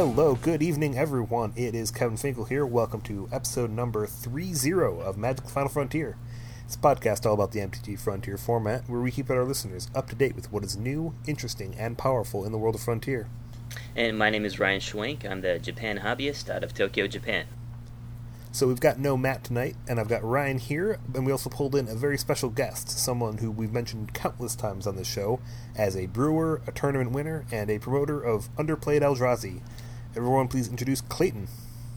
Hello, 0.00 0.34
good 0.34 0.62
evening, 0.62 0.96
everyone. 0.96 1.52
It 1.56 1.74
is 1.74 1.90
Kevin 1.90 2.16
Finkel 2.16 2.46
here. 2.46 2.64
Welcome 2.64 3.02
to 3.02 3.28
episode 3.30 3.68
number 3.68 4.06
30 4.06 4.72
of 5.02 5.18
Magic 5.18 5.46
Final 5.46 5.68
Frontier. 5.68 6.16
It's 6.64 6.74
a 6.74 6.78
podcast 6.78 7.26
all 7.26 7.34
about 7.34 7.52
the 7.52 7.60
MTG 7.60 8.00
Frontier 8.00 8.38
format 8.38 8.88
where 8.88 9.02
we 9.02 9.10
keep 9.10 9.28
our 9.28 9.44
listeners 9.44 9.90
up 9.94 10.08
to 10.08 10.16
date 10.16 10.34
with 10.34 10.50
what 10.50 10.64
is 10.64 10.74
new, 10.74 11.14
interesting, 11.26 11.74
and 11.74 11.98
powerful 11.98 12.46
in 12.46 12.50
the 12.50 12.56
world 12.56 12.76
of 12.76 12.80
Frontier. 12.80 13.28
And 13.94 14.16
my 14.16 14.30
name 14.30 14.46
is 14.46 14.58
Ryan 14.58 14.80
Schwenk. 14.80 15.30
I'm 15.30 15.42
the 15.42 15.58
Japan 15.58 15.98
hobbyist 15.98 16.48
out 16.48 16.64
of 16.64 16.72
Tokyo, 16.72 17.06
Japan. 17.06 17.44
So 18.52 18.68
we've 18.68 18.80
got 18.80 18.98
no 18.98 19.18
Matt 19.18 19.44
tonight, 19.44 19.76
and 19.86 20.00
I've 20.00 20.08
got 20.08 20.24
Ryan 20.24 20.58
here, 20.60 20.98
and 21.14 21.26
we 21.26 21.30
also 21.30 21.50
pulled 21.50 21.74
in 21.74 21.88
a 21.88 21.94
very 21.94 22.16
special 22.16 22.48
guest, 22.48 22.88
someone 22.88 23.36
who 23.36 23.50
we've 23.50 23.70
mentioned 23.70 24.14
countless 24.14 24.54
times 24.54 24.86
on 24.86 24.96
this 24.96 25.06
show 25.06 25.40
as 25.76 25.94
a 25.94 26.06
brewer, 26.06 26.62
a 26.66 26.72
tournament 26.72 27.12
winner, 27.12 27.44
and 27.52 27.70
a 27.70 27.78
promoter 27.78 28.18
of 28.18 28.48
Underplayed 28.56 29.02
Eldrazi. 29.02 29.60
Everyone, 30.16 30.48
please 30.48 30.68
introduce 30.68 31.00
Clayton. 31.00 31.48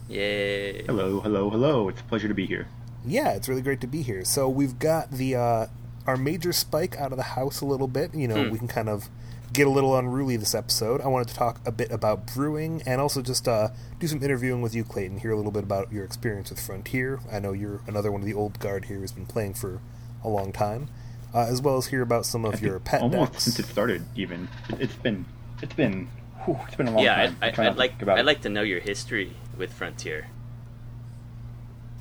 Yay! 0.08 0.84
Hello, 0.84 1.20
hello, 1.20 1.50
hello. 1.50 1.88
It's 1.88 2.00
a 2.00 2.04
pleasure 2.04 2.28
to 2.28 2.34
be 2.34 2.46
here. 2.46 2.68
Yeah, 3.04 3.30
it's 3.32 3.48
really 3.48 3.62
great 3.62 3.80
to 3.80 3.86
be 3.86 4.02
here. 4.02 4.24
So 4.24 4.48
we've 4.48 4.78
got 4.78 5.10
the 5.10 5.34
uh, 5.36 5.66
our 6.06 6.16
major 6.16 6.52
spike 6.52 6.96
out 6.98 7.10
of 7.12 7.16
the 7.18 7.24
house 7.24 7.60
a 7.60 7.66
little 7.66 7.88
bit. 7.88 8.14
You 8.14 8.28
know, 8.28 8.44
Hmm. 8.44 8.50
we 8.50 8.58
can 8.58 8.68
kind 8.68 8.88
of 8.88 9.08
get 9.52 9.66
a 9.66 9.70
little 9.70 9.96
unruly 9.96 10.36
this 10.36 10.54
episode. 10.54 11.00
I 11.00 11.08
wanted 11.08 11.28
to 11.28 11.34
talk 11.34 11.60
a 11.66 11.72
bit 11.72 11.90
about 11.90 12.32
brewing 12.34 12.82
and 12.86 13.00
also 13.00 13.20
just 13.22 13.46
uh, 13.48 13.68
do 13.98 14.06
some 14.06 14.22
interviewing 14.22 14.62
with 14.62 14.74
you, 14.74 14.84
Clayton. 14.84 15.18
Hear 15.20 15.32
a 15.32 15.36
little 15.36 15.52
bit 15.52 15.64
about 15.64 15.92
your 15.92 16.04
experience 16.04 16.50
with 16.50 16.60
Frontier. 16.60 17.20
I 17.32 17.38
know 17.40 17.52
you're 17.52 17.80
another 17.86 18.10
one 18.12 18.20
of 18.20 18.26
the 18.26 18.34
old 18.34 18.58
guard 18.60 18.86
here 18.86 18.98
who's 18.98 19.12
been 19.12 19.26
playing 19.26 19.54
for 19.54 19.80
a 20.22 20.28
long 20.28 20.52
time, 20.52 20.88
uh, 21.34 21.46
as 21.48 21.60
well 21.62 21.76
as 21.76 21.86
hear 21.86 22.02
about 22.02 22.26
some 22.26 22.44
of 22.44 22.52
think 22.54 22.64
your 22.64 22.78
pet 22.80 23.02
almost 23.02 23.32
decks. 23.32 23.44
since 23.44 23.58
it 23.58 23.66
started. 23.66 24.04
Even 24.16 24.48
it's 24.78 24.94
been 24.96 25.24
it's 25.62 25.74
been 25.74 26.08
whew, 26.44 26.58
it's 26.66 26.76
been 26.76 26.88
a 26.88 26.92
long 26.92 27.04
yeah, 27.04 27.26
time. 27.26 27.36
I, 27.40 27.48
I 27.48 27.50
try 27.50 27.64
I, 27.64 27.68
not 27.68 27.72
I'd 27.72 27.78
like 27.78 28.02
about 28.02 28.18
I'd 28.18 28.26
like 28.26 28.42
to 28.42 28.48
know 28.48 28.62
your 28.62 28.80
history 28.80 29.32
with 29.56 29.72
Frontier. 29.72 30.28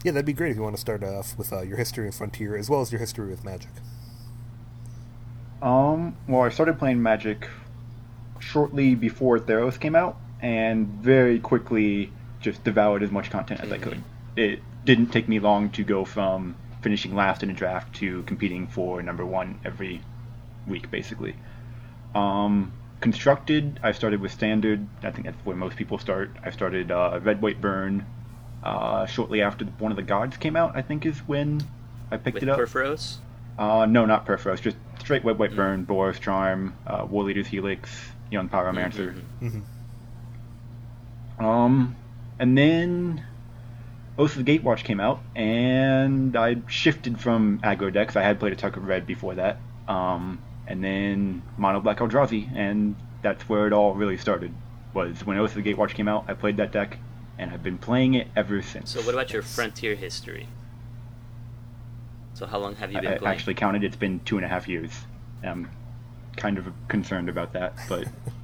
Yeah, 0.04 0.12
that'd 0.12 0.26
be 0.26 0.34
great 0.34 0.52
if 0.52 0.58
you 0.58 0.64
want 0.64 0.76
to 0.76 0.82
start 0.82 1.04
off 1.04 1.38
with 1.38 1.54
uh, 1.54 1.62
your 1.62 1.78
history 1.78 2.08
of 2.08 2.16
Frontier 2.16 2.58
as 2.58 2.70
well 2.70 2.82
as 2.82 2.92
your 2.92 3.00
history 3.00 3.30
with 3.30 3.46
Magic. 3.46 3.72
Um, 5.62 6.18
well, 6.28 6.42
I 6.42 6.50
started 6.50 6.78
playing 6.78 7.02
Magic 7.02 7.48
shortly 8.40 8.96
before 8.96 9.40
Theros 9.40 9.80
came 9.80 9.96
out, 9.96 10.18
and 10.42 10.88
very 10.88 11.40
quickly 11.40 12.12
just 12.42 12.64
devoured 12.66 13.02
as 13.02 13.12
much 13.12 13.30
content 13.32 13.62
as 13.62 13.72
I 13.72 13.78
could. 13.78 14.04
It 14.36 14.60
didn't 14.84 15.08
take 15.08 15.30
me 15.30 15.40
long 15.40 15.70
to 15.72 15.84
go 15.84 16.04
from 16.04 16.58
finishing 16.82 17.16
last 17.16 17.42
in 17.44 17.50
a 17.50 17.54
draft 17.54 17.96
to 17.96 18.24
competing 18.24 18.68
for 18.68 19.02
number 19.02 19.26
one 19.26 19.58
every 19.64 20.02
week, 20.68 20.92
basically. 20.92 21.34
Um, 22.14 22.74
constructed, 23.04 23.80
I 23.84 23.92
started 23.92 24.22
with 24.22 24.32
Standard. 24.32 24.88
I 25.04 25.12
think 25.12 25.26
that's 25.26 25.38
where 25.46 25.56
most 25.56 25.76
people 25.76 25.98
start. 26.00 26.32
I 26.44 26.50
started 26.52 26.90
uh, 26.90 27.20
Red, 27.22 27.42
White, 27.42 27.60
Burn. 27.62 28.06
Uh, 28.64 29.06
shortly 29.06 29.42
after 29.42 29.66
one 29.66 29.92
of 29.92 29.98
the 29.98 30.02
gods 30.04 30.38
came 30.38 30.56
out, 30.56 30.72
I 30.76 30.82
think 30.82 31.06
is 31.06 31.20
when 31.28 31.62
I 32.12 32.16
picked 32.18 32.36
With 32.36 32.44
it 32.44 32.50
up. 32.50 32.58
Purphoros? 32.58 33.18
Uh, 33.60 33.86
no, 33.86 34.06
not 34.06 34.26
Purphoros. 34.26 34.62
Just 34.62 34.78
straight 35.00 35.24
Web 35.26 35.38
White 35.38 35.52
Mm. 35.52 35.56
Burn, 35.58 35.86
Boros 35.86 36.18
Charm, 36.20 36.74
uh, 36.88 37.06
War 37.10 37.26
Leader's 37.26 37.46
Helix, 37.48 37.90
Young 38.32 38.48
Pyromancer. 38.48 39.20
Mhm. 39.42 39.62
hmm 41.38 41.46
Um, 41.46 41.96
and 42.40 42.58
then 42.58 43.24
Oath 44.18 44.38
of 44.38 44.46
the 44.46 44.60
Gatewatch 44.60 44.86
came 44.86 45.02
out, 45.02 45.20
and 45.36 46.36
I 46.38 46.56
shifted 46.68 47.20
from 47.20 47.60
aggro 47.60 47.92
decks. 47.92 48.16
I 48.16 48.22
had 48.24 48.40
played 48.40 48.58
Atarka 48.58 48.78
Red 48.86 49.06
before 49.06 49.36
that. 49.36 49.58
Um, 49.90 50.40
and 50.68 50.84
then 50.84 51.42
Mono 51.58 51.80
Black 51.80 51.98
Eldrazi, 51.98 52.50
and 52.56 52.96
that's 53.22 53.48
where 53.50 53.68
it 53.68 53.74
all 53.74 53.94
really 53.94 54.18
started. 54.18 54.54
Was 54.94 55.26
when 55.26 55.38
Oath 55.38 55.56
of 55.56 55.64
the 55.64 55.74
Gatewatch 55.74 55.96
came 55.96 56.08
out, 56.08 56.26
I 56.28 56.34
played 56.34 56.58
that 56.58 56.72
deck, 56.72 56.98
and 57.38 57.52
I've 57.52 57.64
been 57.64 57.78
playing 57.78 58.14
it 58.14 58.28
ever 58.36 58.62
since. 58.62 58.92
So 58.92 59.02
what 59.02 59.14
about 59.14 59.34
your 59.34 59.42
Frontier 59.42 59.96
history? 59.96 60.48
So 62.36 62.46
how 62.46 62.60
long 62.60 62.76
have 62.76 62.92
you 62.92 63.00
been 63.02 63.14
I 63.14 63.18
playing? 63.18 63.36
actually 63.36 63.54
counted 63.56 63.84
it's 63.84 63.96
been 63.96 64.20
two 64.22 64.38
and 64.38 64.46
a 64.46 64.50
half 64.50 64.68
years. 64.68 64.92
I'm 65.44 65.70
kind 66.36 66.58
of 66.58 66.72
concerned 66.88 67.30
about 67.30 67.54
that, 67.54 67.76
but 67.90 68.08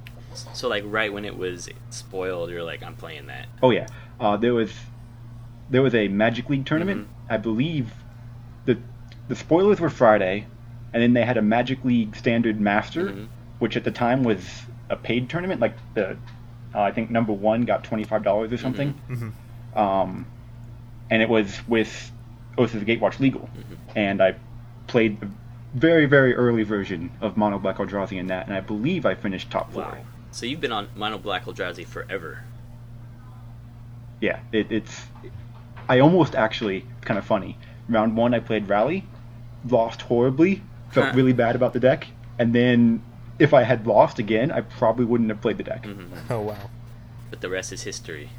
So 0.52 0.68
like 0.68 0.84
right 0.86 1.12
when 1.12 1.24
it 1.24 1.36
was 1.36 1.68
spoiled, 1.90 2.50
you're 2.50 2.62
like, 2.62 2.82
I'm 2.82 2.94
playing 2.94 3.26
that. 3.26 3.46
Oh 3.62 3.70
yeah, 3.70 3.86
uh, 4.18 4.36
there 4.36 4.54
was 4.54 4.72
there 5.68 5.82
was 5.82 5.94
a 5.94 6.08
Magic 6.08 6.48
League 6.48 6.66
tournament. 6.66 7.02
Mm-hmm. 7.02 7.32
I 7.32 7.36
believe 7.36 7.92
the 8.64 8.78
the 9.28 9.36
spoilers 9.36 9.80
were 9.80 9.90
Friday, 9.90 10.46
and 10.92 11.02
then 11.02 11.12
they 11.12 11.24
had 11.24 11.36
a 11.36 11.42
Magic 11.42 11.84
League 11.84 12.16
Standard 12.16 12.60
Master, 12.60 13.06
Mhm. 13.10 13.26
which 13.58 13.76
at 13.76 13.84
the 13.84 13.90
time 13.90 14.24
was 14.24 14.62
a 14.88 14.96
paid 14.96 15.28
tournament. 15.30 15.60
Like 15.60 15.74
the 15.94 16.16
uh, 16.74 16.80
I 16.82 16.92
think 16.92 17.10
number 17.10 17.32
one 17.32 17.62
got 17.62 17.84
twenty 17.84 18.04
five 18.04 18.22
dollars 18.22 18.52
or 18.52 18.56
something, 18.58 18.90
hmm 19.08 19.30
um, 19.78 20.26
and 21.10 21.22
it 21.22 21.28
was 21.28 21.60
with 21.68 22.10
Oath 22.58 22.74
of 22.74 22.84
the 22.84 22.96
Gatewatch 22.96 23.20
legal, 23.20 23.42
Mm-hmm. 23.56 23.74
and 23.98 24.22
I 24.22 24.34
played 24.88 25.20
the 25.20 25.28
very 25.74 26.06
very 26.06 26.34
early 26.34 26.62
version 26.64 27.10
of 27.20 27.36
Mono 27.36 27.58
Black 27.58 27.76
Eldrazi 27.76 28.18
in 28.18 28.26
that, 28.28 28.46
and 28.46 28.54
I 28.56 28.60
believe 28.60 29.06
I 29.06 29.14
finished 29.14 29.50
top 29.50 29.72
four. 29.72 29.82
Wow. 29.82 29.98
So 30.32 30.46
you've 30.46 30.60
been 30.60 30.72
on 30.72 30.88
Mono 30.96 31.18
Black 31.18 31.44
Eldrazi 31.46 31.84
forever. 31.86 32.44
yeah, 34.20 34.40
it, 34.52 34.70
it's. 34.70 35.02
I 35.88 36.00
almost 36.00 36.34
actually, 36.34 36.84
kind 37.00 37.18
of 37.18 37.24
funny. 37.24 37.56
Round 37.88 38.16
one, 38.16 38.34
I 38.34 38.40
played 38.40 38.68
Rally, 38.68 39.04
lost 39.68 40.02
horribly, 40.02 40.62
felt 40.90 41.06
Huh. 41.08 41.12
really 41.16 41.32
bad 41.32 41.56
about 41.56 41.72
the 41.72 41.80
deck, 41.80 42.08
and 42.38 42.54
then 42.54 43.02
if 43.38 43.54
I 43.54 43.62
had 43.62 43.86
lost 43.86 44.18
again, 44.18 44.50
I 44.50 44.60
probably 44.60 45.04
wouldn't 45.04 45.30
have 45.30 45.40
played 45.40 45.56
the 45.58 45.64
deck. 45.64 45.84
hmm 45.86 46.06
Oh 46.28 46.40
wow. 46.40 46.70
But 47.30 47.40
the 47.40 47.48
rest 47.48 47.72
is 47.72 47.82
history. 47.82 48.30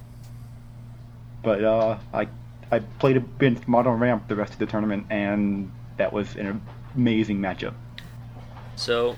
But 1.43 1.63
uh, 1.63 1.97
I 2.13 2.27
I 2.71 2.79
played 2.79 3.17
against 3.17 3.67
Modern 3.67 3.99
Ramp 3.99 4.27
the 4.27 4.35
rest 4.35 4.53
of 4.53 4.59
the 4.59 4.65
tournament, 4.65 5.07
and 5.09 5.71
that 5.97 6.13
was 6.13 6.35
an 6.35 6.61
amazing 6.95 7.39
matchup. 7.39 7.73
So, 8.75 9.15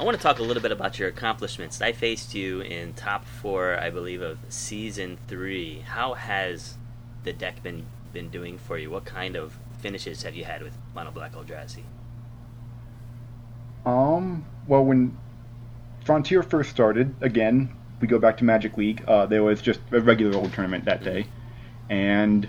I 0.00 0.04
want 0.04 0.16
to 0.16 0.22
talk 0.22 0.38
a 0.38 0.42
little 0.42 0.62
bit 0.62 0.72
about 0.72 0.98
your 0.98 1.08
accomplishments. 1.08 1.80
I 1.82 1.92
faced 1.92 2.34
you 2.34 2.60
in 2.60 2.94
top 2.94 3.24
four, 3.26 3.76
I 3.78 3.90
believe, 3.90 4.22
of 4.22 4.38
season 4.48 5.18
three. 5.28 5.80
How 5.80 6.14
has 6.14 6.74
the 7.24 7.32
deck 7.32 7.62
been 7.62 7.84
been 8.12 8.28
doing 8.30 8.56
for 8.58 8.78
you? 8.78 8.90
What 8.90 9.04
kind 9.04 9.36
of 9.36 9.58
finishes 9.80 10.22
have 10.22 10.34
you 10.34 10.44
had 10.44 10.62
with 10.62 10.72
Mono 10.94 11.10
Black 11.10 11.32
Eldrazi? 11.34 11.82
Um, 13.86 14.44
well, 14.66 14.84
when 14.84 15.16
Frontier 16.04 16.42
first 16.42 16.70
started, 16.70 17.14
again, 17.20 17.70
we 18.00 18.08
go 18.08 18.18
back 18.18 18.36
to 18.38 18.44
Magic 18.44 18.76
League. 18.76 19.02
Uh, 19.06 19.26
there 19.26 19.42
was 19.42 19.62
just 19.62 19.80
a 19.92 20.00
regular 20.00 20.36
old 20.36 20.52
tournament 20.52 20.84
that 20.86 21.02
day, 21.02 21.26
and 21.88 22.48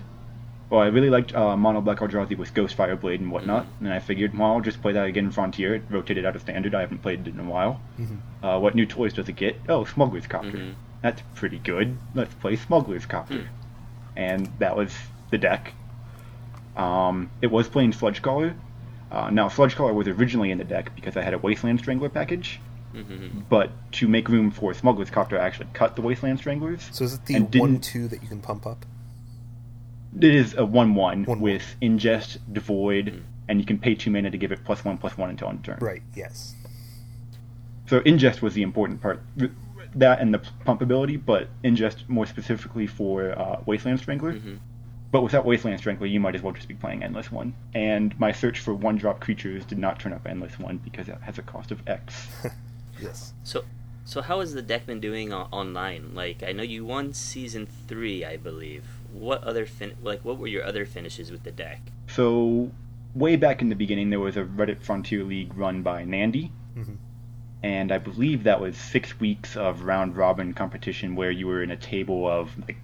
well, 0.68 0.80
I 0.82 0.88
really 0.88 1.08
liked 1.10 1.34
uh, 1.34 1.56
Mono 1.56 1.80
Black 1.80 1.98
Eldrazi 2.00 2.36
with 2.36 2.52
Ghost 2.52 2.76
Fireblade 2.76 3.20
and 3.20 3.30
whatnot, 3.32 3.66
and 3.80 3.90
I 3.92 4.00
figured, 4.00 4.36
well, 4.36 4.52
I'll 4.52 4.60
just 4.60 4.82
play 4.82 4.92
that 4.92 5.06
again 5.06 5.26
in 5.26 5.30
Frontier. 5.30 5.76
It 5.76 5.82
rotated 5.88 6.26
out 6.26 6.34
of 6.36 6.42
Standard. 6.42 6.74
I 6.74 6.80
haven't 6.80 6.98
played 6.98 7.26
it 7.26 7.32
in 7.32 7.40
a 7.40 7.44
while. 7.44 7.80
hmm 7.96 8.16
Uh, 8.44 8.58
what 8.58 8.74
new 8.74 8.84
toys 8.86 9.12
does 9.14 9.28
it 9.28 9.36
get? 9.36 9.56
Oh, 9.68 9.84
Smuggler's 9.84 10.26
Copter. 10.26 10.50
Mhm. 10.58 10.74
That's 11.02 11.22
pretty 11.36 11.58
good. 11.58 11.96
Let's 12.14 12.34
play 12.34 12.56
Smuggler's 12.56 13.06
Copter. 13.06 13.42
Hmm. 13.42 13.46
And 14.16 14.46
that 14.58 14.76
was 14.76 14.92
the 15.30 15.38
deck. 15.38 15.72
Um, 16.76 17.30
it 17.40 17.50
was 17.50 17.68
playing 17.68 17.92
Sludge 17.92 18.20
Crawler. 18.20 18.54
Uh, 19.10 19.30
now, 19.30 19.48
Sludge 19.48 19.74
Crawler 19.76 19.94
was 19.94 20.06
originally 20.08 20.50
in 20.50 20.58
the 20.58 20.64
deck 20.64 20.94
because 20.94 21.16
I 21.16 21.22
had 21.22 21.34
a 21.34 21.38
Wasteland 21.38 21.78
Strangler 21.80 22.08
package, 22.10 22.60
hmm 22.92 23.40
but 23.48 23.70
to 23.92 24.08
make 24.08 24.28
room 24.28 24.50
for 24.50 24.74
Smuggler's 24.74 25.10
Copter, 25.10 25.40
I 25.40 25.46
actually 25.46 25.68
cut 25.72 25.96
the 25.96 26.02
Wasteland 26.02 26.38
Stranglers. 26.38 26.88
So 26.92 27.04
is 27.04 27.14
it 27.14 27.24
the 27.26 27.34
And 27.36 27.50
didn't- 27.50 27.60
one 27.72 27.80
two 27.80 28.08
that 28.08 28.22
you 28.22 28.28
can 28.28 28.40
pump 28.40 28.66
up? 28.66 28.84
It 30.20 30.34
is 30.34 30.54
a 30.54 30.64
1 30.64 30.94
1 30.94 31.24
1-1. 31.26 31.40
with 31.40 31.76
Ingest, 31.82 32.38
Devoid, 32.52 33.08
Hmm. 33.12 33.18
and 33.48 33.60
you 33.60 33.66
can 33.66 33.78
pay 33.78 33.94
2 33.94 34.10
mana 34.10 34.30
to 34.30 34.38
give 34.38 34.52
it 34.52 34.64
plus 34.64 34.84
1 34.84 34.98
plus 34.98 35.16
1 35.18 35.30
until 35.30 35.48
end 35.48 35.64
turn. 35.64 35.78
Right. 35.80 36.02
Yes. 36.14 36.54
So 37.86 38.00
ingest 38.00 38.42
was 38.42 38.52
the 38.54 38.62
important 38.62 39.00
part. 39.00 39.22
That 39.94 40.20
and 40.20 40.34
the 40.34 40.40
pump 40.66 40.82
ability, 40.82 41.16
but 41.16 41.48
ingest 41.64 42.06
more 42.08 42.26
specifically 42.26 42.86
for 42.86 43.38
uh, 43.38 43.60
Wasteland 43.64 44.00
Strangler. 44.00 44.32
hmm 44.32 44.56
But 45.10 45.22
without 45.22 45.46
Wasteland 45.46 45.78
Strangler, 45.80 46.06
you 46.06 46.20
might 46.20 46.34
as 46.34 46.42
well 46.42 46.52
just 46.52 46.68
be 46.68 46.74
playing 46.74 47.02
Endless 47.02 47.32
One. 47.32 47.54
And 47.74 48.18
my 48.20 48.30
search 48.32 48.58
for 48.60 48.74
one 48.74 48.96
drop 48.98 49.20
creatures 49.20 49.64
did 49.64 49.78
not 49.78 49.98
turn 49.98 50.12
up 50.12 50.26
Endless 50.26 50.58
One 50.58 50.76
because 50.78 51.08
it 51.08 51.16
has 51.22 51.38
a 51.38 51.42
cost 51.42 51.70
of 51.70 51.80
X. 51.88 52.28
Yes. 53.00 53.32
So, 53.44 53.64
so 54.04 54.20
how 54.22 54.40
has 54.40 54.54
the 54.54 54.60
deck 54.62 54.84
been 54.86 54.98
doing 55.00 55.32
o- 55.32 55.46
online? 55.52 56.14
Like, 56.14 56.42
I 56.42 56.50
know 56.50 56.64
you 56.64 56.84
won 56.84 57.12
season 57.12 57.68
three, 57.86 58.24
I 58.24 58.36
believe. 58.36 58.84
What 59.12 59.44
other 59.44 59.66
fin- 59.66 59.94
like 60.02 60.24
what 60.24 60.36
were 60.38 60.48
your 60.48 60.64
other 60.64 60.84
finishes 60.84 61.30
with 61.30 61.44
the 61.44 61.52
deck? 61.52 61.80
so, 62.08 62.72
way 63.14 63.36
back 63.36 63.62
in 63.62 63.68
the 63.68 63.76
beginning, 63.76 64.10
there 64.10 64.18
was 64.20 64.36
a 64.36 64.42
Reddit 64.42 64.82
Frontier 64.82 65.22
League 65.24 65.56
run 65.56 65.82
by 65.82 66.04
Nandy. 66.04 66.50
hmm 66.74 66.94
And 67.62 67.92
I 67.92 67.98
believe 67.98 68.42
that 68.44 68.60
was 68.60 68.76
six 68.76 69.18
weeks 69.20 69.56
of 69.56 69.82
round 69.82 70.16
robin 70.16 70.52
competition 70.54 71.14
where 71.14 71.30
you 71.30 71.46
were 71.46 71.62
in 71.62 71.70
a 71.70 71.76
table 71.76 72.26
of 72.28 72.50
like 72.66 72.78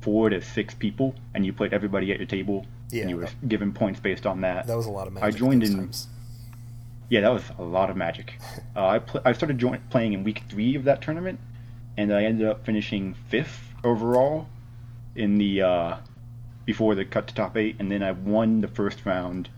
four 0.00 0.30
to 0.30 0.40
six 0.40 0.74
people 0.74 1.14
and 1.34 1.44
you 1.44 1.52
played 1.52 1.72
everybody 1.74 2.10
at 2.12 2.18
your 2.18 2.26
table 2.26 2.66
Yeah. 2.90 3.02
and 3.02 3.10
you 3.10 3.16
were 3.18 3.28
given 3.46 3.72
points 3.72 4.00
based 4.00 4.26
on 4.26 4.40
that. 4.42 4.66
That 4.66 4.76
was 4.76 4.86
a 4.86 4.90
lot 4.90 5.06
of 5.06 5.12
magic. 5.12 5.26
I 5.34 5.36
joined 5.36 5.62
in- 5.62 5.76
times. 5.76 6.08
Yeah, 7.08 7.22
that 7.22 7.32
was 7.32 7.42
a 7.58 7.62
lot 7.62 7.90
of 7.90 7.96
magic. 7.96 8.34
Uh, 8.76 8.86
I 8.86 8.98
pl- 9.00 9.20
I 9.24 9.32
started 9.32 9.58
join- 9.58 9.82
playing 9.90 10.12
in 10.12 10.22
week 10.22 10.42
three 10.48 10.76
of 10.76 10.84
that 10.84 11.02
tournament, 11.02 11.40
and 11.96 12.14
I 12.14 12.22
ended 12.22 12.46
up 12.46 12.64
finishing 12.64 13.14
fifth 13.28 13.74
overall 13.82 14.46
in 15.16 15.38
the 15.38 15.62
uh, 15.62 15.96
before 16.64 16.94
the 16.94 17.04
cut 17.04 17.26
to 17.26 17.34
top 17.34 17.56
eight, 17.56 17.74
and 17.80 17.90
then 17.90 18.00
I 18.02 18.12
won 18.12 18.60
the 18.60 18.68
first 18.68 19.04
round, 19.04 19.48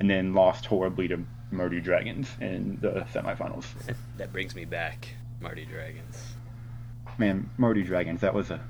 and 0.00 0.10
then 0.10 0.34
lost 0.34 0.66
horribly 0.66 1.06
to 1.08 1.24
Mardu 1.52 1.80
Dragons 1.82 2.28
in 2.40 2.78
the 2.80 3.06
semifinals. 3.14 3.66
That 4.18 4.32
brings 4.32 4.56
me 4.56 4.64
back, 4.64 5.08
Mardu 5.40 5.66
Dragons. 5.68 6.34
Man, 7.18 7.48
Mardu 7.56 7.86
Dragons, 7.86 8.20
that 8.22 8.34
was 8.34 8.50
a, 8.50 8.60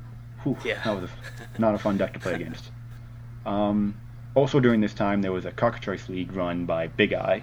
whew, 0.54 0.56
Yeah. 0.64 0.82
that 0.84 1.00
was 1.00 1.10
a, 1.10 1.60
not 1.60 1.74
a 1.74 1.78
fun 1.78 1.96
deck 1.98 2.12
to 2.14 2.18
play 2.18 2.34
against. 2.34 2.70
Um, 3.44 3.98
also 4.34 4.60
during 4.60 4.80
this 4.80 4.94
time, 4.94 5.22
there 5.22 5.32
was 5.32 5.44
a 5.44 5.52
Cockatrice 5.52 6.08
League 6.08 6.32
run 6.32 6.66
by 6.66 6.86
Big 6.88 7.12
Eye. 7.12 7.42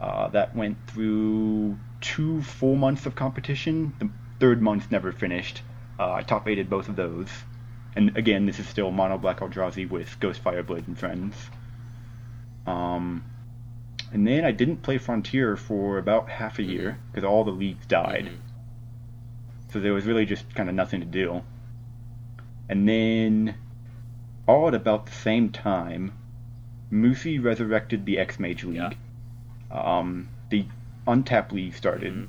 Uh, 0.00 0.28
that 0.28 0.54
went 0.56 0.76
through 0.88 1.78
two 2.00 2.42
full 2.42 2.74
months 2.74 3.06
of 3.06 3.14
competition. 3.14 3.94
The 3.98 4.10
third 4.40 4.60
month 4.60 4.90
never 4.90 5.12
finished. 5.12 5.62
Uh, 5.98 6.12
I 6.14 6.22
top 6.22 6.48
eighted 6.48 6.68
both 6.68 6.88
of 6.88 6.96
those. 6.96 7.28
And 7.96 8.16
again, 8.16 8.44
this 8.46 8.58
is 8.58 8.68
still 8.68 8.90
Mono 8.90 9.16
Black 9.18 9.38
Eldrazi 9.38 9.88
with 9.88 10.18
Ghost 10.18 10.42
Fireblade 10.42 10.88
and 10.88 10.98
friends. 10.98 11.36
Um, 12.66 13.24
and 14.12 14.26
then 14.26 14.44
I 14.44 14.50
didn't 14.50 14.78
play 14.78 14.98
Frontier 14.98 15.56
for 15.56 15.98
about 15.98 16.28
half 16.28 16.58
a 16.58 16.62
year 16.62 16.98
because 17.12 17.24
all 17.24 17.44
the 17.44 17.50
leagues 17.52 17.86
died. 17.86 18.26
Mhm. 18.26 18.36
So 19.72 19.80
there 19.80 19.92
was 19.92 20.04
really 20.06 20.26
just 20.26 20.52
kind 20.54 20.68
of 20.68 20.74
nothing 20.74 21.00
to 21.00 21.06
do. 21.06 21.42
And 22.68 22.88
then, 22.88 23.54
all 24.46 24.68
at 24.68 24.74
about 24.74 25.06
the 25.06 25.12
same 25.12 25.50
time, 25.50 26.12
Moosey 26.92 27.42
resurrected 27.42 28.06
the 28.06 28.18
X 28.18 28.38
Mage 28.38 28.64
League. 28.64 28.76
Yeah. 28.76 28.90
Um, 29.70 30.28
the 30.50 30.66
Untap 31.06 31.52
League 31.52 31.74
started, 31.74 32.14
Mhm. 32.14 32.28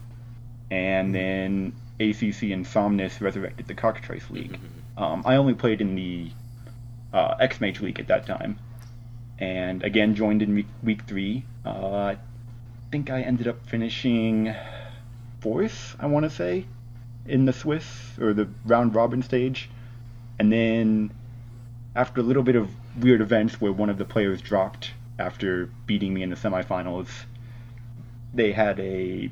and 0.72 1.16
then 1.16 1.74
ACC 2.00 2.52
and 2.52 2.66
Somnus 2.66 3.22
resurrected 3.22 3.68
the 3.68 3.74
Cockatrice 3.76 4.30
League. 4.30 4.58
Mhm. 4.98 5.02
Um, 5.02 5.24
I 5.26 5.36
only 5.36 5.54
played 5.54 5.82
in 5.82 5.96
the 5.96 6.32
uh, 7.14 7.36
X 7.40 7.62
Mage 7.62 7.80
League 7.80 8.00
at 8.00 8.08
that 8.08 8.26
time, 8.26 8.58
and 9.40 9.84
again 9.84 10.16
joined 10.16 10.42
in 10.42 10.54
week, 10.54 10.68
week 10.84 11.04
three. 11.04 11.46
Uh, 11.66 11.96
I 11.96 12.18
think 12.92 13.10
I 13.10 13.22
ended 13.22 13.48
up 13.48 13.66
finishing 13.66 14.54
fourth, 15.40 15.96
I 16.00 16.08
want 16.08 16.24
to 16.26 16.30
say, 16.30 16.66
in 17.26 17.46
the 17.46 17.54
Swiss 17.54 18.18
or 18.20 18.34
the 18.34 18.50
round 18.66 18.96
robin 18.96 19.22
stage, 19.22 19.70
and 20.40 20.52
then 20.52 21.12
after 21.96 22.22
a 22.22 22.24
little 22.24 22.44
bit 22.44 22.56
of 22.56 22.70
weird 23.00 23.22
events 23.22 23.60
where 23.62 23.72
one 23.72 23.90
of 23.90 23.98
the 23.98 24.06
players 24.06 24.42
dropped 24.42 24.92
after 25.18 25.70
beating 25.86 26.14
me 26.14 26.24
in 26.24 26.30
the 26.30 26.36
semifinals, 26.36 27.08
they 28.34 28.52
had 28.52 28.80
a 28.80 29.30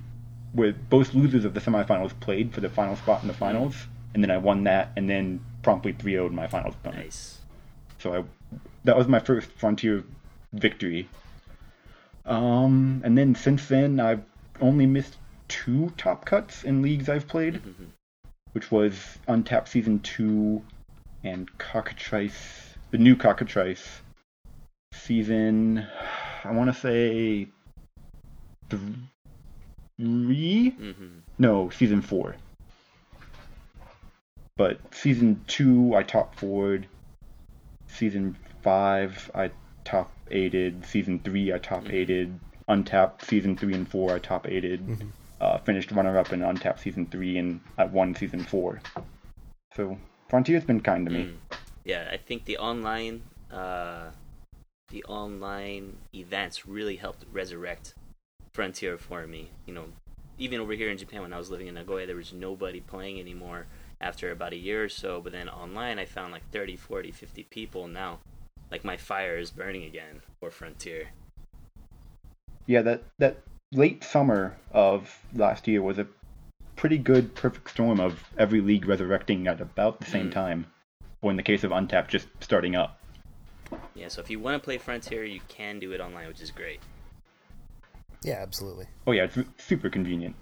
where 0.53 0.71
both 0.71 1.13
losers 1.13 1.45
of 1.45 1.53
the 1.53 1.59
semifinals 1.59 2.17
played 2.19 2.53
for 2.53 2.61
the 2.61 2.69
final 2.69 2.95
spot 2.95 3.21
in 3.21 3.27
the 3.27 3.33
finals, 3.33 3.75
and 4.13 4.23
then 4.23 4.29
I 4.29 4.37
won 4.37 4.65
that, 4.65 4.91
and 4.95 5.09
then 5.09 5.43
promptly 5.63 5.93
3-0'd 5.93 6.31
my 6.31 6.45
finals 6.47 6.75
opponent. 6.75 7.05
Nice. 7.05 7.39
So 7.97 8.13
I, 8.13 8.23
that 8.83 8.95
was 8.95 9.07
my 9.07 9.17
first 9.19 9.49
Frontier 9.53 10.03
victory. 10.53 11.09
Um, 12.25 13.01
and 13.03 13.17
then 13.17 13.33
since 13.33 13.67
then, 13.67 13.99
I've 13.99 14.23
only 14.61 14.85
missed 14.85 15.17
two 15.47 15.91
top 15.97 16.25
cuts 16.25 16.63
in 16.63 16.83
leagues 16.83 17.09
I've 17.09 17.27
played, 17.27 17.55
Mhm. 17.55 17.87
which 18.53 18.71
was 18.71 19.17
Untapped 19.27 19.69
Season 19.69 19.99
2 19.99 20.61
and 21.23 21.49
Cockatrice, 21.57 22.75
the 22.91 22.97
new 22.97 23.15
Cockatrice 23.15 24.01
Season, 24.93 25.85
I 26.43 26.51
want 26.51 26.73
to 26.73 26.79
say 26.79 27.47
three? 28.69 29.07
Mhm. 29.99 31.21
No, 31.37 31.69
Season 31.69 32.01
4. 32.01 32.35
But 34.55 34.79
Season 34.93 35.43
2, 35.47 35.95
I 35.95 36.03
top 36.03 36.35
forward. 36.35 36.87
Season 37.87 38.35
5, 38.61 39.31
I 39.33 39.51
top 39.83 40.11
eighted. 40.31 40.85
Season 40.85 41.19
3, 41.19 41.53
I 41.53 41.57
top 41.57 41.89
eighted. 41.89 42.39
Untapped 42.67 43.25
Season 43.25 43.57
3 43.57 43.73
and 43.73 43.87
4, 43.87 44.15
I 44.15 44.19
top 44.19 44.47
eighted. 44.47 44.85
Mhm. 44.85 45.11
Uh, 45.41 45.57
finished 45.59 45.91
runner 45.91 46.17
up 46.17 46.31
in 46.31 46.43
Untapped 46.43 46.79
Season 46.79 47.05
3 47.07 47.37
and 47.37 47.59
I 47.77 47.85
won 47.85 48.15
Season 48.15 48.43
4. 48.43 48.79
So, 49.75 49.97
Frontier's 50.33 50.63
been 50.63 50.81
kind 50.81 51.05
to 51.05 51.11
me. 51.11 51.25
Mm. 51.25 51.35
Yeah, 51.85 52.09
I 52.11 52.17
think 52.17 52.45
the 52.45 52.57
online, 52.57 53.21
uh, 53.51 54.09
the 54.89 55.03
online 55.03 55.97
events 56.15 56.67
really 56.67 56.95
helped 56.95 57.23
resurrect 57.31 57.93
Frontier 58.51 58.97
for 58.97 59.27
me. 59.27 59.49
You 59.67 59.75
know, 59.75 59.85
even 60.39 60.59
over 60.59 60.73
here 60.73 60.89
in 60.89 60.97
Japan 60.97 61.21
when 61.21 61.33
I 61.33 61.37
was 61.37 61.51
living 61.51 61.67
in 61.67 61.75
Nagoya, 61.75 62.07
there 62.07 62.15
was 62.15 62.33
nobody 62.33 62.79
playing 62.79 63.19
anymore 63.19 63.67
after 64.01 64.31
about 64.31 64.53
a 64.53 64.55
year 64.55 64.83
or 64.83 64.89
so. 64.89 65.21
But 65.21 65.33
then 65.33 65.49
online, 65.49 65.99
I 65.99 66.05
found 66.05 66.31
like 66.31 66.49
30, 66.49 66.77
40, 66.77 67.11
50 67.11 67.43
people 67.51 67.87
now. 67.87 68.17
Like 68.71 68.83
my 68.83 68.97
fire 68.97 69.37
is 69.37 69.51
burning 69.51 69.83
again 69.83 70.23
for 70.39 70.49
Frontier. 70.49 71.09
Yeah, 72.65 72.81
that, 72.81 73.03
that 73.19 73.37
late 73.71 74.03
summer 74.03 74.57
of 74.71 75.15
last 75.35 75.67
year 75.67 75.83
was 75.83 75.99
a 75.99 76.07
pretty 76.75 76.97
good 76.97 77.35
perfect 77.35 77.69
storm 77.69 77.99
of 77.99 78.23
every 78.37 78.61
league 78.61 78.87
resurrecting 78.87 79.47
at 79.47 79.61
about 79.61 79.99
the 79.99 80.05
same 80.05 80.29
Mm. 80.29 80.33
time. 80.33 80.65
Or 81.21 81.31
in 81.31 81.37
the 81.37 81.43
case 81.43 81.63
of 81.63 81.71
Untapped, 81.71 82.11
just 82.11 82.27
starting 82.41 82.75
up. 82.75 82.99
Yeah, 83.95 84.07
so 84.09 84.21
if 84.21 84.29
you 84.29 84.39
want 84.39 84.61
to 84.61 84.63
play 84.63 84.77
Frontier, 84.77 85.23
you 85.23 85.39
can 85.47 85.79
do 85.79 85.91
it 85.93 86.01
online, 86.01 86.27
which 86.27 86.41
is 86.41 86.51
great. 86.51 86.79
Yeah, 88.21 88.35
absolutely. 88.41 88.87
Oh 89.07 89.11
yeah, 89.11 89.23
it's 89.25 89.37
super 89.57 89.89
convenient. 89.89 90.35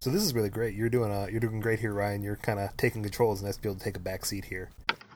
So 0.00 0.10
this 0.10 0.22
is 0.22 0.34
really 0.34 0.50
great. 0.50 0.74
You're 0.74 0.88
doing 0.88 1.10
uh, 1.12 1.26
you're 1.30 1.40
doing 1.40 1.60
great 1.60 1.78
here, 1.78 1.92
Ryan. 1.92 2.22
You're 2.22 2.36
kind 2.36 2.58
of 2.58 2.76
taking 2.76 3.02
control. 3.02 3.32
as 3.32 3.42
nice 3.42 3.56
to 3.56 3.62
be 3.62 3.68
able 3.68 3.78
to 3.78 3.84
take 3.84 3.96
a 3.96 4.00
back 4.00 4.24
seat 4.24 4.46
here. 4.46 4.70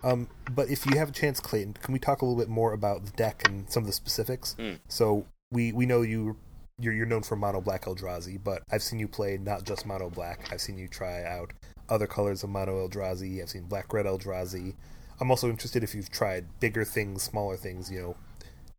Um, 0.04 0.28
but 0.52 0.68
if 0.70 0.86
you 0.86 0.96
have 0.98 1.08
a 1.08 1.12
chance, 1.12 1.40
Clayton, 1.40 1.74
can 1.82 1.92
we 1.92 1.98
talk 1.98 2.22
a 2.22 2.24
little 2.24 2.38
bit 2.38 2.48
more 2.48 2.72
about 2.72 3.04
the 3.04 3.10
deck 3.12 3.42
and 3.48 3.68
some 3.70 3.82
of 3.82 3.86
the 3.88 3.92
specifics? 3.92 4.54
Mm. 4.58 4.78
So 4.88 5.26
we 5.50 5.72
we 5.72 5.86
know 5.86 6.02
you 6.02 6.36
you're, 6.78 6.92
you're 6.92 7.06
known 7.06 7.22
for 7.22 7.36
mono 7.36 7.60
black 7.60 7.84
Eldrazi, 7.84 8.38
but 8.42 8.62
I've 8.70 8.82
seen 8.82 8.98
you 8.98 9.08
play 9.08 9.38
not 9.38 9.64
just 9.64 9.86
mono 9.86 10.10
black. 10.10 10.48
I've 10.52 10.60
seen 10.60 10.78
you 10.78 10.88
try 10.88 11.24
out 11.24 11.52
other 11.88 12.06
colors 12.06 12.42
of 12.42 12.50
mono 12.50 12.86
Eldrazi. 12.86 13.40
I've 13.42 13.48
seen 13.48 13.62
black 13.64 13.92
red 13.92 14.06
Eldrazi. 14.06 14.74
I'm 15.20 15.30
also 15.30 15.48
interested 15.48 15.82
if 15.82 15.94
you've 15.94 16.10
tried 16.10 16.60
bigger 16.60 16.84
things, 16.84 17.22
smaller 17.22 17.56
things. 17.56 17.90
You 17.90 18.00
know, 18.02 18.16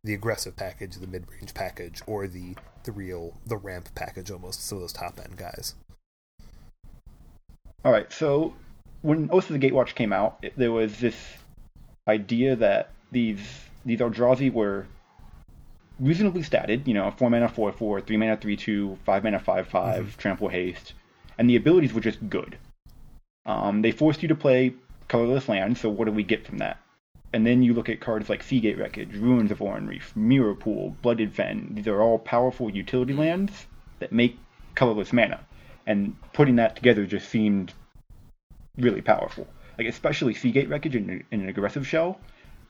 the 0.04 0.14
aggressive 0.14 0.56
package, 0.56 0.96
the 0.96 1.06
mid 1.08 1.26
range 1.30 1.54
package, 1.54 2.00
or 2.06 2.28
the 2.28 2.54
the 2.84 2.92
real 2.92 3.36
the 3.46 3.56
ramp 3.56 3.88
package 3.94 4.30
almost. 4.30 4.64
Some 4.64 4.78
of 4.78 4.82
those 4.82 4.92
top 4.92 5.18
end 5.18 5.36
guys. 5.36 5.74
All 7.84 7.92
right, 7.92 8.12
so 8.12 8.54
when 9.02 9.28
Oath 9.32 9.50
of 9.50 9.58
the 9.60 9.70
Gatewatch 9.70 9.94
came 9.94 10.12
out, 10.12 10.38
it- 10.42 10.56
there 10.56 10.72
was 10.72 10.98
this 11.00 11.16
idea 12.06 12.54
that 12.56 12.90
these 13.10 13.40
these 13.84 13.98
Eldrazi 13.98 14.52
were 14.52 14.86
reasonably 16.00 16.42
statted. 16.42 16.86
You 16.86 16.94
know, 16.94 17.10
four 17.10 17.30
mana, 17.30 17.48
four 17.48 17.72
four, 17.72 18.00
three 18.00 18.16
mana, 18.16 18.36
three 18.36 18.56
two, 18.56 18.98
five 19.04 19.24
mana, 19.24 19.38
five 19.38 19.68
five, 19.68 20.16
trample 20.16 20.48
haste, 20.48 20.94
and 21.36 21.48
the 21.48 21.56
abilities 21.56 21.92
were 21.92 22.00
just 22.00 22.28
good. 22.28 22.58
Um, 23.46 23.82
they 23.82 23.92
forced 23.92 24.22
you 24.22 24.28
to 24.28 24.34
play 24.34 24.74
colorless 25.08 25.48
land. 25.48 25.78
So 25.78 25.88
what 25.88 26.04
do 26.04 26.12
we 26.12 26.22
get 26.22 26.46
from 26.46 26.58
that? 26.58 26.78
And 27.32 27.46
then 27.46 27.62
you 27.62 27.74
look 27.74 27.88
at 27.88 28.00
cards 28.00 28.28
like 28.28 28.42
Seagate 28.42 28.78
Wreckage, 28.78 29.14
Ruins 29.14 29.50
of 29.50 29.60
Oran-Rief, 29.60 30.16
Mirror 30.16 30.54
Pool, 30.54 30.96
Blighted 31.02 31.34
Fen. 31.34 31.72
These 31.72 31.88
are 31.88 32.00
all 32.00 32.18
powerful 32.18 32.70
utility 32.70 33.12
lands 33.12 33.66
that 33.98 34.12
make 34.12 34.38
colorless 34.74 35.12
mana. 35.12 35.40
And 35.86 36.16
putting 36.32 36.56
that 36.56 36.76
together 36.76 37.06
just 37.06 37.28
seemed 37.28 37.72
really 38.78 39.02
powerful. 39.02 39.46
Like 39.76 39.86
especially 39.86 40.34
Seagate 40.34 40.68
Wreckage 40.68 40.96
in, 40.96 41.24
in 41.30 41.40
an 41.40 41.48
aggressive 41.48 41.86
shell. 41.86 42.18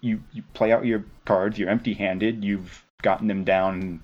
You 0.00 0.22
you 0.32 0.42
play 0.54 0.70
out 0.72 0.86
your 0.86 1.04
cards, 1.24 1.58
you're 1.58 1.68
empty 1.68 1.94
handed, 1.94 2.44
you've 2.44 2.84
gotten 3.02 3.28
them 3.28 3.44
down 3.44 4.00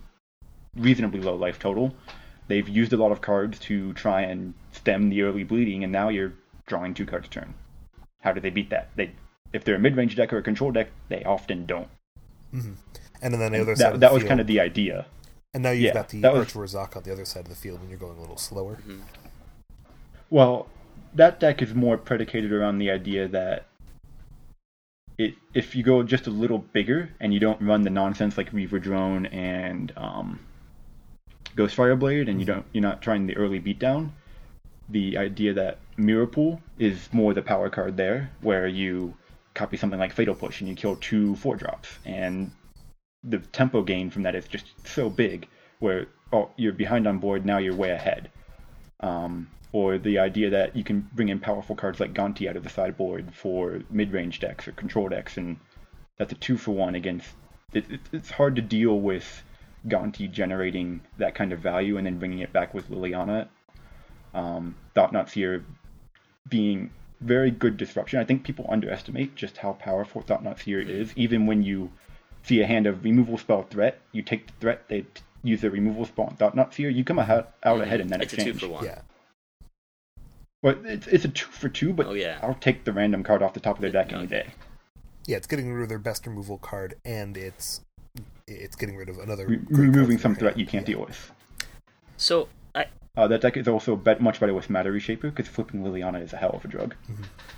reasonably 0.76 1.20
low 1.20 1.34
life 1.34 1.58
total. 1.58 1.94
They've 2.48 2.68
used 2.68 2.92
a 2.92 2.96
lot 2.96 3.10
of 3.12 3.20
cards 3.20 3.58
to 3.60 3.92
try 3.94 4.22
and 4.22 4.54
stem 4.72 5.08
the 5.08 5.22
early 5.22 5.44
bleeding, 5.44 5.82
and 5.82 5.92
now 5.92 6.08
you're 6.10 6.34
drawing 6.66 6.94
two 6.94 7.06
cards 7.06 7.26
a 7.26 7.30
turn. 7.30 7.54
How 8.20 8.32
do 8.32 8.40
they 8.40 8.50
beat 8.50 8.70
that? 8.70 8.90
They 8.96 9.12
if 9.52 9.64
they're 9.64 9.76
a 9.76 9.78
mid 9.80 9.96
range 9.96 10.16
deck 10.16 10.32
or 10.32 10.38
a 10.38 10.42
control 10.42 10.72
deck, 10.72 10.88
they 11.08 11.22
often 11.24 11.64
don't. 11.66 11.88
hmm 12.50 12.72
And 13.22 13.34
then 13.34 13.42
on 13.42 13.52
the 13.52 13.60
other 13.60 13.76
side, 13.76 13.84
That, 13.86 13.94
of 13.94 14.00
that 14.00 14.08
the 14.08 14.14
was 14.14 14.22
field, 14.22 14.28
kind 14.28 14.40
of 14.40 14.46
the 14.46 14.60
idea. 14.60 15.06
And 15.52 15.62
now 15.62 15.70
you've 15.70 15.82
yeah, 15.84 15.92
got 15.94 16.08
the 16.08 16.20
that 16.20 16.32
was- 16.34 16.52
Razak 16.52 16.96
on 16.96 17.02
the 17.04 17.12
other 17.12 17.24
side 17.24 17.44
of 17.44 17.48
the 17.48 17.54
field 17.54 17.80
when 17.80 17.88
you're 17.88 17.98
going 17.98 18.16
a 18.18 18.20
little 18.20 18.36
slower. 18.36 18.78
Mhm. 18.86 19.00
Well, 20.30 20.68
that 21.14 21.38
deck 21.38 21.62
is 21.62 21.74
more 21.74 21.96
predicated 21.96 22.52
around 22.52 22.78
the 22.78 22.90
idea 22.90 23.28
that 23.28 23.66
it 25.18 25.34
if 25.52 25.74
you 25.74 25.82
go 25.82 26.02
just 26.02 26.26
a 26.26 26.30
little 26.30 26.58
bigger 26.58 27.10
and 27.20 27.32
you 27.32 27.40
don't 27.40 27.60
run 27.60 27.82
the 27.82 27.90
nonsense 27.90 28.36
like 28.36 28.52
Reaver 28.52 28.78
Drone 28.78 29.26
and 29.26 29.92
um, 29.96 30.40
Ghostfire 31.56 31.98
Blade, 31.98 32.28
and 32.28 32.40
you 32.40 32.46
don't 32.46 32.66
you're 32.72 32.82
not 32.82 33.02
trying 33.02 33.26
the 33.26 33.36
early 33.36 33.60
beatdown. 33.60 34.10
The 34.88 35.16
idea 35.16 35.54
that 35.54 35.78
Mirror 35.96 36.26
Pool 36.26 36.60
is 36.78 37.08
more 37.12 37.32
the 37.32 37.42
power 37.42 37.70
card 37.70 37.96
there, 37.96 38.30
where 38.40 38.66
you 38.66 39.14
copy 39.54 39.76
something 39.76 39.98
like 39.98 40.12
Fatal 40.12 40.34
Push 40.34 40.60
and 40.60 40.68
you 40.68 40.74
kill 40.74 40.96
two 40.96 41.36
four 41.36 41.56
drops, 41.56 41.98
and 42.04 42.50
the 43.22 43.38
tempo 43.38 43.82
gain 43.82 44.10
from 44.10 44.22
that 44.24 44.34
is 44.34 44.46
just 44.48 44.66
so 44.86 45.08
big. 45.08 45.48
Where 45.78 46.06
oh, 46.32 46.50
you're 46.56 46.72
behind 46.72 47.06
on 47.06 47.18
board, 47.18 47.46
now 47.46 47.58
you're 47.58 47.74
way 47.74 47.90
ahead. 47.90 48.30
Um, 49.04 49.48
or 49.72 49.98
the 49.98 50.18
idea 50.18 50.50
that 50.50 50.74
you 50.74 50.84
can 50.84 51.08
bring 51.12 51.28
in 51.28 51.40
powerful 51.40 51.76
cards 51.76 52.00
like 52.00 52.14
Gonti 52.14 52.48
out 52.48 52.56
of 52.56 52.62
the 52.62 52.70
sideboard 52.70 53.34
for 53.34 53.80
mid-range 53.90 54.40
decks 54.40 54.66
or 54.66 54.72
control 54.72 55.08
decks, 55.08 55.36
and 55.36 55.58
that's 56.16 56.32
a 56.32 56.36
two 56.36 56.56
for 56.56 56.70
one 56.70 56.94
against. 56.94 57.28
It, 57.72 57.90
it, 57.90 58.00
it's 58.12 58.30
hard 58.30 58.56
to 58.56 58.62
deal 58.62 58.98
with 58.98 59.42
Gonti 59.86 60.30
generating 60.30 61.00
that 61.18 61.34
kind 61.34 61.52
of 61.52 61.58
value 61.58 61.98
and 61.98 62.06
then 62.06 62.18
bringing 62.18 62.38
it 62.38 62.52
back 62.52 62.72
with 62.72 62.88
Liliana. 62.88 63.48
Um, 64.32 64.74
Thought-Knot 64.94 65.28
Seer 65.28 65.64
being 66.48 66.90
very 67.20 67.50
good 67.50 67.76
disruption. 67.76 68.20
I 68.20 68.24
think 68.24 68.44
people 68.44 68.66
underestimate 68.70 69.34
just 69.34 69.58
how 69.58 69.72
powerful 69.72 70.22
Thought-Knot 70.22 70.60
Seer 70.60 70.80
is. 70.80 71.12
Even 71.16 71.46
when 71.46 71.62
you 71.62 71.90
see 72.44 72.60
a 72.60 72.66
hand 72.66 72.86
of 72.86 73.04
removal 73.04 73.38
spell 73.38 73.62
threat, 73.62 74.00
you 74.12 74.22
take 74.22 74.46
the 74.46 74.52
threat, 74.60 74.88
they 74.88 75.04
use 75.44 75.60
the 75.60 75.70
removal 75.70 76.04
spell 76.04 76.24
on 76.26 76.36
Thought-Knot 76.36 76.74
Seer, 76.74 76.88
you 76.88 77.04
come 77.04 77.18
out, 77.18 77.52
out 77.62 77.80
ahead 77.80 78.00
in 78.00 78.08
that 78.08 78.22
it's 78.22 78.32
exchange. 78.32 78.56
a 78.56 78.60
two 78.60 78.66
for 78.66 78.72
one. 78.72 78.84
Yeah. 78.84 79.00
Well, 80.62 80.76
it's, 80.84 81.06
it's 81.06 81.24
a 81.24 81.28
two 81.28 81.46
for 81.46 81.68
two, 81.68 81.92
but 81.92 82.06
Oh, 82.06 82.14
yeah. 82.14 82.38
I'll 82.42 82.54
take 82.54 82.84
the 82.84 82.92
random 82.92 83.22
card 83.22 83.42
off 83.42 83.52
the 83.54 83.60
top 83.60 83.76
of 83.76 83.82
their 83.82 83.90
deck 83.90 84.12
any 84.12 84.26
day. 84.26 84.46
Yeah, 85.26 85.36
it's 85.36 85.46
getting 85.46 85.72
rid 85.72 85.82
of 85.82 85.88
their 85.88 85.98
best 85.98 86.26
removal 86.26 86.58
card, 86.58 86.94
and 87.04 87.36
it's 87.36 87.80
it's 88.46 88.76
getting 88.76 88.94
rid 88.96 89.08
of 89.08 89.18
another 89.18 89.46
Re- 89.46 89.58
removing 89.70 90.18
from 90.18 90.32
some 90.32 90.34
threat 90.34 90.52
hand. 90.52 90.60
you 90.60 90.66
can't 90.66 90.86
Yeah. 90.88 90.96
deal 90.96 91.06
with. 91.06 91.32
So 92.18 92.48
I 92.74 92.86
Uh, 93.16 93.26
that 93.28 93.40
deck 93.40 93.56
is 93.56 93.66
also 93.68 93.96
bet- 93.96 94.20
much 94.20 94.38
better 94.38 94.52
with 94.52 94.68
Matter 94.68 94.92
Reshaper 94.92 95.30
because 95.30 95.48
flipping 95.48 95.82
Liliana 95.82 96.22
is 96.22 96.32
a 96.34 96.36
hell 96.36 96.50
of 96.50 96.64
a 96.64 96.68
drug. 96.68 96.94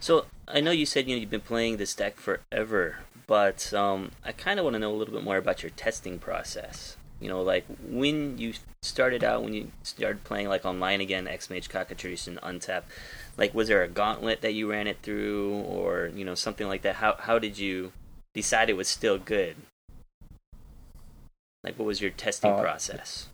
so 0.01 0.27
I 0.47 0.61
know 0.61 0.71
you 0.71 0.87
said 0.87 1.09
you 1.09 1.17
know 1.17 1.21
you've 1.21 1.31
been 1.31 1.41
playing 1.41 1.77
this 1.79 1.93
deck 1.95 2.17
forever, 2.17 2.99
but 3.27 3.73
um, 3.75 4.13
I 4.25 4.31
kind 4.31 4.61
of 4.61 4.65
want 4.65 4.75
to 4.75 4.79
know 4.79 4.93
a 4.93 4.97
little 4.97 5.15
bit 5.15 5.25
more 5.25 5.37
about 5.37 5.63
your 5.65 5.71
testing 5.71 6.19
process. 6.21 6.97
You 7.21 7.29
know, 7.29 7.43
like 7.43 7.65
when 7.89 8.37
you 8.37 8.53
started 8.83 9.25
out, 9.25 9.43
when 9.43 9.55
you 9.55 9.73
started 9.83 10.23
playing 10.25 10.49
like 10.49 10.65
online 10.67 11.01
again, 11.01 11.27
X 11.27 11.49
Mage 11.49 11.69
Cockatrice 11.69 12.27
and 12.27 12.39
Untap, 12.43 12.83
like 13.39 13.55
was 13.55 13.69
there 13.69 13.83
a 13.83 13.89
gauntlet 13.89 14.43
that 14.43 14.53
you 14.53 14.71
ran 14.71 14.87
it 14.87 14.99
through, 15.03 15.55
or 15.55 16.11
you 16.15 16.25
know 16.25 16.35
something 16.35 16.69
like 16.69 16.83
that? 16.83 16.97
How 16.97 17.17
how 17.19 17.39
did 17.39 17.59
you 17.59 17.93
decide 18.35 18.69
it 18.69 18.77
was 18.77 18.89
still 18.89 19.19
good? 19.19 19.57
Like 21.65 21.79
what 21.79 21.87
was 21.87 22.01
your 22.03 22.11
testing 22.11 22.53
Uh, 22.53 22.61
process? 22.61 23.29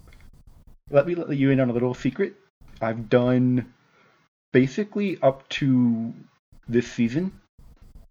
Let 0.91 1.07
me 1.07 1.15
let 1.15 1.37
you 1.37 1.51
in 1.51 1.59
on 1.59 1.69
a 1.69 1.73
little 1.73 1.95
secret. 1.95 2.35
I've 2.81 3.09
done 3.09 3.73
basically 4.53 5.19
up 5.23 5.49
to 5.51 6.15
this 6.69 6.91
season. 6.91 7.33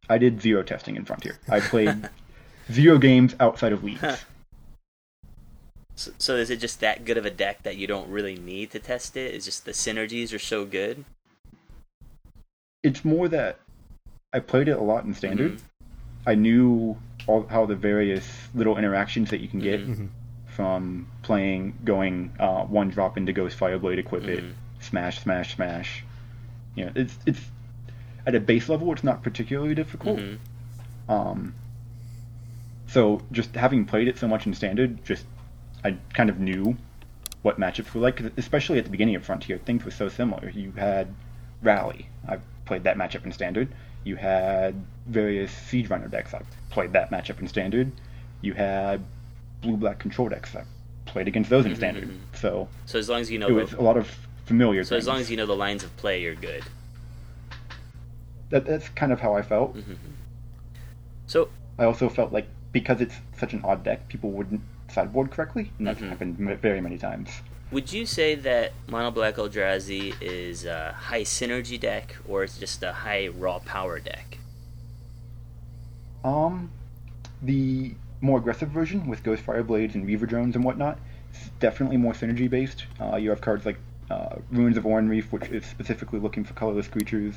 I 0.09 0.17
did 0.17 0.41
zero 0.41 0.63
testing 0.63 0.95
in 0.97 1.05
Frontier. 1.05 1.37
I 1.47 1.61
played 1.61 2.09
zero 2.71 2.97
games 2.97 3.35
outside 3.39 3.71
of 3.71 3.83
leagues. 3.83 4.25
So, 5.95 6.11
so 6.17 6.35
is 6.35 6.49
it 6.49 6.57
just 6.57 6.79
that 6.79 7.05
good 7.05 7.17
of 7.17 7.25
a 7.25 7.29
deck 7.29 7.63
that 7.63 7.77
you 7.77 7.87
don't 7.87 8.09
really 8.09 8.37
need 8.37 8.71
to 8.71 8.79
test 8.79 9.17
it? 9.17 9.33
It's 9.33 9.45
just 9.45 9.65
the 9.65 9.71
synergies 9.71 10.33
are 10.33 10.39
so 10.39 10.65
good. 10.65 11.05
It's 12.83 13.05
more 13.05 13.27
that 13.27 13.59
I 14.33 14.39
played 14.39 14.67
it 14.67 14.77
a 14.77 14.81
lot 14.81 15.03
in 15.05 15.13
standard. 15.13 15.57
Mhm. 15.57 15.61
I 16.25 16.35
knew 16.35 16.97
all 17.27 17.45
how 17.47 17.65
the 17.65 17.75
various 17.75 18.27
little 18.55 18.77
interactions 18.77 19.29
that 19.29 19.41
you 19.41 19.47
can 19.47 19.59
get 19.59 19.81
Mhm. 19.81 19.95
Mhm. 19.95 20.07
from 20.47 21.07
playing, 21.21 21.77
going 21.85 22.31
uh, 22.39 22.63
one 22.65 22.89
drop 22.89 23.17
into 23.17 23.33
Ghost 23.33 23.57
Fireblade, 23.59 23.97
equip 23.97 24.23
it, 24.23 24.43
Mhm. 24.43 24.53
smash, 24.79 25.19
smash, 25.19 25.55
smash. 25.55 26.03
You 26.75 26.85
know, 26.85 26.91
it's 26.95 27.17
it's 27.25 27.41
at 28.25 28.35
a 28.35 28.39
base 28.39 28.69
level, 28.69 28.91
it's 28.93 29.03
not 29.03 29.23
particularly 29.23 29.75
difficult. 29.75 30.19
Mhm. 30.19 30.37
Um, 31.09 31.53
so 32.87 33.21
just 33.31 33.55
having 33.55 33.85
played 33.85 34.07
it 34.07 34.17
so 34.17 34.27
much 34.27 34.45
in 34.45 34.53
standard, 34.53 35.03
just 35.05 35.25
I 35.83 35.97
kind 36.13 36.29
of 36.29 36.39
knew 36.39 36.77
what 37.41 37.59
matchups 37.59 37.93
were 37.93 38.01
like, 38.01 38.17
'cause 38.17 38.29
especially 38.37 38.77
at 38.77 38.83
the 38.85 38.91
beginning 38.91 39.15
of 39.15 39.23
Frontier. 39.25 39.57
Things 39.57 39.83
were 39.83 39.91
so 39.91 40.09
similar. 40.09 40.49
You 40.49 40.71
had 40.73 41.07
Rally. 41.63 42.07
I 42.27 42.37
played 42.65 42.83
that 42.83 42.97
matchup 42.97 43.25
in 43.25 43.31
standard. 43.31 43.67
You 44.03 44.15
had 44.15 44.75
various 45.07 45.51
Siege 45.51 45.89
Rhino 45.89 46.07
decks. 46.07 46.33
I 46.33 46.41
played 46.69 46.93
that 46.93 47.09
matchup 47.11 47.39
in 47.39 47.47
standard. 47.47 47.91
You 48.41 48.53
had 48.53 49.03
Blue 49.61 49.77
Black 49.77 49.99
Control 49.99 50.29
decks. 50.29 50.55
I 50.55 50.63
played 51.05 51.27
against 51.27 51.49
those 51.49 51.65
in 51.65 51.73
Mhm, 51.73 51.75
standard. 51.77 52.09
mhm. 52.09 52.17
So 52.33 52.67
So 52.85 52.99
as 52.99 53.09
long 53.09 53.21
as 53.21 53.29
you 53.31 53.37
know 53.39 53.47
it 53.47 53.49
the, 53.49 53.55
was 53.55 53.73
a 53.73 53.81
lot 53.81 53.97
of 53.97 54.07
familiar 54.45 54.83
so 54.83 54.95
things. 54.95 55.03
as 55.03 55.07
long 55.07 55.19
as 55.19 55.29
you 55.31 55.37
know 55.37 55.45
the 55.45 55.55
lines 55.55 55.83
of 55.83 55.95
play, 55.97 56.21
you're 56.21 56.35
good. 56.35 56.63
that, 58.49 58.65
that's 58.65 58.89
kind 58.89 59.11
of 59.13 59.19
how 59.21 59.33
I 59.35 59.41
felt. 59.41 59.75
Mm-hmm. 59.77 59.93
So 61.25 61.49
I 61.79 61.85
also 61.85 62.09
felt 62.09 62.33
like 62.33 62.47
because 62.73 62.99
it's 63.01 63.15
such 63.37 63.53
an 63.53 63.61
odd 63.63 63.83
deck, 63.83 64.07
people 64.09 64.29
wouldn't 64.31 64.61
sideboard 64.91 65.31
correctly, 65.31 65.71
and 65.77 65.87
that's 65.87 65.99
Mhm. 66.01 66.09
happened 66.09 66.35
m- 66.39 66.57
very 66.57 66.81
many 66.81 66.97
times. 66.97 67.29
would 67.71 67.93
you 67.93 68.05
say 68.05 68.35
that 68.35 68.73
Mono 68.89 69.11
Black 69.11 69.35
Eldrazi 69.35 70.13
is 70.21 70.65
a 70.65 70.91
high 70.91 71.21
synergy 71.21 71.79
deck, 71.79 72.17
or 72.27 72.43
it's 72.43 72.57
just 72.57 72.83
a 72.83 72.91
high 72.91 73.29
raw 73.29 73.59
power 73.59 73.97
deck? 73.97 74.39
Um, 76.25 76.69
the 77.41 77.95
more 78.19 78.37
aggressive 78.39 78.69
version 78.69 79.07
with 79.07 79.23
Ghost 79.23 79.41
Fire 79.43 79.63
Blades 79.63 79.95
and 79.95 80.05
Reaver 80.05 80.25
Drones 80.25 80.55
and 80.55 80.65
whatnot 80.65 80.99
is 81.33 81.49
definitely 81.61 81.95
more 81.97 82.11
synergy 82.13 82.49
based. 82.49 82.85
Uh, 82.99 83.15
you 83.15 83.29
have 83.29 83.39
cards 83.41 83.65
like 83.65 83.77
uh, 84.09 84.35
Ruins 84.51 84.75
of 84.75 84.85
Oran-Rief, 84.85 85.31
which 85.31 85.47
is 85.47 85.65
specifically 85.65 86.19
looking 86.19 86.43
for 86.43 86.53
colorless 86.53 86.89
creatures. 86.89 87.35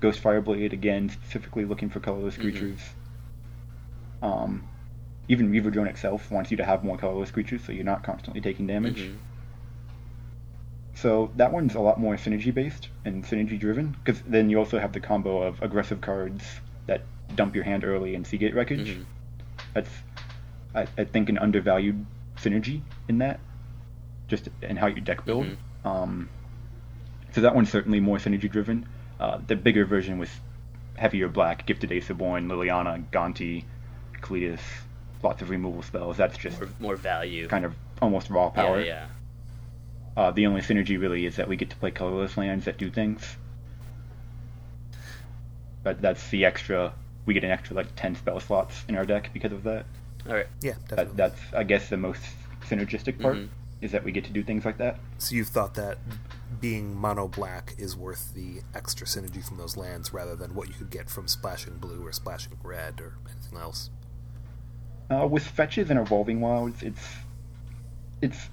Ghost 0.00 0.18
Fire 0.18 0.40
Blade 0.40 0.72
again, 0.72 1.08
specifically 1.10 1.64
looking 1.64 1.88
for 1.88 2.00
colorless 2.00 2.34
Mhm. 2.36 2.40
creatures. 2.40 2.80
Um, 4.20 4.64
even 5.28 5.50
Reaver 5.50 5.70
Drone 5.70 5.88
itself 5.88 6.30
wants 6.30 6.50
you 6.50 6.56
to 6.58 6.64
have 6.64 6.84
more 6.84 6.96
colorless 6.96 7.30
creatures, 7.30 7.62
so 7.64 7.72
you're 7.72 7.84
not 7.84 8.02
constantly 8.04 8.40
taking 8.40 8.66
damage. 8.66 9.00
Mhm. 9.02 9.16
So 10.94 11.30
that 11.36 11.52
one's 11.52 11.74
a 11.74 11.80
lot 11.80 12.00
more 12.00 12.14
synergy 12.16 12.52
based 12.54 12.88
and 13.04 13.24
synergy 13.24 13.58
driven, 13.58 13.96
because 14.04 14.22
then 14.22 14.48
you 14.48 14.58
also 14.58 14.78
have 14.78 14.92
the 14.92 15.00
combo 15.00 15.42
of 15.42 15.60
aggressive 15.62 16.00
cards 16.00 16.60
that 16.86 17.02
dump 17.34 17.54
your 17.54 17.64
hand 17.64 17.84
early 17.84 18.14
and 18.14 18.26
Seagate 18.26 18.54
Wreckage. 18.54 18.96
Mhm. 18.96 19.04
That's, 19.74 19.90
I, 20.74 20.86
I 20.96 21.04
think, 21.04 21.28
an 21.28 21.38
undervalued 21.38 22.06
synergy 22.36 22.80
in 23.08 23.18
that, 23.18 23.40
just 24.28 24.48
in 24.62 24.76
how 24.76 24.86
you 24.86 25.00
deck 25.00 25.24
build. 25.24 25.46
Mhm. 25.46 25.56
Um, 25.88 26.28
so 27.32 27.40
that 27.42 27.54
one's 27.54 27.70
certainly 27.70 28.00
more 28.00 28.16
synergy 28.18 28.50
driven. 28.50 28.86
Uh, 29.20 29.38
the 29.46 29.56
bigger 29.56 29.84
version 29.84 30.18
with 30.18 30.40
heavier 30.96 31.28
black, 31.28 31.66
Gifted 31.66 31.90
Aetherborn, 31.90 32.46
Liliana, 32.46 33.04
Gonti, 33.10 33.64
Kalitas, 34.22 34.60
lots 35.26 35.42
of 35.42 35.50
removal 35.50 35.82
spells. 35.82 36.16
That's 36.16 36.38
just 36.38 36.58
More, 36.60 36.70
more 36.80 36.96
value. 36.96 37.48
kind 37.48 37.64
of 37.64 37.74
almost 38.00 38.30
raw 38.30 38.48
power. 38.50 38.80
Yeah, 38.80 38.86
yeah. 38.86 39.06
Uh, 40.22 40.30
the 40.30 40.46
only 40.46 40.62
synergy 40.62 40.98
really 41.00 41.26
is 41.26 41.36
that 41.36 41.48
we 41.48 41.56
get 41.56 41.68
to 41.70 41.76
play 41.76 41.90
colorless 41.90 42.36
lands 42.36 42.64
that 42.64 42.78
do 42.78 42.90
things. 42.90 43.36
But 45.82 46.00
that's 46.00 46.28
the 46.30 46.44
extra. 46.44 46.92
We 47.26 47.34
get 47.34 47.44
an 47.44 47.50
extra 47.50 47.76
like 47.76 47.88
ten 47.96 48.14
spell 48.14 48.40
slots 48.40 48.84
in 48.88 48.96
our 48.96 49.04
deck 49.04 49.30
because 49.32 49.52
of 49.52 49.62
that. 49.64 49.84
All 50.28 50.34
right. 50.34 50.46
Yeah, 50.62 50.74
that 50.88 51.16
that's 51.16 51.40
I 51.54 51.64
guess 51.64 51.88
the 51.88 51.96
most 51.96 52.22
synergistic 52.68 53.20
part 53.20 53.36
Mhm. 53.36 53.48
is 53.80 53.92
that 53.92 54.02
we 54.04 54.10
get 54.12 54.24
to 54.24 54.32
do 54.32 54.42
things 54.42 54.64
like 54.64 54.78
that. 54.78 54.98
So 55.18 55.34
you've 55.34 55.48
thought 55.48 55.74
that 55.74 55.98
being 56.60 56.94
mono 56.94 57.28
black 57.28 57.74
is 57.78 57.96
worth 57.96 58.32
the 58.34 58.62
extra 58.74 59.06
synergy 59.06 59.44
from 59.46 59.58
those 59.58 59.76
lands 59.76 60.12
rather 60.12 60.34
than 60.34 60.54
what 60.54 60.68
you 60.68 60.74
could 60.74 60.90
get 60.90 61.10
from 61.10 61.28
splashing 61.28 61.76
blue 61.78 62.04
or 62.06 62.12
splashing 62.12 62.56
red 62.62 63.00
or 63.00 63.14
anything 63.30 63.58
else. 63.58 63.90
Uh, 65.10 65.26
with 65.26 65.44
fetches 65.46 65.88
and 65.90 65.98
evolving 65.98 66.40
wilds, 66.40 66.82
it's 66.82 67.06
it's 68.20 68.48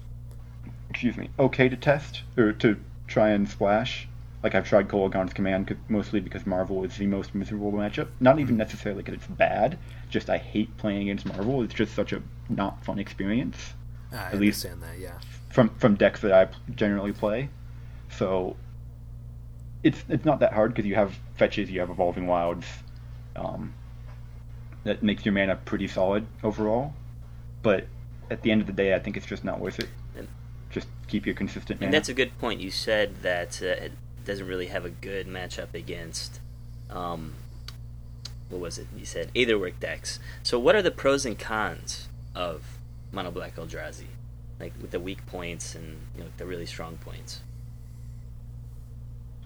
excuse 0.90 1.16
me 1.16 1.28
okay 1.38 1.68
to 1.68 1.76
test 1.76 2.22
or 2.36 2.52
to 2.52 2.76
try 3.08 3.30
and 3.30 3.48
splash. 3.48 4.06
Like 4.42 4.54
I've 4.54 4.68
tried 4.68 4.88
Kolaghan's 4.88 5.32
command 5.32 5.74
mostly 5.88 6.20
because 6.20 6.46
Marvel 6.46 6.84
is 6.84 6.96
the 6.96 7.06
most 7.06 7.34
miserable 7.34 7.72
matchup. 7.72 8.08
Not 8.20 8.38
even 8.38 8.56
necessarily 8.56 9.02
because 9.02 9.14
it's 9.14 9.26
bad. 9.26 9.78
Just 10.10 10.28
I 10.30 10.36
hate 10.36 10.76
playing 10.76 11.02
against 11.02 11.24
Marvel. 11.26 11.62
It's 11.62 11.72
just 11.74 11.94
such 11.94 12.12
a 12.12 12.22
not 12.48 12.84
fun 12.84 12.98
experience. 12.98 13.72
I 14.12 14.16
At 14.16 14.38
least- 14.38 14.64
understand 14.66 14.82
that, 14.82 14.98
yeah. 15.02 15.18
from 15.50 15.70
from 15.70 15.96
decks 15.96 16.20
that 16.20 16.32
I 16.32 16.48
generally 16.74 17.12
play. 17.12 17.48
So 18.10 18.54
it's 19.82 20.04
it's 20.08 20.24
not 20.24 20.38
that 20.40 20.52
hard 20.52 20.72
because 20.72 20.86
you 20.86 20.94
have 20.94 21.18
fetches, 21.36 21.70
you 21.70 21.80
have 21.80 21.90
evolving 21.90 22.26
wilds. 22.26 22.66
Um, 23.34 23.74
that 24.84 25.02
makes 25.02 25.24
your 25.24 25.32
mana 25.34 25.56
pretty 25.56 25.88
solid 25.88 26.26
overall. 26.42 26.92
But 27.62 27.86
at 28.30 28.42
the 28.42 28.50
end 28.50 28.60
of 28.60 28.66
the 28.66 28.72
day, 28.72 28.94
I 28.94 28.98
think 28.98 29.16
it's 29.16 29.26
just 29.26 29.44
not 29.44 29.60
worth 29.60 29.78
it. 29.78 29.88
And- 30.16 30.28
Just 30.70 30.88
keep 31.08 31.26
your 31.26 31.34
consistent 31.34 31.80
mana. 31.80 31.86
And 31.88 31.94
that's 31.94 32.08
a 32.08 32.14
good 32.14 32.36
point. 32.38 32.60
You 32.60 32.70
said 32.70 33.22
that 33.22 33.60
uh, 33.62 33.66
it 33.66 33.92
doesn't 34.24 34.46
really 34.46 34.66
have 34.66 34.84
a 34.84 34.90
good 34.90 35.26
matchup 35.26 35.74
against, 35.74 36.40
um, 36.90 37.34
what 38.48 38.60
was 38.60 38.78
it? 38.78 38.86
You 38.96 39.04
said 39.06 39.30
Aetherwork 39.34 39.80
decks. 39.80 40.18
So 40.42 40.58
what 40.58 40.74
are 40.74 40.82
the 40.82 40.90
pros 40.90 41.24
and 41.26 41.38
cons 41.38 42.08
of 42.34 42.78
Mono 43.12 43.30
Black 43.30 43.56
Eldrazi? 43.56 44.06
Like 44.60 44.72
with 44.80 44.90
the 44.92 45.00
weak 45.00 45.24
points 45.26 45.74
and 45.74 45.98
you 46.16 46.22
know 46.22 46.30
the 46.36 46.46
really 46.46 46.66
strong 46.66 46.96
points. 46.98 47.40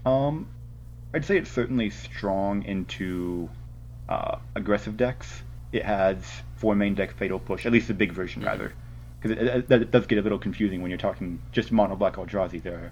Um, 0.05 0.47
I'd 1.13 1.25
say 1.25 1.37
it's 1.37 1.49
certainly 1.51 1.89
strong 1.89 2.63
into 2.63 3.49
uh, 4.09 4.37
aggressive 4.55 4.97
decks. 4.97 5.43
It 5.71 5.85
has 5.85 6.17
four 6.57 6.75
main 6.75 6.95
deck 6.95 7.13
Fatal 7.15 7.39
Push, 7.39 7.65
at 7.65 7.71
least 7.71 7.87
the 7.87 7.93
big 7.93 8.11
version 8.11 8.41
Mhm. 8.41 8.45
rather, 8.47 8.73
because 9.21 9.37
it, 9.37 9.47
it, 9.47 9.71
it 9.71 9.91
does 9.91 10.07
get 10.07 10.17
a 10.17 10.21
little 10.21 10.39
confusing 10.39 10.81
when 10.81 10.89
you're 10.91 10.97
talking 10.97 11.39
just 11.51 11.71
mono 11.71 11.95
black 11.95 12.15
Eldrazi. 12.15 12.61
There 12.61 12.75
are 12.75 12.91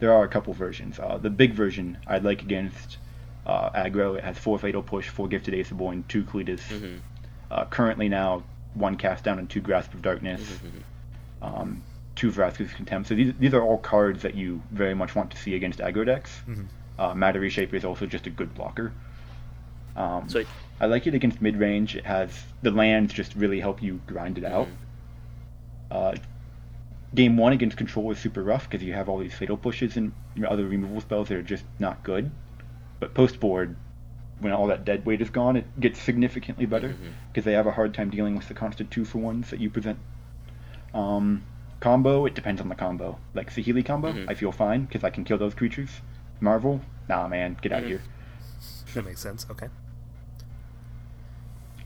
there 0.00 0.12
are 0.12 0.24
a 0.24 0.28
couple 0.28 0.52
versions. 0.52 0.98
Uh, 0.98 1.16
the 1.18 1.30
big 1.30 1.52
version 1.54 1.96
I'd 2.06 2.24
like 2.24 2.42
against 2.42 2.98
uh, 3.46 3.70
aggro. 3.70 4.16
It 4.18 4.24
has 4.24 4.36
four 4.38 4.58
Fatal 4.58 4.82
Push, 4.82 5.08
four 5.08 5.26
Gifted 5.28 5.54
Aetherborn, 5.54 6.04
two 6.08 6.22
Kalitas. 6.24 6.60
Mhm. 6.68 6.98
Uh, 7.50 7.64
currently 7.66 8.08
now 8.08 8.42
one 8.74 8.96
Cast 8.96 9.24
Down 9.24 9.38
and 9.38 9.48
two 9.48 9.60
Grasp 9.60 9.94
of 9.94 10.02
Darkness, 10.02 10.40
Mm-hmm. 10.42 11.44
um, 11.44 11.82
two 12.14 12.30
Vraska's 12.30 12.72
Contempt. 12.72 13.08
So 13.08 13.14
these, 13.14 13.32
these 13.38 13.54
are 13.54 13.62
all 13.62 13.78
cards 13.78 14.22
that 14.22 14.34
you 14.34 14.60
very 14.70 14.94
much 14.94 15.14
want 15.14 15.30
to 15.30 15.36
see 15.36 15.54
against 15.54 15.78
aggro 15.78 16.04
decks. 16.04 16.30
Uh, 16.98 17.14
Matter 17.14 17.40
Reshaper 17.40 17.76
is 17.76 17.84
also 17.84 18.06
just 18.06 18.26
a 18.26 18.30
good 18.30 18.54
blocker. 18.54 18.92
Um, 19.98 20.28
So 20.28 20.44
I 20.80 20.86
like 20.86 21.06
it 21.06 21.14
against 21.14 21.42
mid 21.42 21.56
range. 21.56 21.96
It 21.96 22.06
has 22.06 22.30
the 22.62 22.70
lands 22.70 23.12
just 23.12 23.34
really 23.34 23.60
help 23.60 23.82
you 23.82 24.00
grind 24.06 24.38
it 24.38 24.44
out. 24.44 24.68
Uh, 25.90 26.14
game 27.14 27.36
one 27.36 27.52
against 27.52 27.76
control 27.76 28.10
is 28.12 28.18
super 28.18 28.42
rough 28.42 28.68
because 28.70 28.84
you 28.86 28.92
have 28.92 29.08
all 29.08 29.18
these 29.18 29.34
fatal 29.34 29.56
pushes 29.56 29.96
and 29.96 30.12
other 30.46 30.66
removal 30.66 31.00
spells 31.00 31.28
that 31.28 31.36
are 31.38 31.42
just 31.42 31.64
not 31.78 32.02
good. 32.04 32.30
But 33.00 33.14
post 33.14 33.40
board, 33.40 33.76
when 34.40 34.52
all 34.52 34.66
that 34.68 34.84
dead 34.84 35.04
weight 35.04 35.20
is 35.20 35.30
gone, 35.30 35.56
it 35.56 35.80
gets 35.80 35.98
significantly 36.00 36.66
better 36.66 36.94
because 37.32 37.44
they 37.44 37.52
have 37.54 37.66
a 37.66 37.72
hard 37.72 37.92
time 37.94 38.10
dealing 38.10 38.36
with 38.36 38.46
the 38.48 38.54
constant 38.54 38.90
two 38.90 39.04
for 39.04 39.18
ones 39.18 39.50
that 39.50 39.58
you 39.60 39.68
present. 39.70 39.98
Um, 40.94 41.42
combo, 41.80 42.24
it 42.26 42.34
depends 42.34 42.60
on 42.60 42.68
the 42.68 42.74
combo. 42.76 43.18
Like 43.34 43.52
Saheeli 43.52 43.84
combo, 43.84 44.12
Mhm. 44.12 44.28
I 44.30 44.34
feel 44.34 44.52
fine 44.52 44.84
because 44.84 45.02
I 45.02 45.10
can 45.10 45.24
kill 45.24 45.38
those 45.38 45.54
creatures. 45.54 46.00
Marvel, 46.40 46.80
nah 47.08 47.26
man, 47.26 47.56
get 47.60 47.72
out 47.72 47.80
of 47.80 47.84
Mhm. 47.86 47.88
here. 47.88 48.00
That 48.94 49.04
makes 49.04 49.20
sense. 49.20 49.46
Okay. 49.50 49.68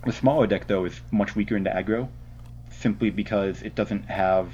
The 0.04 0.12
smaller 0.12 0.47
deck, 0.47 0.66
though, 0.66 0.85
is 0.85 1.00
much 1.11 1.37
weaker 1.37 1.56
into 1.56 1.71
aggro, 1.71 2.09
simply 2.71 3.11
because 3.11 3.62
it 3.62 3.75
doesn't 3.75 4.04
have 4.04 4.52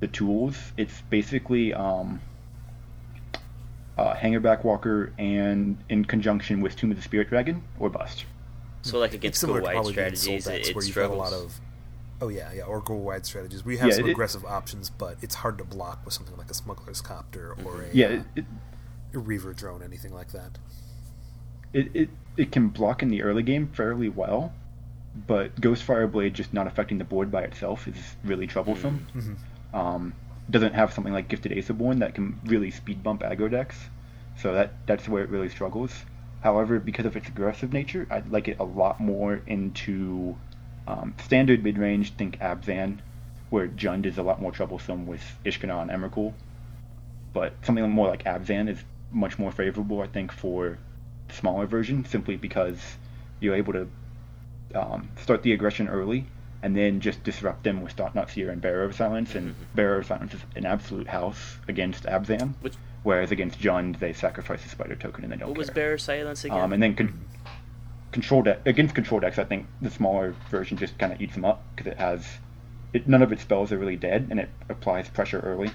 the 0.00 0.06
tools. 0.08 0.56
It's 0.76 1.02
basically 1.10 1.74
um, 1.74 2.20
uh, 3.98 4.14
Hangerback 4.14 4.64
Walker 4.64 5.12
and 5.18 5.76
in 5.88 6.04
conjunction 6.04 6.60
with 6.60 6.76
Tomb 6.76 6.90
of 6.90 6.96
the 6.96 7.02
Spirit 7.02 7.28
Dragon 7.28 7.62
or 7.78 7.90
bust. 7.90 8.24
so 8.82 8.98
like 8.98 9.08
It's 9.10 9.16
against 9.16 9.40
similar 9.40 9.60
go 9.60 9.66
to 9.66 9.66
wide 9.66 9.74
probably 9.74 9.92
the 10.10 10.16
Soul 10.16 10.40
strategies, 10.40 10.68
it, 10.68 10.70
it 10.70 10.74
where 10.76 10.84
you've 10.84 10.94
got 10.94 11.10
a 11.10 11.14
lot 11.14 11.32
of. 11.32 11.60
Oh 12.22 12.28
yeah, 12.28 12.52
yeah, 12.52 12.62
or 12.62 12.80
go 12.80 12.94
wide 12.94 13.26
strategies. 13.26 13.64
We 13.64 13.76
have 13.78 13.88
Yeah, 13.90 13.96
some 13.96 14.06
it- 14.06 14.12
aggressive 14.12 14.44
options, 14.44 14.88
but 14.90 15.16
it's 15.22 15.34
hard 15.34 15.58
to 15.58 15.64
block 15.64 16.04
with 16.04 16.14
something 16.14 16.36
like 16.36 16.50
a 16.50 16.54
smuggler's 16.54 17.00
copter 17.00 17.54
or 17.64 17.82
a, 17.82 17.86
Yeah, 17.92 18.06
uh, 18.06 18.10
it, 18.10 18.22
it, 18.36 18.44
a 19.14 19.18
reaver 19.18 19.52
drone, 19.52 19.82
anything 19.82 20.14
like 20.14 20.30
that. 20.32 20.58
it, 21.74 21.90
it, 21.94 22.08
it 22.36 22.52
can 22.52 22.68
block 22.68 23.02
in 23.02 23.08
the 23.08 23.22
early 23.22 23.42
game 23.42 23.66
fairly 23.66 24.08
well, 24.08 24.52
but 25.14 25.54
Ghostfire 25.56 26.10
Blade 26.10 26.34
just 26.34 26.54
not 26.54 26.66
affecting 26.66 26.98
the 26.98 27.04
board 27.04 27.30
by 27.30 27.42
itself 27.42 27.86
is 27.86 28.16
really 28.24 28.46
troublesome. 28.46 29.06
Mhm. 29.14 29.36
Um, 29.74 30.12
doesn't 30.50 30.74
have 30.74 30.92
something 30.92 31.12
like 31.12 31.28
Gifted 31.28 31.52
Aetherborn 31.52 32.00
that 32.00 32.14
can 32.14 32.38
really 32.44 32.70
speed 32.70 33.02
bump 33.02 33.22
aggro 33.22 33.50
decks, 33.50 33.90
so 34.36 34.52
that 34.54 34.72
that's 34.86 35.08
where 35.08 35.22
it 35.22 35.30
really 35.30 35.48
struggles. 35.48 36.04
However, 36.40 36.80
because 36.80 37.06
of 37.06 37.16
its 37.16 37.28
aggressive 37.28 37.72
nature, 37.72 38.06
I'd 38.10 38.30
like 38.30 38.48
it 38.48 38.58
a 38.58 38.64
lot 38.64 39.00
more 39.00 39.42
into 39.46 40.36
um, 40.86 41.14
standard 41.18 41.62
mid 41.62 41.78
range. 41.78 42.14
Think 42.14 42.38
Abzan, 42.40 42.98
where 43.50 43.68
Jund 43.68 44.06
is 44.06 44.18
a 44.18 44.22
lot 44.22 44.40
more 44.42 44.50
troublesome 44.50 45.06
with 45.06 45.22
Ishkanah 45.44 45.82
and 45.82 45.90
Emrakul. 45.90 46.32
But 47.32 47.54
something 47.62 47.88
more 47.88 48.08
like 48.08 48.24
Abzan 48.24 48.68
is 48.68 48.82
much 49.12 49.38
more 49.38 49.52
favorable, 49.52 50.00
I 50.00 50.06
think, 50.06 50.32
for 50.32 50.78
the 51.28 51.34
smaller 51.34 51.66
version, 51.66 52.04
simply 52.04 52.36
because 52.36 52.96
you're 53.40 53.54
able 53.54 53.72
to 53.74 53.88
um, 54.74 55.08
start 55.20 55.42
the 55.42 55.52
aggression 55.52 55.88
early 55.88 56.26
and 56.62 56.76
then 56.76 57.00
just 57.00 57.22
disrupt 57.24 57.64
them 57.64 57.82
with 57.82 57.92
Thought 57.92 58.14
Knot 58.14 58.30
Seer 58.30 58.50
and 58.50 58.60
Bearer 58.60 58.84
of 58.84 58.94
Silence. 58.94 59.34
And 59.34 59.54
Bearer 59.74 59.98
of 59.98 60.06
Silence 60.06 60.34
is 60.34 60.40
an 60.54 60.64
absolute 60.64 61.08
house 61.08 61.56
against 61.68 62.04
Abzan, 62.04 62.54
Which- 62.60 62.74
whereas 63.02 63.32
against 63.32 63.58
Jund, 63.60 63.98
they 63.98 64.12
sacrifice 64.12 64.62
the 64.62 64.68
Spider 64.68 64.94
token 64.94 65.24
and 65.24 65.32
they 65.32 65.36
don't 65.36 65.48
What 65.48 65.58
was 65.58 65.68
care. 65.68 65.74
Bearer 65.74 65.98
Silence 65.98 66.44
again? 66.44 66.60
Um, 66.60 66.72
and 66.72 66.82
then 66.82 66.94
con- 66.94 67.24
control 68.12 68.42
deck 68.42 68.60
against 68.66 68.94
control 68.94 69.20
decks, 69.20 69.38
I 69.38 69.44
think 69.44 69.66
the 69.80 69.90
smaller 69.90 70.34
version 70.50 70.76
just 70.76 70.96
kind 70.98 71.12
of 71.12 71.20
eats 71.20 71.34
them 71.34 71.44
up 71.44 71.64
because 71.74 71.90
it 71.90 71.98
has 71.98 72.26
it, 72.92 73.08
none 73.08 73.22
of 73.22 73.32
its 73.32 73.42
spells 73.42 73.72
are 73.72 73.78
really 73.78 73.96
dead, 73.96 74.28
and 74.30 74.38
it 74.38 74.50
applies 74.68 75.08
pressure 75.08 75.40
early, 75.40 75.70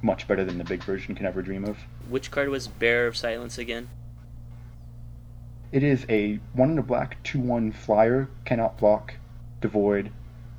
much 0.00 0.26
better 0.26 0.42
than 0.44 0.56
the 0.58 0.64
big 0.64 0.82
version 0.82 1.14
can 1.14 1.26
ever 1.26 1.42
dream 1.42 1.64
of. 1.64 1.76
Which 2.08 2.30
card 2.30 2.48
was 2.48 2.66
Bearer 2.66 3.06
of 3.06 3.16
Silence 3.16 3.58
again? 3.58 3.88
It 5.72 5.82
is 5.82 6.04
a 6.08 6.38
one 6.52 6.70
in 6.70 6.78
a 6.78 6.82
black 6.82 7.22
two 7.22 7.40
one 7.40 7.72
flyer, 7.72 8.28
cannot 8.44 8.78
block, 8.78 9.14
devoid. 9.60 10.10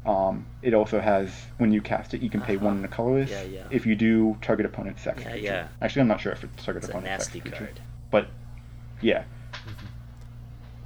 Um, 0.06 0.48
it 0.62 0.74
also 0.74 1.00
has 1.00 1.32
when 1.60 1.72
you 1.72 1.82
cast 1.82 2.14
it, 2.14 2.22
you 2.22 2.30
can 2.30 2.42
pay 2.42 2.58
one 2.58 2.78
in 2.78 2.84
a 2.84 2.88
uh-huh. 2.88 2.96
colorless. 2.96 3.30
Yeah, 3.30 3.44
yeah. 3.44 3.68
If 3.70 3.86
you 3.86 3.96
do, 3.96 4.38
target 4.42 4.66
opponent 4.66 5.00
sex 5.00 5.22
Yeah, 5.22 5.32
creature. 5.32 5.46
yeah. 5.46 5.68
Actually, 5.82 6.02
I'm 6.02 6.08
not 6.10 6.20
sure 6.20 6.32
if 6.34 6.44
it's 6.44 6.64
target 6.66 6.84
It's 6.84 6.94
a 6.94 7.00
nasty 7.00 7.40
sex 7.40 7.42
creature. 7.44 7.66
card. 7.66 7.80
But 8.12 8.28
yeah. 9.02 9.24
Mm-hmm. 9.54 9.86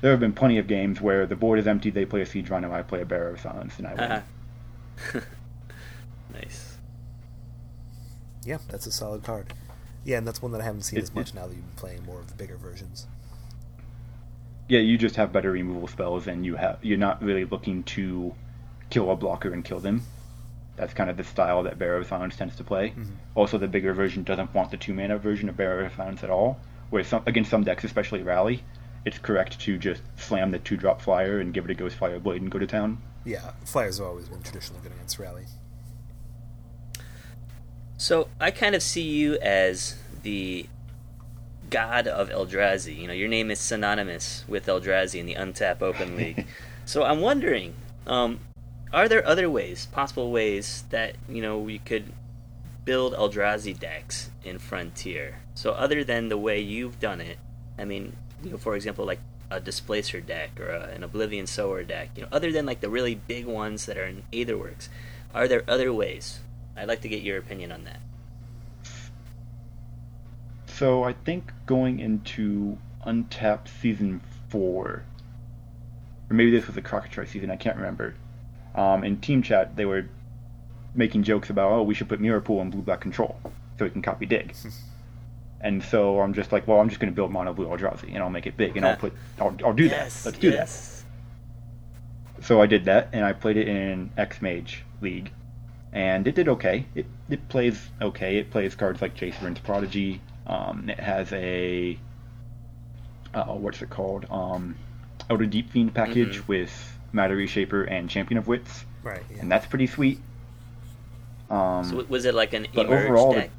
There 0.01 0.11
have 0.11 0.19
been 0.19 0.33
plenty 0.33 0.59
of 0.59 0.67
games 0.67 1.01
where 1.01 1.25
the 1.25 1.35
board 1.35 1.57
is 1.57 1.65
empty, 1.65 1.89
they 1.89 2.05
play 2.05 2.21
a 2.21 2.25
Siege 2.25 2.49
Rhino, 2.49 2.71
I 2.71 2.83
play 2.83 3.01
a 3.01 3.05
Bearer 3.05 3.29
of 3.29 3.39
Silence, 3.39 3.79
and 3.79 3.87
I 3.87 3.93
win. 3.95 4.11
Uh-huh. 4.11 5.19
nice. 6.33 6.77
Yeah, 8.45 8.59
that's 8.69 8.85
a 8.85 8.91
solid 8.91 9.23
card. 9.23 9.53
Yeah, 10.05 10.19
and 10.19 10.27
that's 10.27 10.41
one 10.41 10.51
that 10.51 10.61
I 10.61 10.65
haven't 10.65 10.83
seen 10.83 10.99
It- 10.99 11.03
as 11.03 11.15
much 11.15 11.29
it- 11.29 11.35
now 11.35 11.47
that 11.47 11.55
you've 11.55 11.65
been 11.65 11.75
playing 11.75 12.03
more 12.05 12.19
of 12.19 12.27
the 12.27 12.35
bigger 12.35 12.57
versions. 12.57 13.07
Yeah, 14.67 14.79
you 14.79 14.97
just 14.97 15.15
have 15.15 15.31
better 15.31 15.51
removal 15.51 15.87
spells, 15.87 16.27
and 16.27 16.45
you 16.45 16.55
have 16.55 16.79
you're 16.81 16.97
not 16.97 17.21
really 17.21 17.45
looking 17.45 17.83
to 17.83 18.33
kill 18.89 19.11
a 19.11 19.15
blocker 19.15 19.53
and 19.53 19.63
kill 19.63 19.79
them. 19.79 20.03
That's 20.75 20.93
kind 20.93 21.09
of 21.09 21.17
the 21.17 21.23
style 21.23 21.63
that 21.63 21.79
Bearer 21.79 21.97
of 21.97 22.07
Silence 22.07 22.35
tends 22.35 22.55
to 22.57 22.63
play. 22.63 22.89
Mm-hmm. 22.89 23.13
Also, 23.35 23.57
the 23.57 23.67
bigger 23.67 23.93
version 23.93 24.23
doesn't 24.23 24.53
want 24.53 24.69
the 24.71 24.77
two 24.77 24.93
mana 24.93 25.17
version 25.17 25.49
of 25.49 25.57
Bearer 25.57 25.85
of 25.85 25.93
Silence 25.95 26.23
at 26.23 26.29
all. 26.29 26.59
Where 26.89 27.03
some 27.03 27.23
against 27.25 27.49
some 27.49 27.63
decks, 27.63 27.83
especially 27.83 28.23
Rally, 28.23 28.63
it's 29.05 29.17
correct 29.17 29.59
to 29.61 29.77
just 29.77 30.01
slam 30.17 30.51
the 30.51 30.59
two 30.59 30.77
drop 30.77 31.01
flyer 31.01 31.39
and 31.39 31.53
give 31.53 31.65
it 31.65 31.71
a 31.71 31.73
Ghost 31.73 31.95
Fire 31.95 32.19
Blade 32.19 32.41
and 32.41 32.51
go 32.51 32.59
to 32.59 32.67
town. 32.67 33.01
Yeah, 33.25 33.51
flyers 33.65 33.97
have 33.97 34.07
always 34.07 34.29
been 34.29 34.41
traditionally 34.41 34.81
good 34.83 34.93
against 34.93 35.19
rally. 35.19 35.45
So 37.97 38.29
I 38.39 38.51
kind 38.51 38.75
of 38.75 38.83
see 38.83 39.01
you 39.01 39.35
as 39.41 39.97
the 40.23 40.67
god 41.69 42.07
of 42.07 42.29
Eldrazi. 42.29 42.97
You 42.97 43.07
know, 43.07 43.13
your 43.13 43.27
name 43.27 43.51
is 43.51 43.59
synonymous 43.59 44.45
with 44.47 44.65
Eldrazi 44.67 45.19
in 45.19 45.25
the 45.25 45.35
Untap 45.35 45.81
Open 45.81 46.15
League. 46.17 46.45
so 46.85 47.03
I'm 47.03 47.21
wondering, 47.21 47.73
um, 48.05 48.39
are 48.93 49.07
there 49.07 49.25
other 49.27 49.49
ways, 49.49 49.87
possible 49.87 50.31
ways 50.31 50.83
that 50.89 51.15
you 51.27 51.41
know 51.41 51.57
we 51.57 51.79
could 51.79 52.13
build 52.85 53.13
Eldrazi 53.13 53.77
decks 53.77 54.31
in 54.43 54.59
Frontier? 54.59 55.39
So 55.55 55.71
other 55.71 56.03
than 56.03 56.29
the 56.29 56.37
way 56.37 56.59
you've 56.59 56.99
done 56.99 57.21
it, 57.21 57.37
I 57.77 57.85
mean, 57.85 58.15
you 58.43 58.51
know, 58.51 58.57
for 58.57 58.75
example, 58.75 59.05
like 59.05 59.19
a 59.49 59.59
Displacer 59.59 60.21
deck 60.21 60.59
or 60.59 60.69
a, 60.69 60.83
an 60.93 61.03
Oblivion 61.03 61.47
Sower 61.47 61.83
deck. 61.83 62.09
You 62.15 62.23
know, 62.23 62.29
other 62.31 62.51
than 62.51 62.65
like 62.65 62.81
the 62.81 62.89
really 62.89 63.15
big 63.15 63.45
ones 63.45 63.85
that 63.85 63.97
are 63.97 64.05
in 64.05 64.23
Aetherworks, 64.31 64.89
are 65.33 65.47
there 65.47 65.63
other 65.67 65.93
ways? 65.93 66.39
I'd 66.75 66.87
like 66.87 67.01
to 67.01 67.09
get 67.09 67.23
your 67.23 67.37
opinion 67.37 67.71
on 67.71 67.83
that. 67.85 67.99
So 70.77 71.03
I 71.03 71.13
think 71.13 71.51
going 71.65 71.99
into 71.99 72.77
Untapped 73.03 73.67
Season 73.81 74.21
4, 74.49 74.61
or 74.61 75.03
maybe 76.29 76.51
this 76.51 76.67
was 76.67 76.75
the 76.75 76.83
Crocodile 76.83 77.25
season, 77.25 77.49
I 77.49 77.55
can't 77.55 77.77
remember. 77.77 78.13
Um, 78.75 79.03
in 79.03 79.19
Team 79.19 79.41
Chat, 79.41 79.75
they 79.75 79.85
were 79.85 80.07
making 80.93 81.23
jokes 81.23 81.49
about, 81.49 81.71
oh, 81.71 81.81
we 81.81 81.95
should 81.95 82.07
put 82.07 82.21
Mirror 82.21 82.41
Pool 82.41 82.61
in 82.61 82.69
Blue 82.69 82.83
Black 82.83 83.01
Control 83.01 83.39
so 83.79 83.85
we 83.85 83.89
can 83.89 84.03
copy 84.03 84.27
Dig. 84.27 84.53
and 85.61 85.83
so 85.83 86.21
I'm 86.21 86.35
just 86.35 86.51
like, 86.51 86.67
well, 86.67 86.79
I'm 86.79 86.89
just 86.89 87.01
going 87.01 87.11
to 87.11 87.15
build 87.15 87.31
Mono 87.31 87.53
Blue 87.53 87.65
Eldrazi 87.65 88.13
and 88.13 88.19
I'll 88.19 88.29
make 88.29 88.45
it 88.45 88.55
big 88.55 88.77
and 88.77 88.85
I'll 88.85 88.97
put, 88.97 89.13
I'll, 89.41 89.57
I'll 89.65 89.73
do 89.73 89.85
yes, 89.85 90.23
that. 90.23 90.29
Let's 90.29 90.37
do 90.37 90.51
yes. 90.51 91.03
that. 92.35 92.45
So 92.45 92.61
I 92.61 92.67
did 92.67 92.85
that 92.85 93.09
and 93.13 93.25
I 93.25 93.33
played 93.33 93.57
it 93.57 93.67
in 93.67 94.11
X 94.15 94.43
Mage 94.43 94.83
League 95.01 95.31
and 95.91 96.27
it 96.27 96.35
did 96.35 96.47
okay. 96.49 96.85
It, 96.93 97.07
it 97.31 97.49
plays 97.49 97.89
okay. 97.99 98.37
It 98.37 98.51
plays 98.51 98.75
cards 98.75 99.01
like 99.01 99.15
Jace 99.15 99.41
and 99.41 99.63
Prodigy. 99.63 100.21
Um, 100.47 100.89
it 100.89 100.99
has 100.99 101.31
a 101.33 101.99
uh, 103.33 103.43
what's 103.45 103.81
it 103.81 103.89
called? 103.89 104.25
Um, 104.31 104.75
Elder 105.29 105.45
Deep 105.45 105.69
Fiend 105.71 105.93
package 105.93 106.39
Mhm. 106.41 106.47
with 106.47 106.97
Matter 107.11 107.35
Reshaper 107.35 107.83
and 107.83 108.09
Champion 108.09 108.37
of 108.37 108.47
Wits, 108.47 108.85
Right. 109.03 109.21
Yeah. 109.29 109.41
and 109.41 109.51
that's 109.51 109.65
pretty 109.65 109.87
sweet. 109.87 110.19
Um, 111.49 111.83
So 111.83 112.05
was 112.07 112.25
it 112.25 112.33
like 112.33 112.53
an 112.53 112.67
but 112.73 112.85
emerge 112.87 113.05
overall, 113.05 113.33
the- 113.33 113.41
deck? 113.41 113.51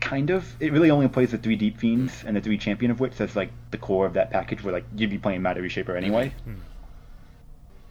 kind 0.00 0.30
of. 0.30 0.54
It 0.60 0.72
really 0.72 0.90
only 0.90 1.08
plays 1.08 1.32
the 1.32 1.38
three 1.38 1.56
Deep 1.56 1.78
Fiends 1.78 2.22
and 2.24 2.36
the 2.36 2.40
three 2.40 2.58
Champion 2.58 2.92
of 2.92 3.00
Wits 3.00 3.20
as 3.20 3.34
like 3.34 3.50
the 3.72 3.78
core 3.78 4.06
of 4.06 4.12
that 4.14 4.30
package. 4.30 4.62
Where 4.62 4.72
like 4.72 4.84
you'd 4.96 5.10
be 5.10 5.18
playing 5.18 5.42
Matter 5.42 5.60
Reshaper 5.62 5.96
anyway, 5.96 6.32
Mhm. 6.48 6.56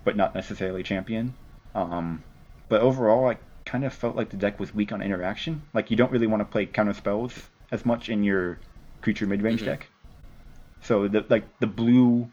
but 0.06 0.16
not 0.16 0.34
necessarily 0.34 0.84
Champion. 0.84 1.34
Um, 1.74 2.24
but 2.70 2.82
overall, 2.82 3.28
I 3.30 3.38
kind 3.66 3.84
of 3.84 3.94
felt 3.94 4.16
like 4.16 4.30
the 4.30 4.38
deck 4.38 4.60
was 4.60 4.74
weak 4.74 4.92
on 4.92 5.02
interaction. 5.02 5.62
Like 5.74 5.90
you 5.92 5.98
don't 5.98 6.12
really 6.12 6.28
want 6.28 6.42
to 6.42 6.46
play 6.46 6.66
counter 6.66 6.94
spells 6.94 7.50
as 7.72 7.86
much 7.86 8.10
in 8.10 8.24
your 8.24 8.60
creature 9.02 9.26
mid 9.26 9.42
range 9.42 9.62
Mhm. 9.62 9.66
deck. 9.66 9.88
So 10.82 11.08
the 11.08 11.26
like 11.30 11.44
the 11.60 11.68
blue, 11.68 12.30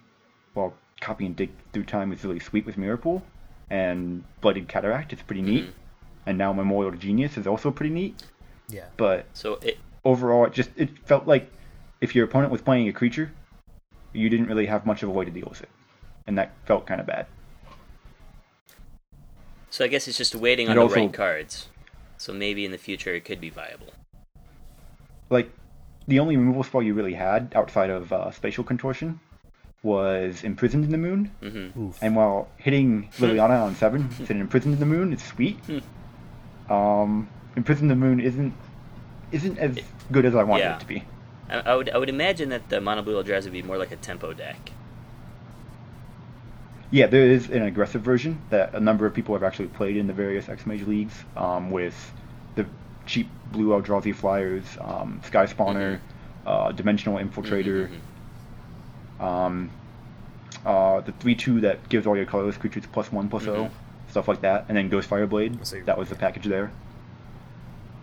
well, 0.54 0.74
copy 1.00 1.26
and 1.26 1.34
dig 1.34 1.50
through 1.72 1.84
time 1.84 2.12
is 2.12 2.22
really 2.24 2.38
sweet 2.38 2.66
with 2.66 2.76
Mirror 2.76 2.98
Pool, 2.98 3.22
and 3.70 4.22
Blighted 4.40 4.68
Cataract 4.68 5.12
is 5.12 5.22
pretty 5.22 5.42
neat. 5.42 5.64
Mhm. 5.64 5.72
And 6.26 6.38
now 6.38 6.52
Memorial 6.52 6.92
Genius 6.92 7.36
is 7.36 7.46
also 7.46 7.70
pretty 7.70 7.92
neat. 7.92 8.22
Yeah. 8.68 8.86
But 8.96 9.26
So 9.32 9.54
it 9.62 9.78
overall, 10.04 10.44
it 10.46 10.52
just 10.52 10.70
it 10.76 10.90
felt 11.06 11.26
like 11.26 11.50
if 12.00 12.14
your 12.14 12.24
opponent 12.26 12.52
was 12.52 12.60
playing 12.60 12.88
a 12.88 12.92
creature, 12.92 13.32
you 14.12 14.28
didn't 14.28 14.46
really 14.46 14.66
have 14.66 14.84
much 14.84 15.02
of 15.02 15.08
a 15.08 15.12
way 15.12 15.24
to 15.24 15.30
deal 15.30 15.46
with 15.48 15.62
it, 15.62 15.68
and 16.26 16.36
that 16.36 16.52
felt 16.66 16.86
kind 16.86 17.00
of 17.00 17.06
bad. 17.06 17.26
So 19.72 19.84
I 19.84 19.88
guess 19.88 20.06
it's 20.06 20.18
just 20.18 20.34
waiting 20.34 20.66
It 20.66 20.70
on 20.70 20.76
the 20.76 20.82
also- 20.82 20.96
right 20.96 21.12
cards. 21.12 21.68
So 22.18 22.32
maybe 22.32 22.64
in 22.64 22.70
the 22.70 22.78
future 22.88 23.12
it 23.14 23.24
could 23.24 23.40
be 23.40 23.50
viable. 23.50 23.90
Like 25.30 25.50
the 26.06 26.18
only 26.20 26.36
removal 26.36 26.62
spell 26.62 26.82
you 26.82 26.94
really 26.94 27.14
had 27.14 27.52
outside 27.56 27.90
of 27.90 28.12
uh, 28.12 28.30
spatial 28.30 28.62
contortion 28.64 29.18
was 29.82 30.44
imprisoned 30.44 30.84
in 30.84 30.92
the 30.92 30.98
moon, 31.08 31.20
hmm 31.40 31.90
and 32.00 32.14
while 32.14 32.48
hitting 32.58 33.08
Liliana 33.18 33.62
on 33.64 33.74
seven, 33.74 34.02
instead 34.18 34.36
of 34.36 34.40
imprisoned 34.42 34.74
in 34.74 34.80
the 34.80 34.86
moon, 34.86 35.12
it's 35.12 35.24
sweet. 35.24 35.58
Um, 36.70 37.28
imprisoned 37.56 37.90
in 37.90 37.98
the 37.98 38.06
moon 38.06 38.20
isn't 38.20 38.54
isn't 39.32 39.58
as 39.58 39.76
good 40.12 40.24
as 40.26 40.34
I 40.36 40.44
wanted 40.44 40.62
Yeah. 40.64 40.76
it 40.76 40.80
to 40.80 40.86
be. 40.86 41.04
I, 41.50 41.54
I 41.72 41.74
would 41.74 41.90
I 41.90 41.98
would 41.98 42.08
imagine 42.10 42.50
that 42.50 42.68
the 42.68 42.80
mono 42.80 43.02
blue 43.02 43.20
Eldrazi 43.20 43.44
would 43.44 43.52
be 43.52 43.62
more 43.62 43.78
like 43.78 43.90
a 43.90 43.96
tempo 43.96 44.32
deck. 44.32 44.70
Yeah, 46.92 47.06
there 47.06 47.24
is 47.24 47.48
an 47.48 47.62
aggressive 47.62 48.02
version 48.02 48.38
that 48.50 48.74
a 48.74 48.80
number 48.80 49.06
of 49.06 49.14
people 49.14 49.34
have 49.34 49.42
actually 49.42 49.68
played 49.68 49.96
in 49.96 50.06
the 50.06 50.12
various 50.12 50.50
X 50.50 50.66
Mage 50.66 50.82
leagues 50.82 51.14
um, 51.38 51.70
with 51.70 52.12
the 52.54 52.66
cheap 53.06 53.28
blue 53.50 53.68
Eldrazi 53.68 54.14
flyers, 54.14 54.64
um, 54.78 55.22
Sky 55.24 55.46
Spawner, 55.46 56.00
uh, 56.46 56.70
Dimensional 56.72 57.18
Infiltrator, 57.18 57.88
Mhm. 59.18 59.24
um, 59.24 59.70
uh, 60.66 61.00
the 61.00 61.12
3 61.12 61.34
2 61.34 61.60
that 61.62 61.88
gives 61.88 62.06
all 62.06 62.14
your 62.14 62.26
colorless 62.26 62.58
creatures 62.58 62.84
plus 62.92 63.10
1 63.10 63.30
plus 63.30 63.44
0, 63.44 63.64
Mhm. 63.64 63.70
stuff 64.10 64.28
like 64.28 64.42
that, 64.42 64.66
and 64.68 64.76
then 64.76 64.90
Ghost 64.90 65.08
Fire 65.08 65.26
Blade. 65.26 65.66
So 65.66 65.80
That 65.86 65.96
was 65.96 66.10
the 66.10 66.14
package 66.14 66.44
there. 66.44 66.72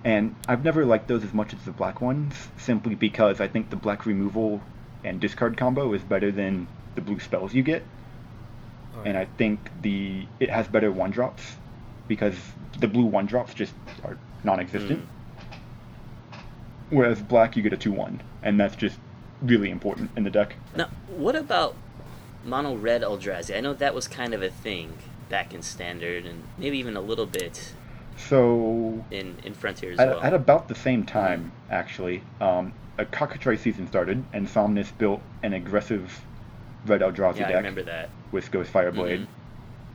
And 0.03 0.33
I've 0.47 0.63
never 0.63 0.83
liked 0.83 1.07
those 1.07 1.23
as 1.23 1.33
much 1.33 1.53
as 1.53 1.59
the 1.63 1.71
black 1.71 2.01
ones, 2.01 2.47
simply 2.57 2.95
because 2.95 3.39
I 3.39 3.47
think 3.47 3.69
the 3.69 3.75
black 3.75 4.07
removal 4.07 4.61
and 5.03 5.19
discard 5.19 5.57
combo 5.57 5.93
is 5.93 6.01
better 6.01 6.31
than 6.31 6.67
the 6.95 7.01
blue 7.01 7.19
spells 7.19 7.53
you 7.53 7.61
get 7.61 7.83
Oh, 8.97 9.01
and. 9.05 9.17
I 9.17 9.25
think 9.25 9.59
the 9.81 10.25
it 10.39 10.49
has 10.49 10.67
better 10.67 10.91
one 10.91 11.11
drops 11.11 11.43
because 12.07 12.35
the 12.79 12.87
blue 12.87 13.05
one 13.05 13.25
drops 13.25 13.53
just 13.53 13.73
are 14.03 14.17
non-existent. 14.43 15.07
Whereas 16.89 17.21
black 17.21 17.55
you 17.55 17.61
get 17.63 17.73
a 17.73 17.77
two 17.77 17.91
one, 17.91 18.21
and 18.41 18.59
that's 18.59 18.75
just 18.75 18.97
really 19.41 19.69
important 19.69 20.11
in 20.17 20.23
the 20.23 20.29
deck. 20.29 20.55
Now, 20.75 20.89
what 21.07 21.35
about 21.35 21.75
mono 22.43 22.75
red 22.75 23.01
Eldrazi? 23.01 23.55
I 23.55 23.59
know 23.59 23.73
that 23.73 23.93
was 23.93 24.07
kind 24.07 24.33
of 24.33 24.41
a 24.41 24.49
thing 24.49 24.97
back 25.29 25.53
in 25.53 25.61
standard, 25.61 26.25
and 26.25 26.43
maybe 26.57 26.79
even 26.79 26.97
a 26.97 27.01
little 27.01 27.27
bit 27.27 27.73
So 28.17 29.05
in 29.11 29.37
in 29.43 29.53
Frontier 29.53 29.91
as 29.93 29.99
at, 29.99 30.07
well. 30.09 30.21
at 30.21 30.33
about 30.33 30.67
the 30.67 30.75
same 30.75 31.05
time, 31.05 31.51
actually, 31.69 32.23
um, 32.41 32.73
a 32.97 33.05
cockatrice 33.05 33.61
season 33.61 33.87
started, 33.87 34.23
and 34.33 34.49
Somnus 34.49 34.91
built 34.91 35.21
an 35.43 35.53
aggressive 35.53 36.21
red 36.85 37.01
Eldrazi 37.01 37.39
yeah, 37.39 37.45
I 37.45 37.49
deck 37.49 37.55
remember 37.57 37.83
that. 37.83 38.09
With 38.31 38.51
Ghost 38.51 38.71
Fireblade. 38.71 39.21
Mhm. 39.21 39.27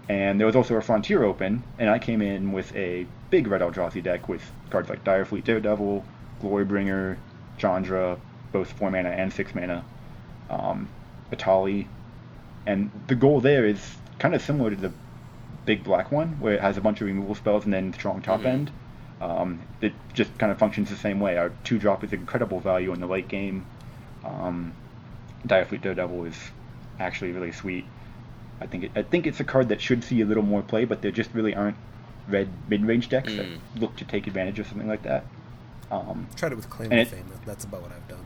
And 0.09 0.39
there 0.39 0.47
was 0.47 0.57
also 0.57 0.75
a 0.77 0.83
Frontier 0.83 1.23
open, 1.25 1.63
and 1.79 1.89
I 1.89 1.99
came 1.99 2.21
in 2.21 2.53
with 2.53 2.75
a 2.77 3.07
big 3.31 3.47
red 3.47 3.63
Eldrazi 3.63 4.03
deck 4.03 4.29
with 4.29 4.53
cards 4.71 4.89
like 4.91 5.03
Direfleet 5.03 5.45
Daredevil, 5.45 6.05
Glorybringer, 6.43 7.17
Chandra, 7.57 8.19
both 8.53 8.71
4 8.73 8.91
mana 8.91 9.09
and 9.11 9.33
6 9.33 9.55
mana, 9.55 9.83
um, 10.51 10.89
Atali. 11.33 11.87
And 12.67 12.91
the 13.07 13.15
goal 13.15 13.41
there 13.41 13.65
is 13.65 13.97
kind 14.19 14.35
of 14.35 14.43
similar 14.43 14.71
to 14.71 14.77
the 14.77 14.93
big 15.65 15.83
black 15.85 16.13
one, 16.13 16.37
where 16.39 16.53
it 16.55 16.61
has 16.61 16.77
a 16.77 16.81
bunch 16.83 17.01
of 17.01 17.07
removal 17.07 17.35
spells 17.35 17.65
and 17.65 17.73
then 17.73 17.93
strong 17.95 18.21
top 18.21 18.41
Mhm. 18.41 18.47
end. 18.47 18.71
Um, 19.23 19.61
it 19.81 19.95
just 20.13 20.37
kind 20.39 20.53
of 20.53 20.59
functions 20.59 20.91
the 20.91 20.97
same 20.97 21.19
way. 21.19 21.39
Our 21.39 21.51
2 21.65 21.79
drop 21.79 22.05
is 22.05 22.13
incredible 22.13 22.61
value 22.61 22.93
in 22.93 23.01
the 23.01 23.07
late 23.07 23.29
game. 23.29 23.65
Um, 24.23 24.73
Direfleet 25.47 25.81
Daredevil 25.81 26.25
is 26.27 26.51
actually 27.01 27.33
really 27.33 27.53
sweet. 27.53 27.87
I 28.61 28.67
think 28.67 28.85
it, 28.85 28.91
I 28.97 29.03
think 29.03 29.27
it's 29.27 29.41
a 29.41 29.45
card 29.45 29.69
that 29.69 29.81
should 29.81 30.05
see 30.05 30.21
a 30.21 30.27
little 30.27 30.43
more 30.43 30.63
play, 30.63 30.85
but 30.85 31.03
there 31.03 31.11
just 31.11 31.33
really 31.35 31.55
aren't 31.55 31.77
red 32.29 32.49
mid-range 32.69 33.09
decks 33.09 33.33
Mm. 33.33 33.37
that 33.37 33.81
look 33.81 33.97
to 33.97 34.05
take 34.05 34.27
advantage 34.27 34.59
of 34.59 34.67
something 34.67 34.89
like 34.89 35.03
that. 35.03 35.25
Um, 35.91 36.27
Tried 36.37 36.53
it 36.53 36.57
with 36.57 36.71
Claim 36.71 36.91
and 36.93 37.09
to 37.09 37.15
it- 37.17 37.19
Fame. 37.19 37.33
That's 37.45 37.65
about 37.65 37.83
what 37.83 37.93
I've 37.93 38.09
done. 38.09 38.25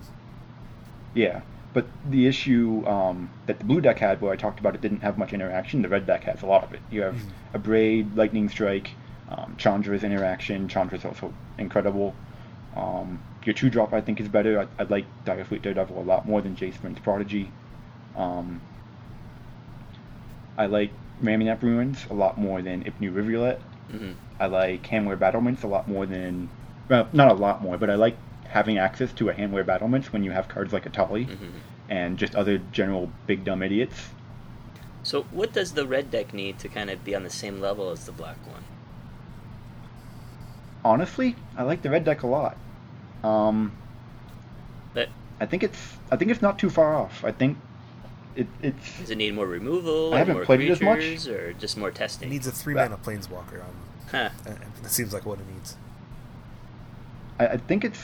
yeah, 1.15 1.41
but 1.73 1.87
the 2.09 2.27
issue 2.27 2.87
um, 2.87 3.31
that 3.47 3.59
the 3.59 3.65
blue 3.65 3.81
deck 3.81 3.99
had, 3.99 4.21
where 4.21 4.33
I 4.33 4.37
talked 4.37 4.61
about 4.61 4.75
it 4.75 4.81
didn't 4.81 5.01
have 5.01 5.19
much 5.19 5.33
interaction, 5.33 5.83
the 5.83 5.89
red 5.89 6.07
deck 6.07 6.25
has 6.25 6.43
a 6.43 6.47
lot 6.47 6.63
of 6.65 6.73
it. 6.73 6.81
You 6.91 7.03
have 7.03 7.15
Mhm. 7.17 7.61
Abrade, 7.61 8.17
Lightning 8.17 8.49
Strike, 8.49 8.91
um, 9.29 9.55
Chandra's 9.59 10.05
interaction. 10.05 10.69
Chandra's 10.69 11.05
also 11.05 11.33
incredible. 11.59 12.15
Um, 12.77 13.21
your 13.45 13.55
two 13.55 13.71
drop 13.71 13.93
I 13.95 14.01
think 14.03 14.21
is 14.21 14.29
better. 14.29 14.61
I, 14.79 14.83
I 14.83 14.87
like 14.87 15.07
Direfleet 15.25 15.63
Daredevil 15.63 15.99
a 15.99 16.05
lot 16.05 16.27
more 16.29 16.41
than 16.43 16.55
Jace 16.55 16.75
Vryn's 16.79 16.99
Prodigy. 17.01 17.51
Um, 18.17 18.61
I 20.59 20.67
like 20.67 20.93
Ramunap 21.23 21.63
Ruins 21.63 22.07
a 22.11 22.15
lot 22.15 22.37
more 22.37 22.61
than 22.61 22.85
Ipnu 22.85 23.15
Rivulet. 23.15 23.63
hmm 23.91 24.13
I 24.39 24.47
like 24.47 24.83
Hanweir 24.87 25.19
Battlements 25.19 25.63
a 25.65 25.67
lot 25.67 25.89
more 25.89 26.05
than, 26.07 26.51
well, 26.89 27.09
not 27.13 27.31
a 27.31 27.35
lot 27.35 27.63
more, 27.63 27.79
but 27.79 27.89
I 27.91 27.95
like 27.95 28.19
having 28.45 28.79
access 28.79 29.13
to 29.15 29.31
a 29.31 29.35
Hanweir 29.35 29.65
Battlements 29.65 30.13
when 30.13 30.23
you 30.23 30.33
have 30.33 30.49
cards 30.49 30.73
like 30.75 30.85
Atali 30.85 31.27
hmm 31.29 31.59
and 31.89 32.19
just 32.19 32.37
other 32.37 32.59
general 32.59 33.11
big 33.27 33.45
dumb 33.45 33.63
idiots. 33.63 34.11
So, 35.03 35.23
what 35.31 35.55
does 35.55 35.73
the 35.73 35.87
red 35.87 36.11
deck 36.11 36.35
need 36.35 36.59
to 36.59 36.69
kind 36.69 36.91
of 36.91 37.03
be 37.05 37.15
on 37.15 37.23
the 37.25 37.31
same 37.31 37.61
level 37.61 37.91
as 37.91 38.05
the 38.05 38.13
black 38.13 38.37
one? 38.47 38.65
Honestly, 40.85 41.37
I 41.57 41.63
like 41.63 41.83
the 41.83 41.91
red 41.91 42.05
deck 42.05 42.23
a 42.23 42.27
lot. 42.27 42.57
Um, 43.25 43.73
But 44.95 45.09
I 45.41 45.47
think 45.47 45.63
it's 45.63 45.99
I 46.11 46.17
think 46.17 46.31
it's 46.31 46.43
not 46.43 46.59
too 46.59 46.71
far 46.71 46.95
off. 46.95 47.25
I 47.25 47.33
think 47.33 47.57
it, 48.39 48.47
it's 48.63 48.99
does 49.01 49.11
it 49.11 49.17
need 49.17 49.35
more 49.35 49.47
removal, 49.47 50.15
I 50.15 50.19
haven't 50.19 50.35
more 50.37 50.45
played 50.45 50.61
it 50.63 50.71
as 50.71 50.81
much. 50.81 51.27
or 51.27 51.53
just 51.55 51.77
more 51.77 51.91
testing. 51.91 52.29
It 52.29 52.33
needs 52.33 52.47
a 52.47 52.53
three 52.53 52.75
mana 52.75 52.97
Planeswalker 52.97 53.61
on. 53.63 53.75
Huh. 54.11 54.31
Uh, 54.47 54.55
That 54.83 54.91
seems 54.91 55.13
like 55.13 55.27
what 55.27 55.39
it 55.41 55.47
needs. 55.53 55.77
I, 57.39 57.47
I 57.49 57.57
think 57.59 57.85
it's 57.85 58.01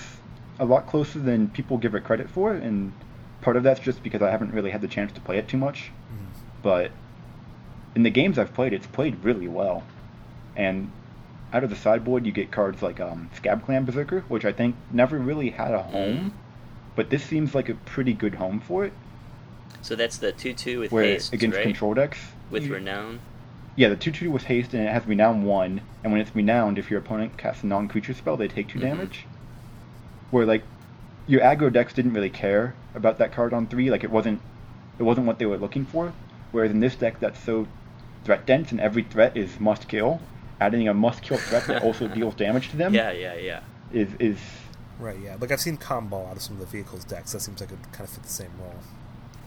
a 0.59 0.65
lot 0.65 0.87
closer 0.87 1.19
than 1.19 1.49
people 1.49 1.79
give 1.79 1.95
it 1.95 2.05
credit 2.05 2.29
for, 2.31 2.53
and 2.53 2.93
part 3.41 3.57
of 3.57 3.63
that's 3.63 3.81
just 3.81 4.03
because 4.03 4.23
I 4.23 4.31
haven't 4.31 4.53
really 4.53 4.71
had 4.71 4.81
the 4.81 4.89
chance 4.89 5.13
to 5.13 5.21
play 5.21 5.39
it 5.39 5.49
too 5.49 5.57
much. 5.59 5.91
Mhm. 6.13 6.27
But 6.63 6.91
in 7.95 8.03
the 8.03 8.11
games 8.11 8.39
I've 8.39 8.55
played, 8.55 8.73
it's 8.73 8.87
played 8.87 9.23
really 9.25 9.49
well. 9.49 9.83
And 10.57 10.91
out 11.53 11.65
of 11.65 11.71
the 11.71 11.77
sideboard, 11.77 12.27
you 12.27 12.33
get 12.33 12.51
cards 12.51 12.83
like 12.83 13.01
um, 13.01 13.31
Scab 13.37 13.65
Clan 13.65 13.85
Berserker, 13.85 14.21
which 14.29 14.45
I 14.45 14.53
think 14.53 14.75
never 14.91 15.19
really 15.19 15.51
had 15.51 15.73
a 15.73 15.83
home, 15.83 16.33
but 16.97 17.11
this 17.11 17.23
seems 17.25 17.55
like 17.55 17.69
a 17.69 17.75
pretty 17.75 18.13
good 18.13 18.35
home 18.37 18.61
for 18.61 18.85
it. 18.85 18.93
So 19.85 19.95
that's 19.95 20.17
the 20.17 20.33
two-two 20.33 20.81
with 20.81 20.93
Where 20.93 21.05
haste, 21.05 21.35
against 21.35 21.57
right? 21.59 21.63
control 21.63 21.93
decks, 21.93 22.19
With 22.51 22.65
you- 22.65 22.73
renown. 22.73 23.21
Yeah, 23.77 23.91
the 23.91 23.97
2 23.97 24.13
2 24.13 24.31
with 24.31 24.45
haste, 24.45 24.73
and 24.73 24.83
it 24.83 24.91
has 24.91 25.05
renown 25.07 25.43
1. 25.45 25.81
And 26.03 26.11
when 26.13 26.23
it's 26.23 26.35
renowned, 26.35 26.79
if 26.79 26.91
your 26.91 27.01
opponent 27.01 27.37
casts 27.37 27.63
a 27.65 27.67
non 27.67 27.87
creature 27.89 28.15
spell, 28.15 28.37
they 28.39 28.49
take 28.49 28.69
2 28.69 28.79
Mhm. 28.79 28.83
damage. 28.83 29.27
Where, 30.31 30.47
like, 30.47 30.63
your 31.27 31.43
aggro 31.43 31.71
decks 31.71 31.93
didn't 31.93 32.15
really 32.15 32.31
care 32.31 32.75
about 32.95 33.19
that 33.19 33.31
card 33.33 33.53
on 33.53 33.67
3. 33.67 33.91
Like, 33.91 34.03
it 34.05 34.11
wasn't 34.11 34.41
it 34.99 35.03
wasn't 35.03 35.27
what 35.27 35.39
they 35.41 35.45
were 35.47 35.59
looking 35.59 35.85
for. 35.85 36.13
Whereas 36.53 36.71
in 36.71 36.81
this 36.81 36.95
deck, 36.97 37.19
that's 37.21 37.39
so 37.45 37.67
threat 38.25 38.47
dense, 38.47 38.71
and 38.71 38.81
every 38.81 39.03
threat 39.03 39.37
is 39.37 39.59
must 39.61 39.87
kill. 39.89 40.21
Adding 40.61 40.89
a 40.89 40.95
must 40.95 41.21
kill 41.23 41.37
threat 41.37 41.67
that 41.67 41.83
also 41.87 42.07
deals 42.09 42.37
damage 42.37 42.71
to 42.71 42.77
them 42.77 42.95
Yeah, 42.95 43.11
yeah, 43.11 43.35
yeah. 43.35 43.61
is, 43.93 44.09
is. 44.21 44.39
Right, 45.01 45.19
yeah. 45.23 45.37
Like 45.39 45.51
I've 45.51 45.61
seen 45.61 45.77
Kambal 45.77 46.31
out 46.31 46.37
of 46.37 46.43
some 46.43 46.55
of 46.55 46.61
the 46.61 46.67
vehicles 46.67 47.05
decks. 47.05 47.33
That 47.33 47.41
seems 47.41 47.61
like 47.61 47.73
it 47.73 47.79
kind 47.93 48.05
of 48.09 48.11
fit 48.11 48.23
the 48.23 48.29
same 48.31 48.53
role. 48.61 48.75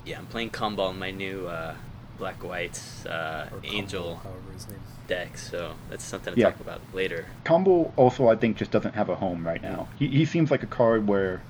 Yeah, 0.07 0.19
I'm 0.19 0.25
playing 0.27 0.51
Kambal 0.51 0.91
in 0.91 0.99
my 0.99 1.11
new 1.11 1.47
uh, 1.47 1.75
black 2.17 2.41
white 2.43 2.81
uh, 3.09 3.47
angel 3.63 4.15
however 4.23 4.51
his 4.53 4.67
name. 4.69 4.79
deck, 5.07 5.37
so 5.37 5.73
that's 5.89 6.03
something 6.03 6.33
to 6.33 6.39
Yeah. 6.39 6.51
talk 6.51 6.59
about 6.61 6.81
later. 6.93 7.25
Kambal 7.45 7.91
also, 7.97 8.27
I 8.29 8.35
think, 8.37 8.55
just 8.57 8.71
doesn't 8.71 8.95
have 8.95 9.09
a 9.09 9.15
home 9.15 9.45
right 9.45 9.61
now. 9.61 9.87
He, 9.99 10.07
he 10.07 10.25
seems 10.25 10.49
like 10.49 10.63
a 10.63 10.67
card 10.67 11.07
where. 11.07 11.41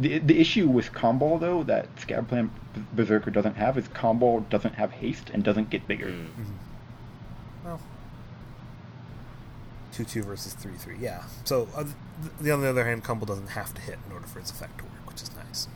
The, 0.00 0.18
the 0.20 0.38
issue 0.40 0.68
with 0.68 0.92
Kambal, 0.92 1.40
though, 1.40 1.64
that 1.64 1.88
Scab 2.00 2.28
Clan 2.28 2.50
Berserker 2.92 3.32
doesn't 3.32 3.56
have 3.56 3.76
is 3.76 3.88
Kambal 3.88 4.48
doesn't 4.48 4.76
have 4.76 4.92
haste 4.92 5.28
and 5.30 5.42
doesn't 5.42 5.70
get 5.70 5.88
bigger. 5.88 6.06
Mm. 6.06 6.26
Mm-hmm. 6.26 7.64
Well, 7.64 7.80
two 9.92 10.04
two 10.04 10.22
versus 10.22 10.54
three 10.54 10.74
three. 10.76 10.96
Yeah. 11.00 11.24
So 11.44 11.68
uh, 11.74 11.82
th- 11.82 11.94
the 12.40 12.50
on 12.52 12.60
the 12.60 12.68
other 12.68 12.84
hand, 12.84 13.02
Kambal 13.04 13.26
doesn't 13.26 13.48
have 13.48 13.74
to 13.74 13.80
hit 13.80 13.98
in 14.06 14.12
order 14.12 14.26
for 14.26 14.38
its 14.38 14.50
effect 14.52 14.78
to 14.78 14.84
work, 14.84 15.08
which 15.10 15.20
is 15.22 15.30
nice. 15.34 15.66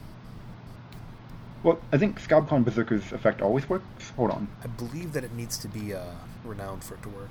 Well, 1.63 1.79
I 1.93 1.99
think 1.99 2.19
Scab 2.19 2.49
Clan 2.49 2.65
Berserker's 2.65 3.13
effect 3.13 3.41
always 3.41 3.69
works. 3.69 4.11
Hold 4.17 4.31
on. 4.33 4.49
I 4.65 4.67
believe 4.67 5.13
that 5.13 5.23
it 5.23 5.33
needs 5.33 5.57
to 5.59 5.69
be 5.69 5.95
uh, 5.95 6.03
renowned 6.45 6.83
for 6.83 6.95
it 6.95 7.03
to 7.05 7.09
work. 7.09 7.31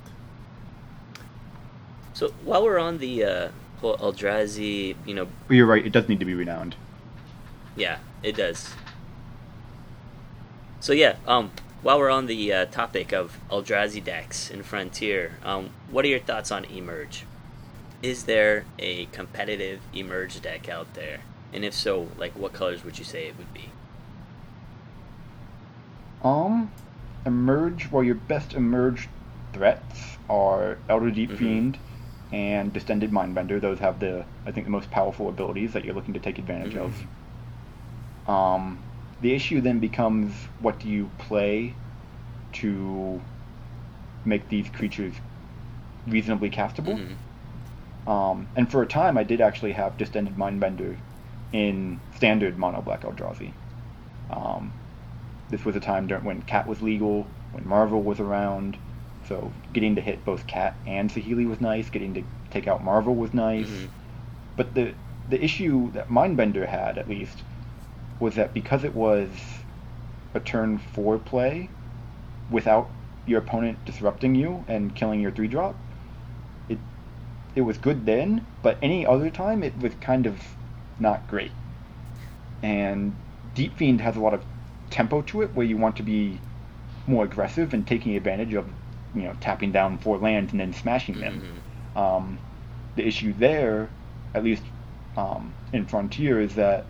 So 2.14 2.30
while 2.44 2.64
we're 2.64 2.80
on 2.80 3.00
the 3.00 3.24
uh, 3.26 3.50
whole 3.80 3.98
Eldrazi, 3.98 4.96
you 5.06 5.14
know, 5.14 5.28
But 5.48 5.56
you're 5.56 5.66
right, 5.66 5.86
it 5.86 5.92
does 5.92 6.08
need 6.08 6.20
to 6.20 6.26
be 6.26 6.34
renowned. 6.36 6.76
yeah, 7.76 8.00
it 8.24 8.36
does. 8.36 8.70
So 10.80 10.94
yeah, 10.94 11.16
um, 11.28 11.52
while 11.82 12.00
we're 12.00 12.10
on 12.10 12.28
the 12.28 12.54
uh, 12.54 12.66
topic 12.66 13.12
of 13.12 13.38
Eldrazi 13.50 14.04
decks 14.04 14.50
in 14.50 14.64
Frontier, 14.64 15.38
um, 15.44 15.72
what 15.90 16.06
are 16.06 16.10
your 16.10 16.20
thoughts 16.20 16.52
on 16.52 16.66
Emerge? 16.66 17.26
is 18.02 18.24
there 18.24 18.66
a 18.80 19.06
competitive 19.08 19.80
emerge 19.94 20.42
deck 20.42 20.68
out 20.68 20.92
there? 20.96 21.20
And 21.54 21.64
if 21.64 21.74
so, 21.74 22.08
like 22.18 22.32
what 22.36 22.52
colors 22.54 22.84
would 22.84 22.98
you 22.98 23.06
say 23.06 23.28
it 23.28 23.38
would 23.38 23.54
be? 23.54 23.70
Um, 26.22 26.72
emerge. 27.26 27.92
Well, 27.92 28.04
your 28.04 28.16
best 28.16 28.54
emerge 28.54 29.10
threats 29.54 30.18
are 30.30 30.80
Elder 30.88 31.12
Deep 31.12 31.32
Mhm. 31.32 31.38
Fiend 31.38 31.80
and 32.32 32.72
Distended 32.74 33.12
Mindbender. 33.12 33.60
Those 33.60 33.80
have 33.80 34.00
the, 34.00 34.26
I 34.46 34.52
think, 34.52 34.66
the 34.66 34.72
most 34.72 34.90
powerful 34.92 35.28
abilities 35.30 35.74
that 35.74 35.84
you're 35.84 35.94
looking 35.96 36.14
to 36.14 36.20
take 36.20 36.40
advantage 36.40 36.76
of. 36.76 37.08
Um, 38.28 38.86
the 39.20 39.34
issue 39.34 39.62
then 39.62 39.80
becomes 39.80 40.48
what 40.60 40.80
do 40.80 40.88
you 40.90 41.10
play 41.18 41.76
to 42.54 43.24
make 44.24 44.50
these 44.50 44.70
creatures 44.70 45.20
reasonably 46.06 46.50
castable? 46.50 47.00
Mhm. 47.00 47.18
Um, 48.12 48.48
and 48.56 48.72
for 48.72 48.82
a 48.82 48.88
time, 48.88 49.18
I 49.18 49.24
did 49.24 49.42
actually 49.42 49.74
have 49.74 49.98
Distended 49.98 50.36
Mindbender 50.36 51.00
in 51.52 52.02
standard 52.12 52.58
mono 52.58 52.82
black 52.82 53.02
Eldrazi. 53.02 53.54
Um, 54.30 54.81
this 55.52 55.66
was 55.66 55.76
a 55.76 55.80
time 55.80 56.08
during 56.08 56.24
when 56.24 56.42
Cat 56.42 56.68
was 56.68 56.82
legal, 56.82 57.28
when 57.52 57.68
Marvel 57.68 58.02
was 58.02 58.20
around. 58.20 58.78
So 59.28 59.52
getting 59.72 59.96
to 59.96 60.02
hit 60.02 60.26
both 60.26 60.48
Cat 60.48 60.76
and 60.88 61.12
Saheeli 61.12 61.48
was 61.48 61.62
nice. 61.62 61.90
Getting 61.90 62.14
to 62.16 62.24
take 62.50 62.68
out 62.68 62.84
Marvel 62.84 63.14
was 63.14 63.34
nice. 63.34 63.70
Mhm. 63.70 63.90
But 64.58 64.74
the 64.74 64.94
the 65.30 65.44
issue 65.44 65.92
that 65.92 66.10
Mindbender 66.10 66.68
had, 66.68 66.98
at 66.98 67.08
least, 67.08 67.44
was 68.20 68.36
that 68.36 68.54
because 68.54 68.84
it 68.84 68.96
was 68.96 69.30
a 70.34 70.40
turn 70.40 70.78
four 70.78 71.20
play, 71.20 71.70
without 72.50 72.90
your 73.28 73.40
opponent 73.40 73.78
disrupting 73.86 74.34
you 74.36 74.64
and 74.68 74.96
killing 74.96 75.22
your 75.22 75.32
three 75.32 75.48
drop, 75.48 75.76
it 76.70 76.80
it 77.56 77.62
was 77.62 77.78
good 77.78 78.06
then. 78.06 78.46
But 78.62 78.78
any 78.82 79.06
other 79.06 79.30
time, 79.30 79.64
it 79.64 79.78
was 79.80 79.94
kind 79.96 80.26
of 80.26 80.40
not 81.00 81.28
great. 81.28 81.52
And 82.64 83.14
Deep 83.56 83.78
Fiend 83.78 84.02
has 84.02 84.16
a 84.16 84.20
lot 84.20 84.34
of 84.34 84.44
tempo 84.92 85.22
to 85.24 85.42
it, 85.42 85.56
where 85.56 85.66
you 85.66 85.78
want 85.78 85.96
to 85.98 86.04
be 86.04 86.40
more 87.08 87.24
aggressive 87.26 87.74
and 87.74 87.88
taking 87.88 88.16
advantage 88.16 88.54
of, 88.54 88.68
you 89.16 89.24
know, 89.24 89.36
tapping 89.40 89.72
down 89.72 89.98
four 89.98 90.18
lands 90.20 90.52
and 90.52 90.60
then 90.60 90.74
smashing 90.74 91.20
them. 91.20 91.64
Mhm. 91.96 92.00
Um, 92.00 92.40
the 92.96 93.06
issue 93.08 93.34
there, 93.34 93.90
at 94.36 94.44
least 94.44 94.64
um, 95.18 95.54
in 95.74 95.86
Frontier, 95.86 96.40
is 96.40 96.56
that 96.56 96.86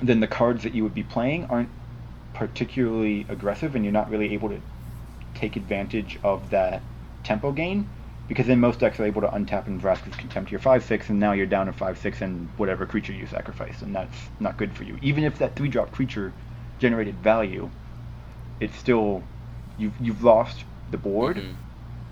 then 0.00 0.20
the 0.20 0.26
cards 0.26 0.62
that 0.62 0.74
you 0.74 0.82
would 0.84 0.94
be 0.94 1.02
playing 1.02 1.44
aren't 1.46 1.70
particularly 2.32 3.26
aggressive, 3.28 3.74
and 3.74 3.84
you're 3.84 3.92
not 3.92 4.10
really 4.10 4.32
able 4.32 4.48
to 4.48 4.60
take 5.34 5.56
advantage 5.56 6.18
of 6.22 6.50
that 6.50 6.82
tempo 7.24 7.52
gain. 7.52 7.86
Because 8.28 8.46
then 8.46 8.60
most 8.60 8.78
decks 8.80 9.00
are 9.00 9.06
able 9.06 9.22
to 9.22 9.28
untap 9.28 9.66
and 9.68 9.80
Vraska's 9.80 10.14
Contempt 10.14 10.50
your 10.50 10.60
5 10.60 10.84
6, 10.84 11.08
and 11.08 11.18
now 11.18 11.32
you're 11.32 11.46
down 11.46 11.66
to 11.66 11.72
5 11.72 11.98
6 11.98 12.20
and 12.20 12.50
whatever 12.56 12.84
creature 12.86 13.12
you 13.12 13.26
sacrifice, 13.26 13.80
and 13.80 13.94
that's 13.94 14.30
not 14.38 14.58
good 14.58 14.74
for 14.74 14.84
you. 14.84 14.98
Even 15.00 15.24
if 15.24 15.38
that 15.38 15.56
3 15.56 15.68
drop 15.68 15.90
creature 15.92 16.34
generated 16.78 17.16
value, 17.16 17.70
it's 18.60 18.76
still. 18.76 19.22
You've, 19.76 19.92
you've 20.00 20.24
lost 20.24 20.64
the 20.90 20.96
board, 20.98 21.36
Mhm. 21.36 21.54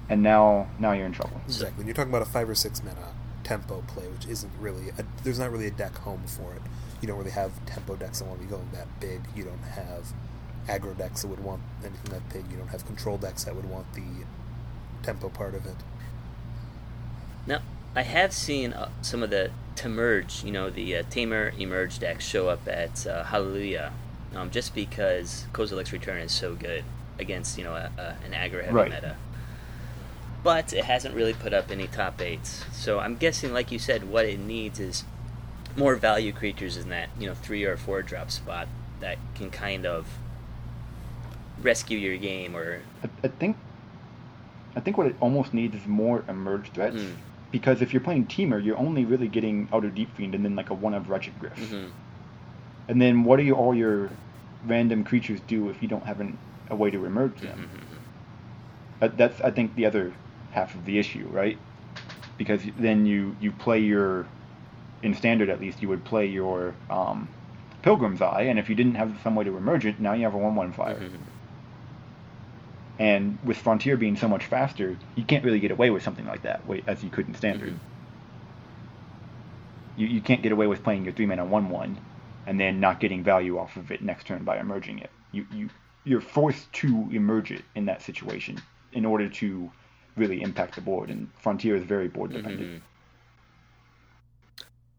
and 0.08 0.22
now 0.22 0.68
now 0.78 0.92
you're 0.92 1.06
in 1.06 1.12
trouble. 1.12 1.40
Exactly. 1.46 1.78
When 1.78 1.86
you're 1.88 1.94
talking 1.96 2.12
about 2.12 2.22
a 2.22 2.30
five 2.30 2.48
or 2.48 2.54
six 2.54 2.80
mana 2.84 3.08
tempo 3.42 3.82
play, 3.88 4.06
which 4.08 4.26
isn't 4.26 4.52
really 4.60 4.90
a, 4.90 5.04
there's 5.24 5.38
not 5.40 5.50
really 5.50 5.66
a 5.66 5.70
deck 5.72 5.96
home 5.98 6.22
for 6.26 6.52
it. 6.54 6.62
You 7.00 7.08
don't 7.08 7.18
really 7.18 7.32
have 7.32 7.50
tempo 7.66 7.96
decks 7.96 8.20
that 8.20 8.26
want 8.26 8.40
to 8.40 8.46
be 8.46 8.50
going 8.50 8.68
that 8.72 8.86
big. 9.00 9.20
You 9.34 9.42
don't 9.44 9.62
have 9.64 10.12
aggro 10.68 10.96
decks 10.96 11.22
that 11.22 11.28
would 11.28 11.42
want 11.42 11.60
anything 11.84 12.12
that 12.12 12.28
big. 12.32 12.48
You 12.50 12.56
don't 12.56 12.68
have 12.68 12.86
control 12.86 13.18
decks 13.18 13.44
that 13.44 13.54
would 13.56 13.68
want 13.68 13.92
the 13.94 14.02
tempo 15.02 15.28
part 15.28 15.54
of 15.54 15.66
it. 15.66 15.76
Now, 17.46 17.60
I 17.94 18.02
have 18.02 18.32
seen 18.32 18.72
uh, 18.72 18.88
some 19.02 19.22
of 19.22 19.30
the 19.30 19.50
Temerge, 19.76 20.42
you 20.44 20.52
know, 20.52 20.70
the 20.70 20.96
uh, 20.96 21.02
Temur 21.04 21.56
Emerge 21.58 21.98
decks 21.98 22.24
show 22.24 22.48
up 22.48 22.66
at 22.68 23.06
uh, 23.06 23.24
Hallelujah, 23.24 23.92
um, 24.34 24.50
just 24.50 24.74
because 24.74 25.46
Kozilek's 25.52 25.92
Return 25.92 26.18
is 26.20 26.32
so 26.32 26.54
good 26.54 26.84
against, 27.18 27.56
you 27.58 27.64
know, 27.64 27.74
a, 27.74 27.90
a, 27.98 28.16
an 28.24 28.32
aggro 28.32 28.60
heavy 28.62 28.74
Right. 28.74 28.90
meta. 28.90 29.16
But 30.42 30.72
it 30.72 30.84
hasn't 30.84 31.14
really 31.14 31.32
put 31.34 31.52
up 31.52 31.70
any 31.70 31.86
top 31.88 32.20
eights. 32.20 32.64
So 32.72 32.98
I'm 33.00 33.16
guessing, 33.16 33.52
like 33.52 33.72
you 33.72 33.78
said, 33.78 34.08
what 34.08 34.24
it 34.26 34.38
needs 34.38 34.78
is 34.78 35.04
more 35.76 35.94
value 35.96 36.32
creatures 36.32 36.76
in 36.76 36.88
that, 36.90 37.08
you 37.18 37.26
know, 37.26 37.34
three 37.34 37.64
or 37.64 37.76
four 37.76 38.02
drop 38.02 38.30
spot 38.30 38.68
that 39.00 39.18
can 39.34 39.50
kind 39.50 39.84
of 39.86 40.06
rescue 41.62 41.98
your 41.98 42.16
game 42.16 42.56
or. 42.56 42.82
I, 43.02 43.08
I 43.24 43.28
think 43.28 43.56
I 44.76 44.80
think 44.80 44.98
what 44.98 45.06
it 45.06 45.16
almost 45.20 45.54
needs 45.54 45.74
is 45.74 45.86
more 45.86 46.22
emerge 46.28 46.70
threats. 46.72 46.96
Mm. 46.96 47.14
Because 47.50 47.80
if 47.80 47.92
you're 47.94 48.02
playing 48.02 48.26
Teamer, 48.26 48.62
you're 48.62 48.76
only 48.76 49.04
really 49.04 49.28
getting 49.28 49.68
Elder 49.72 49.88
Deep 49.88 50.14
Fiend 50.16 50.34
and 50.34 50.44
then 50.44 50.54
like 50.56 50.68
a 50.70 50.74
one 50.74 50.92
of 50.94 51.08
Wretched 51.08 51.32
Gryff. 51.40 51.54
Mhm. 51.54 51.90
And 52.88 53.00
then 53.00 53.24
what 53.24 53.36
do 53.38 53.42
you, 53.42 53.54
all 53.54 53.74
your 53.74 54.10
random 54.66 55.04
creatures 55.04 55.40
do 55.40 55.68
if 55.68 55.82
you 55.82 55.88
don't 55.88 56.06
have 56.06 56.20
an, 56.20 56.38
a 56.70 56.76
way 56.76 56.90
to 56.90 57.04
emerge 57.04 57.40
them? 57.40 57.68
Mhm. 59.02 59.06
Uh, 59.06 59.08
that's 59.16 59.40
I 59.40 59.50
think 59.50 59.74
the 59.74 59.86
other 59.86 60.14
half 60.50 60.74
of 60.74 60.84
the 60.84 60.98
issue, 60.98 61.26
right? 61.30 61.58
Because 62.38 62.62
then 62.78 63.06
you 63.06 63.36
you 63.40 63.52
play 63.52 63.80
your 63.80 64.26
in 65.02 65.14
standard 65.14 65.50
at 65.50 65.60
least 65.60 65.82
you 65.82 65.88
would 65.88 66.04
play 66.04 66.26
your 66.26 66.74
um, 66.88 67.28
Pilgrim's 67.82 68.22
Eye, 68.22 68.42
and 68.42 68.58
if 68.58 68.68
you 68.68 68.74
didn't 68.74 68.94
have 68.94 69.18
some 69.22 69.34
way 69.34 69.44
to 69.44 69.56
emerge 69.56 69.84
it, 69.84 70.00
now 70.00 70.12
you 70.14 70.24
have 70.24 70.34
a 70.34 70.38
one-one 70.38 70.72
flyer. 70.72 70.98
Mhm. 70.98 71.10
And 72.98 73.38
with 73.44 73.58
Frontier 73.58 73.96
being 73.98 74.16
so 74.16 74.26
much 74.26 74.46
faster, 74.46 74.96
you 75.16 75.24
can't 75.24 75.44
really 75.44 75.60
get 75.60 75.70
away 75.70 75.90
with 75.90 76.02
something 76.02 76.26
like 76.26 76.42
that, 76.42 76.62
as 76.86 77.04
you 77.04 77.10
could 77.10 77.28
in 77.28 77.34
Standard. 77.34 77.74
Mhm. 77.74 77.78
You, 79.96 80.06
you 80.06 80.20
can't 80.22 80.42
get 80.42 80.52
away 80.52 80.66
with 80.66 80.82
playing 80.82 81.04
your 81.04 81.12
three 81.12 81.26
mana 81.26 81.44
one 81.44 81.68
one, 81.68 81.98
and 82.46 82.58
then 82.58 82.80
not 82.80 83.00
getting 83.00 83.22
value 83.22 83.58
off 83.58 83.76
of 83.76 83.90
it 83.90 84.02
next 84.02 84.26
turn 84.26 84.44
by 84.44 84.58
emerging 84.58 85.00
it. 85.00 85.10
You 85.32 85.46
you 85.52 85.70
you're 86.04 86.20
forced 86.20 86.72
to 86.74 87.08
emerge 87.12 87.50
it 87.50 87.64
in 87.74 87.84
that 87.86 88.00
situation 88.00 88.62
in 88.92 89.04
order 89.04 89.28
to 89.28 89.70
really 90.14 90.40
impact 90.40 90.76
the 90.76 90.80
board. 90.80 91.10
And 91.10 91.28
Frontier 91.40 91.74
is 91.76 91.82
very 91.82 92.08
board 92.08 92.32
dependent. 92.32 92.76
Mhm. 92.76 92.80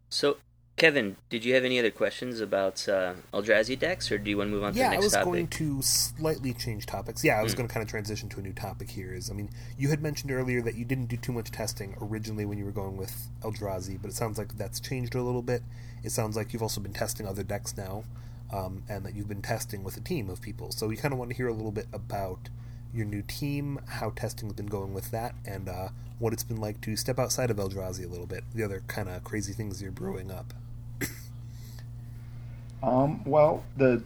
So, 0.10 0.38
Kevin, 0.78 1.18
did 1.32 1.44
you 1.44 1.56
have 1.56 1.66
any 1.66 1.80
other 1.80 1.90
questions 1.90 2.40
about 2.40 2.88
uh, 2.88 3.16
Eldrazi 3.34 3.78
decks, 3.78 4.12
or 4.12 4.20
do 4.20 4.30
you 4.30 4.38
want 4.38 4.50
to 4.50 4.52
move 4.54 4.64
on 4.64 4.74
to 4.74 4.78
the 4.78 4.84
next? 4.84 4.94
yeah, 4.94 5.00
I 5.00 5.02
was 5.04 5.14
topic? 5.14 5.26
going 5.26 5.48
to 5.48 5.82
slightly 5.82 6.54
change 6.54 6.86
topics. 6.86 7.24
Yeah, 7.24 7.40
I 7.40 7.44
was 7.44 7.54
Mm. 7.56 7.58
going 7.58 7.68
to 7.68 7.74
kind 7.74 7.84
of 7.84 7.90
transition 7.90 8.30
to 8.30 8.40
a 8.40 8.44
new 8.44 8.54
topic 8.54 8.92
here. 8.92 9.12
Is 9.12 9.32
I 9.32 9.34
mean, 9.34 9.50
you 9.80 9.90
had 9.90 10.04
mentioned 10.04 10.32
earlier 10.32 10.62
that 10.62 10.76
you 10.76 10.86
didn't 10.86 11.08
do 11.08 11.18
too 11.18 11.32
much 11.32 11.50
testing 11.50 11.96
originally 12.00 12.46
when 12.46 12.60
you 12.60 12.66
were 12.66 12.72
going 12.72 12.96
with 12.96 13.28
Eldrazi, 13.42 14.00
but 14.00 14.12
it 14.12 14.14
sounds 14.14 14.38
like 14.38 14.56
that's 14.56 14.80
changed 14.80 15.16
a 15.16 15.24
little 15.24 15.42
bit. 15.42 15.64
It 16.04 16.12
sounds 16.12 16.36
like 16.38 16.54
you've 16.54 16.62
also 16.62 16.80
been 16.80 16.94
testing 16.94 17.26
other 17.26 17.42
decks 17.42 17.76
now, 17.76 18.04
um, 18.54 18.84
and 18.88 19.04
that 19.04 19.16
you've 19.16 19.28
been 19.28 19.42
testing 19.42 19.84
with 19.84 19.98
a 19.98 20.02
team 20.02 20.30
of 20.30 20.42
people. 20.42 20.72
So 20.72 20.86
we 20.88 20.96
kind 20.96 21.12
of 21.12 21.18
want 21.18 21.32
to 21.32 21.36
hear 21.38 21.48
a 21.48 21.54
little 21.54 21.72
bit 21.72 21.88
about 21.92 22.50
your 22.94 23.08
new 23.08 23.24
team, 23.24 23.80
how 23.88 24.12
testing's 24.12 24.54
been 24.54 24.68
going 24.68 24.94
with 24.94 25.10
that, 25.10 25.34
and 25.44 25.68
uh, 25.70 25.88
what 26.20 26.34
it's 26.34 26.44
been 26.44 26.62
like 26.62 26.82
to 26.82 26.96
step 26.96 27.18
outside 27.18 27.50
of 27.50 27.58
Eldrazi 27.58 28.06
a 28.06 28.08
little 28.08 28.28
bit. 28.28 28.44
The 28.54 28.62
other 28.64 28.84
kind 28.86 29.10
of 29.10 29.24
crazy 29.24 29.54
things 29.54 29.82
you're 29.82 29.92
brewing 29.92 30.30
up. 30.32 30.54
Um, 32.84 33.24
well, 33.26 33.64
the 33.76 34.04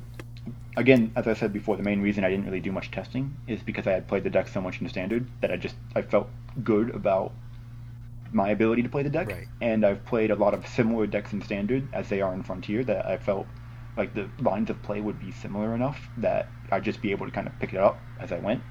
again, 0.78 1.12
as 1.16 1.28
I 1.28 1.34
said 1.34 1.54
before, 1.54 1.78
the 1.78 1.84
main 1.84 2.02
reason 2.02 2.24
I 2.24 2.30
didn't 2.30 2.46
really 2.46 2.60
do 2.60 2.72
much 2.72 2.92
testing 2.92 3.36
is 3.48 3.62
because 3.62 3.88
I 3.88 3.92
had 3.92 4.08
played 4.08 4.24
the 4.24 4.30
deck 4.30 4.48
so 4.48 4.62
much 4.62 4.82
in 4.82 4.90
standard 4.90 5.28
that 5.42 5.52
I 5.52 5.58
just 5.58 5.76
I 5.96 6.02
felt 6.02 6.30
good 6.64 6.90
about 6.96 7.34
my 8.32 8.50
ability 8.50 8.82
to 8.84 8.90
play 8.90 9.04
the 9.04 9.10
deck, 9.10 9.28
Right. 9.28 9.48
and 9.60 9.86
I've 9.86 10.06
played 10.06 10.32
a 10.32 10.36
lot 10.36 10.54
of 10.54 10.66
similar 10.68 11.06
decks 11.08 11.34
in 11.34 11.42
standard 11.42 11.88
as 11.94 12.10
they 12.10 12.22
are 12.22 12.34
in 12.34 12.44
Frontier 12.44 12.84
that 12.86 13.06
I 13.06 13.18
felt 13.18 13.48
like 13.98 14.14
the 14.14 14.30
lines 14.40 14.70
of 14.70 14.82
play 14.82 15.02
would 15.02 15.20
be 15.20 15.32
similar 15.32 15.76
enough 15.76 16.10
that 16.18 16.50
I'd 16.72 16.84
just 16.84 17.02
be 17.02 17.12
able 17.12 17.26
to 17.26 17.32
kind 17.32 17.48
of 17.48 17.60
pick 17.60 17.74
it 17.74 17.80
up 17.80 18.02
as 18.20 18.32
I 18.32 18.40
went. 18.40 18.64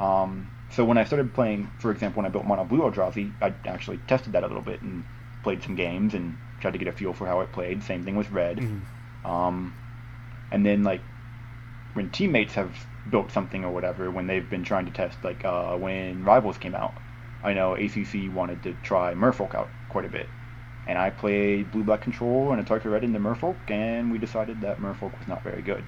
Um, 0.00 0.50
so 0.70 0.84
when 0.84 0.98
I 0.98 1.04
started 1.04 1.34
playing, 1.34 1.70
for 1.78 1.90
example, 1.90 2.20
when 2.22 2.26
I 2.26 2.32
built 2.32 2.46
Mono 2.46 2.64
Blue 2.64 2.80
Eldrazi, 2.80 3.32
I 3.40 3.54
actually 3.66 3.98
tested 3.98 4.32
that 4.32 4.42
a 4.44 4.46
little 4.46 4.62
bit 4.62 4.82
and 4.82 5.04
played 5.44 5.62
some 5.62 5.76
games 5.76 6.14
and 6.14 6.36
tried 6.60 6.72
to 6.72 6.78
get 6.78 6.88
a 6.88 6.92
feel 6.92 7.12
for 7.12 7.26
how 7.26 7.40
it 7.40 7.52
played. 7.52 7.82
Same 7.84 8.04
thing 8.04 8.16
with 8.16 8.30
Red. 8.32 8.58
Mhm. 8.58 8.80
Um, 9.24 9.74
and 10.50 10.66
then 10.66 10.82
like 10.82 11.00
when 11.94 12.10
teammates 12.10 12.54
have 12.54 12.74
built 13.10 13.30
something 13.30 13.64
or 13.64 13.70
whatever, 13.72 14.10
when 14.10 14.26
they've 14.26 14.48
been 14.48 14.64
trying 14.64 14.86
to 14.86 14.92
test, 14.92 15.22
like 15.22 15.44
uh, 15.44 15.76
when 15.76 16.24
Rivals 16.24 16.58
came 16.58 16.74
out, 16.74 16.94
I 17.44 17.52
know 17.52 17.74
ACC 17.74 18.34
wanted 18.34 18.62
to 18.64 18.74
try 18.82 19.14
Merfolk 19.14 19.54
out 19.54 19.68
quite 19.90 20.06
a 20.06 20.08
bit, 20.08 20.26
and 20.88 20.98
I 20.98 21.10
played 21.10 21.70
Blue 21.70 21.84
Black 21.84 22.00
Control 22.00 22.52
and 22.52 22.66
Atarka 22.66 22.90
Red 22.90 23.04
into 23.04 23.18
Merfolk, 23.20 23.56
and 23.68 24.10
we 24.10 24.18
decided 24.18 24.60
that 24.62 24.78
Merfolk 24.80 25.16
was 25.18 25.28
not 25.28 25.42
very 25.42 25.62
good. 25.62 25.84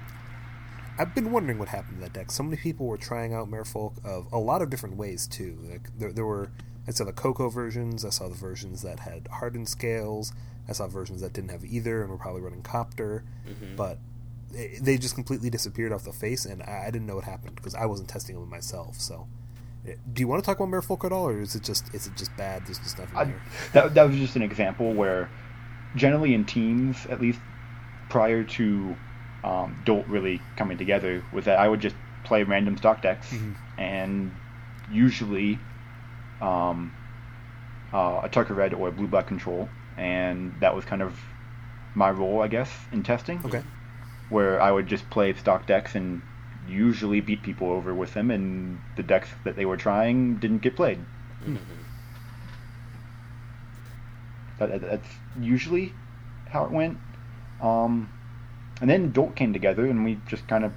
I've 0.99 1.13
been 1.13 1.31
wondering 1.31 1.59
what 1.59 1.69
happened 1.69 1.97
to 1.97 2.01
that 2.03 2.13
deck. 2.13 2.31
So 2.31 2.43
many 2.43 2.57
people 2.57 2.87
were 2.87 2.97
trying 2.97 3.33
out 3.33 3.49
Merfolk 3.49 4.03
of 4.03 4.31
a 4.31 4.39
lot 4.39 4.61
of 4.61 4.69
different 4.69 4.97
ways 4.97 5.27
too. 5.27 5.57
Like 5.69 5.89
there, 5.97 6.11
there 6.11 6.25
were, 6.25 6.51
I 6.87 6.91
saw 6.91 7.03
the 7.03 7.11
Coco 7.13 7.49
versions. 7.49 8.05
I 8.05 8.09
saw 8.09 8.27
the 8.29 8.35
versions 8.35 8.81
that 8.83 8.99
had 9.01 9.27
hardened 9.27 9.67
scales. 9.67 10.31
I 10.69 10.73
saw 10.73 10.87
versions 10.87 11.21
that 11.21 11.33
didn't 11.33 11.51
have 11.51 11.65
either 11.65 12.01
and 12.01 12.09
were 12.09 12.17
probably 12.17 12.41
running 12.41 12.61
Copter. 12.61 13.23
Mhm. 13.47 13.75
But 13.75 13.99
they 14.51 14.77
they 14.81 14.97
just 14.97 15.15
completely 15.15 15.49
disappeared 15.49 15.91
off 15.91 16.03
the 16.05 16.13
face, 16.13 16.45
and 16.45 16.63
I, 16.63 16.85
I 16.87 16.91
didn't 16.91 17.07
know 17.07 17.15
what 17.15 17.25
happened 17.25 17.55
because 17.55 17.75
I 17.75 17.85
wasn't 17.85 18.09
testing 18.09 18.35
them 18.39 18.49
myself. 18.49 18.99
So 18.99 19.27
Do 20.13 20.19
you 20.21 20.27
want 20.27 20.43
to 20.43 20.45
talk 20.45 20.59
about 20.59 20.69
Merfolk 20.69 21.05
at 21.05 21.11
all, 21.13 21.27
or 21.29 21.39
is 21.41 21.55
it 21.55 21.63
just 21.63 21.93
is 21.93 22.07
it 22.07 22.15
just 22.17 22.35
bad? 22.37 22.65
There's 22.65 22.79
just 22.79 22.97
nothing 22.97 23.17
I, 23.17 23.23
there. 23.25 23.41
that 23.73 23.93
that 23.95 24.03
was 24.09 24.17
just 24.17 24.35
an 24.35 24.41
example 24.41 24.93
where, 24.93 25.29
generally 25.95 26.33
in 26.33 26.45
teams, 26.45 27.05
at 27.09 27.19
least 27.21 27.39
prior 28.09 28.43
to 28.43 28.95
um, 29.43 29.81
Dolt 29.85 30.05
really 30.07 30.41
coming 30.57 30.77
together, 30.77 31.23
was 31.33 31.45
that 31.45 31.59
I 31.59 31.67
would 31.69 31.79
just 31.81 31.95
play 32.25 32.43
random 32.43 32.75
stock 32.77 33.01
decks, 33.01 33.31
Mhm. 33.31 33.55
and 33.77 34.31
usually 34.91 35.59
um, 36.41 36.93
uh, 37.93 38.21
Atarka 38.27 38.55
Red 38.55 38.73
or 38.73 38.89
a 38.89 38.91
Blue 38.91 39.07
Black 39.07 39.27
control, 39.27 39.69
and 39.97 40.53
that 40.59 40.75
was 40.75 40.85
kind 40.85 41.01
of 41.01 41.19
my 41.95 42.11
role, 42.11 42.41
I 42.41 42.47
guess, 42.47 42.69
in 42.91 43.03
testing. 43.03 43.41
Okay. 43.45 43.63
Where 44.29 44.61
I 44.61 44.71
would 44.71 44.87
just 44.87 45.09
play 45.09 45.33
stock 45.33 45.65
decks 45.65 45.95
and 45.95 46.21
usually 46.67 47.21
beat 47.21 47.41
people 47.43 47.69
over 47.71 47.93
with 47.95 48.13
them, 48.13 48.29
and 48.29 48.79
the 48.97 49.03
decks 49.03 49.29
that 49.45 49.55
they 49.55 49.65
were 49.65 49.77
trying 49.77 50.35
didn't 50.35 50.59
get 50.59 50.75
played. 50.75 50.99
That, 54.59 54.69
that- 54.69 54.81
that's 54.81 55.09
usually 55.39 55.93
how 56.49 56.65
it 56.65 56.71
went. 56.71 56.97
Um, 57.61 58.09
and 58.81 58.89
then 58.89 59.11
Dolt 59.11 59.35
came 59.35 59.53
together, 59.53 59.85
and 59.85 60.03
we 60.03 60.19
just 60.27 60.47
kind 60.47 60.63
of 60.65 60.73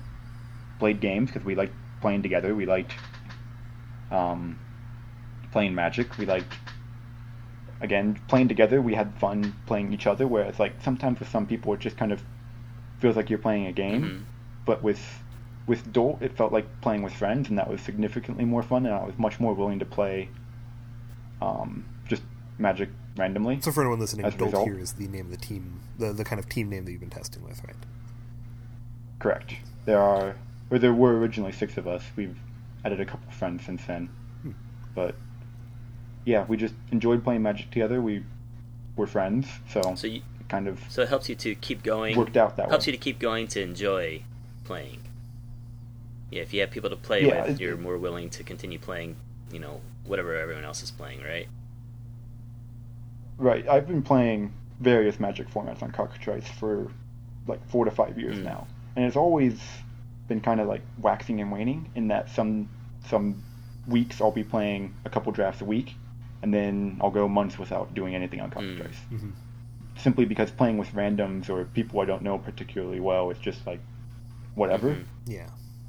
played 0.78 1.00
games 1.00 1.30
because 1.30 1.44
we 1.44 1.54
liked 1.54 1.74
playing 2.00 2.22
together. 2.22 2.54
We 2.54 2.66
liked 2.66 2.94
um, 4.10 4.58
playing 5.52 5.74
Magic. 5.74 6.16
We 6.18 6.26
liked 6.26 6.52
again 7.80 8.18
playing 8.28 8.48
together. 8.48 8.80
We 8.82 8.94
had 8.94 9.14
fun 9.18 9.54
playing 9.66 9.92
each 9.92 10.06
other. 10.06 10.26
Whereas 10.26 10.58
like 10.58 10.74
sometimes 10.82 11.18
with 11.20 11.28
some 11.28 11.46
people, 11.46 11.72
it 11.74 11.80
just 11.80 11.96
kind 11.96 12.12
of 12.12 12.22
feels 12.98 13.16
like 13.16 13.30
you're 13.30 13.38
playing 13.38 13.66
a 13.66 13.72
game. 13.72 14.02
Mhm. 14.02 14.22
But 14.64 14.82
with 14.82 15.00
with 15.66 15.92
Dolt, 15.92 16.20
it 16.22 16.36
felt 16.36 16.52
like 16.52 16.66
playing 16.80 17.02
with 17.02 17.12
friends, 17.12 17.48
and 17.48 17.58
that 17.58 17.68
was 17.70 17.80
significantly 17.80 18.44
more 18.44 18.62
fun. 18.62 18.86
And 18.86 18.94
I 18.94 19.04
was 19.04 19.16
much 19.18 19.38
more 19.40 19.54
willing 19.54 19.78
to 19.78 19.84
play 19.84 20.28
um, 21.40 21.84
just 22.08 22.22
Magic 22.58 22.88
randomly. 23.16 23.60
So 23.62 23.72
for 23.72 23.80
anyone 23.82 24.00
listening, 24.00 24.28
Dolt 24.30 24.40
result- 24.40 24.68
here 24.68 24.78
is 24.78 24.92
the 24.92 25.08
name 25.08 25.26
of 25.26 25.30
the 25.30 25.36
team, 25.38 25.80
the 25.98 26.12
the 26.12 26.24
kind 26.24 26.38
of 26.38 26.48
team 26.48 26.68
name 26.68 26.84
that 26.84 26.90
you've 26.92 27.00
been 27.00 27.08
testing 27.10 27.42
with, 27.42 27.62
right? 27.64 27.76
Correct. 29.18 29.54
There 29.86 30.00
are, 30.00 30.36
or 30.70 30.78
there 30.78 30.92
were 30.94 31.18
originally 31.18 31.52
six 31.52 31.76
of 31.76 31.86
us. 31.86 32.02
We've 32.16 32.38
added 32.84 33.00
a 33.00 33.04
couple 33.04 33.30
friends 33.32 33.64
since 33.64 33.84
then, 33.86 34.08
Hmm. 34.42 34.50
but 34.94 35.14
yeah, 36.24 36.44
we 36.46 36.56
just 36.56 36.74
enjoyed 36.92 37.24
playing 37.24 37.42
Magic 37.42 37.70
together. 37.70 38.00
We 38.00 38.24
were 38.96 39.06
friends, 39.06 39.46
so, 39.70 39.94
So 39.96 40.06
you, 40.06 40.22
it 40.40 40.48
kind 40.48 40.68
of 40.68 40.80
so 40.88 41.02
it 41.02 41.08
helps 41.08 41.28
you 41.28 41.34
to 41.36 41.54
keep 41.54 41.82
going. 41.82 42.16
worked 42.16 42.36
out 42.36 42.56
that 42.56 42.68
helps 42.68 42.86
way. 42.86 42.92
you 42.92 42.98
to 42.98 43.02
keep 43.02 43.18
going 43.18 43.46
to 43.48 43.62
enjoy 43.62 44.22
playing. 44.64 45.00
Yeah, 46.30 46.42
if 46.42 46.52
you 46.54 46.60
have 46.60 46.70
people 46.70 46.90
to 46.90 46.96
play 46.96 47.26
Yeah, 47.26 47.46
with, 47.46 47.60
you're 47.60 47.76
more 47.76 47.98
willing 47.98 48.30
to 48.30 48.44
continue 48.44 48.78
playing. 48.78 49.16
You 49.52 49.58
know, 49.58 49.80
whatever 50.04 50.36
everyone 50.36 50.64
else 50.64 50.82
is 50.82 50.90
playing, 50.92 51.22
right? 51.22 51.48
Right. 53.38 53.66
I've 53.68 53.86
been 53.88 54.02
playing 54.02 54.52
various 54.80 55.18
Magic 55.18 55.48
formats 55.50 55.82
on 55.82 55.90
Cockatrice 55.92 56.46
for 56.46 56.90
like 57.46 57.66
four 57.68 57.84
to 57.84 57.90
five 57.90 58.18
years 58.18 58.36
Mm. 58.38 58.44
now, 58.44 58.66
and 58.96 59.04
it's 59.06 59.16
always 59.16 59.58
been 60.28 60.40
kind 60.40 60.60
of 60.60 60.68
like 60.68 60.82
waxing 60.98 61.40
and 61.40 61.50
waning. 61.50 61.90
In 61.94 62.08
that 62.08 62.30
some 62.30 62.68
some 63.08 63.42
weeks 63.88 64.20
I'll 64.20 64.30
be 64.30 64.44
playing 64.44 64.94
a 65.04 65.10
couple 65.10 65.32
drafts 65.32 65.62
a 65.62 65.64
week, 65.64 65.94
and 66.42 66.52
then 66.54 66.98
I'll 67.00 67.10
go 67.10 67.28
months 67.28 67.58
without 67.58 67.94
doing 67.94 68.14
anything 68.14 68.40
on 68.40 68.50
Cockatrice. 68.50 68.96
Mm-hmm. 69.12 69.30
Simply 69.96 70.24
because 70.24 70.50
playing 70.50 70.78
with 70.78 70.88
randoms 70.92 71.50
or 71.50 71.64
people 71.64 72.00
I 72.00 72.04
don't 72.06 72.22
know 72.22 72.38
particularly 72.38 73.00
well, 73.00 73.30
it's 73.30 73.40
just 73.40 73.66
like 73.66 73.80
whatever 74.54 74.90
Mhm. 74.94 75.04
Yeah. 75.26 75.48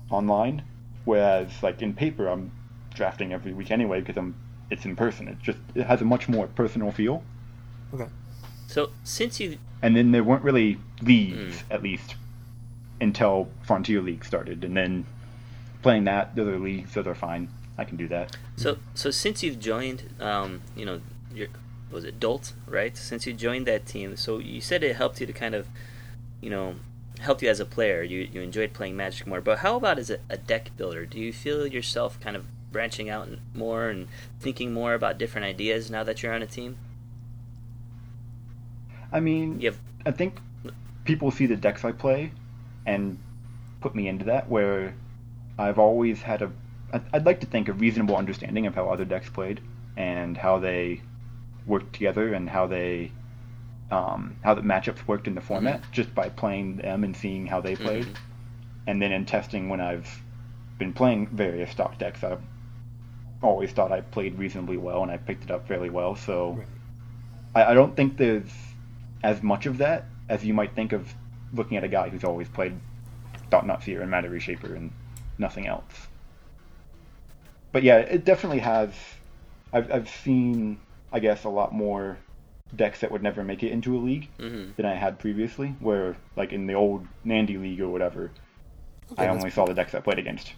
online. 0.09 0.63
Whereas 1.05 1.49
like 1.63 1.81
in 1.81 1.93
paper, 1.93 2.27
I'm 2.27 2.51
drafting 2.93 3.31
every 3.33 3.53
week 3.53 3.71
anyway 3.71 4.01
because 4.01 4.17
I'm 4.17 4.35
it's 4.69 4.85
in 4.85 4.95
person. 4.95 5.27
It 5.27 5.37
just 5.41 5.57
it 5.75 5.85
has 5.87 6.01
a 6.01 6.05
much 6.05 6.27
more 6.29 6.47
personal 6.47 6.91
feel. 6.91 7.23
Okay. 7.93 8.07
So 8.67 8.89
since 9.03 9.39
you 9.39 9.57
and 9.81 9.95
then 9.95 10.11
there 10.11 10.23
weren't 10.23 10.43
really 10.43 10.77
leagues 11.01 11.63
Mm. 11.63 11.63
at 11.71 11.81
least 11.83 12.15
until 12.99 13.49
Frontier 13.63 14.01
League 14.01 14.23
started, 14.23 14.63
and 14.63 14.77
then 14.77 15.05
playing 15.81 16.03
that, 16.03 16.35
the 16.35 16.41
other 16.43 16.59
leagues, 16.59 16.93
those 16.93 17.07
are 17.07 17.15
fine. 17.15 17.47
I 17.77 17.83
can 17.85 17.97
do 17.97 18.07
that. 18.09 18.35
So 18.55 18.77
so 18.93 19.11
since 19.11 19.43
you've 19.43 19.59
joined, 19.59 20.13
um, 20.19 20.61
you 20.75 20.85
know, 20.85 21.01
your 21.33 21.47
was 21.91 22.03
it 22.03 22.19
Dolt, 22.19 22.53
right? 22.67 22.95
Since 22.95 23.27
you 23.27 23.33
joined 23.33 23.67
that 23.67 23.85
team, 23.85 24.15
so 24.15 24.39
you 24.39 24.61
said 24.61 24.83
it 24.83 24.95
helped 24.95 25.19
you 25.19 25.27
to 25.27 25.33
kind 25.33 25.55
of, 25.55 25.67
you 26.39 26.49
know, 26.49 26.75
helped 27.19 27.41
you 27.41 27.49
as 27.49 27.59
a 27.59 27.65
player. 27.65 28.01
You 28.01 28.27
you 28.31 28.41
enjoyed 28.41 28.73
playing 28.73 28.95
Magic 28.95 29.27
more. 29.27 29.41
But 29.41 29.59
how 29.59 29.75
about 29.75 29.99
as 29.99 30.09
a, 30.09 30.19
a 30.29 30.37
deck 30.37 30.71
builder? 30.77 31.05
Do 31.05 31.19
you 31.19 31.33
feel 31.33 31.67
yourself 31.67 32.19
kind 32.19 32.35
of 32.35 32.45
branching 32.71 33.09
out 33.09 33.27
more 33.53 33.89
and 33.89 34.07
thinking 34.39 34.73
more 34.73 34.93
about 34.93 35.17
different 35.17 35.45
ideas 35.45 35.91
now 35.91 36.03
that 36.03 36.23
you're 36.23 36.33
on 36.33 36.41
a 36.41 36.47
team? 36.47 36.77
I 39.11 39.19
mean, 39.19 39.59
have 39.61 39.77
I 40.05 40.11
think 40.11 40.39
people 41.03 41.31
see 41.31 41.45
the 41.45 41.55
decks 41.57 41.83
I 41.83 41.91
play 41.91 42.31
and 42.85 43.17
put 43.81 43.93
me 43.93 44.07
into 44.07 44.25
that. 44.25 44.49
Where 44.49 44.93
I've 45.57 45.79
always 45.79 46.21
had 46.21 46.41
a, 46.41 46.51
I'd- 46.93 47.25
like 47.25 47.39
to 47.41 47.45
think 47.47 47.67
a 47.69 47.73
reasonable 47.73 48.15
understanding 48.17 48.65
of 48.67 48.75
how 48.75 48.89
other 48.89 49.05
decks 49.05 49.29
played 49.29 49.61
and 49.97 50.37
how 50.37 50.59
they 50.59 51.01
worked 51.65 51.93
together 51.93 52.33
and 52.33 52.49
how 52.49 52.67
they, 52.67 53.11
um, 53.91 54.35
how 54.43 54.53
the 54.53 54.61
matchups 54.61 55.05
worked 55.07 55.27
in 55.27 55.35
the 55.35 55.41
format 55.41 55.81
just 55.91 56.13
by 56.15 56.29
playing 56.29 56.77
them 56.77 57.03
and 57.03 57.15
seeing 57.15 57.45
how 57.47 57.61
they 57.61 57.75
played. 57.75 58.05
Mhm. 58.05 58.15
And 58.87 59.01
then 59.01 59.11
in 59.11 59.25
testing, 59.25 59.69
when 59.69 59.79
I've 59.81 60.21
been 60.79 60.93
playing 60.93 61.27
various 61.27 61.69
stock 61.71 61.97
decks, 61.97 62.23
I've 62.23 62.41
always 63.41 63.71
thought 63.71 63.91
I 63.91 64.01
played 64.01 64.37
reasonably 64.37 64.77
well 64.77 65.03
and 65.03 65.11
I 65.11 65.17
picked 65.17 65.43
it 65.43 65.51
up 65.51 65.67
fairly 65.67 65.89
well. 65.89 66.15
So 66.15 66.53
Right. 66.53 66.67
I, 67.67 67.71
I 67.71 67.73
don't 67.73 67.95
think 67.95 68.17
there's 68.17 68.51
as 69.23 69.43
much 69.43 69.65
of 69.65 69.77
that 69.79 70.05
as 70.29 70.43
you 70.43 70.53
might 70.53 70.73
think 70.73 70.93
of 70.93 71.13
looking 71.53 71.77
at 71.77 71.83
a 71.83 71.87
guy 71.87 72.09
who's 72.09 72.23
always 72.23 72.47
played 72.49 72.73
Thought 73.49 73.67
Knot 73.67 73.83
Seer 73.83 74.01
and 74.01 74.09
Matter 74.09 74.29
Reshaper 74.29 74.73
and 74.75 74.91
nothing 75.37 75.67
else. 75.67 76.07
But 77.71 77.83
yeah, 77.83 77.97
it 77.97 78.25
definitely 78.25 78.59
has. 78.59 78.93
I've, 79.73 79.91
I've 79.91 80.09
seen, 80.09 80.79
I 81.11 81.19
guess, 81.19 81.43
a 81.45 81.49
lot 81.49 81.73
more 81.73 82.17
decks 82.75 82.99
that 83.01 83.11
would 83.11 83.23
never 83.23 83.43
make 83.43 83.63
it 83.63 83.71
into 83.71 83.95
a 83.97 83.99
league 83.99 84.29
Mhm. 84.39 84.75
than 84.75 84.85
I 84.85 84.95
had 84.95 85.19
previously, 85.19 85.75
where, 85.79 86.15
like, 86.35 86.53
in 86.53 86.67
the 86.67 86.73
old 86.73 87.05
Nandy 87.23 87.57
League 87.57 87.81
or 87.81 87.89
whatever, 87.89 88.31
Okay, 89.11 89.23
I 89.23 89.25
that's- 89.25 89.37
only 89.37 89.49
saw 89.51 89.65
the 89.65 89.73
decks 89.73 89.93
I 89.95 89.99
played 89.99 90.19
against. 90.19 90.53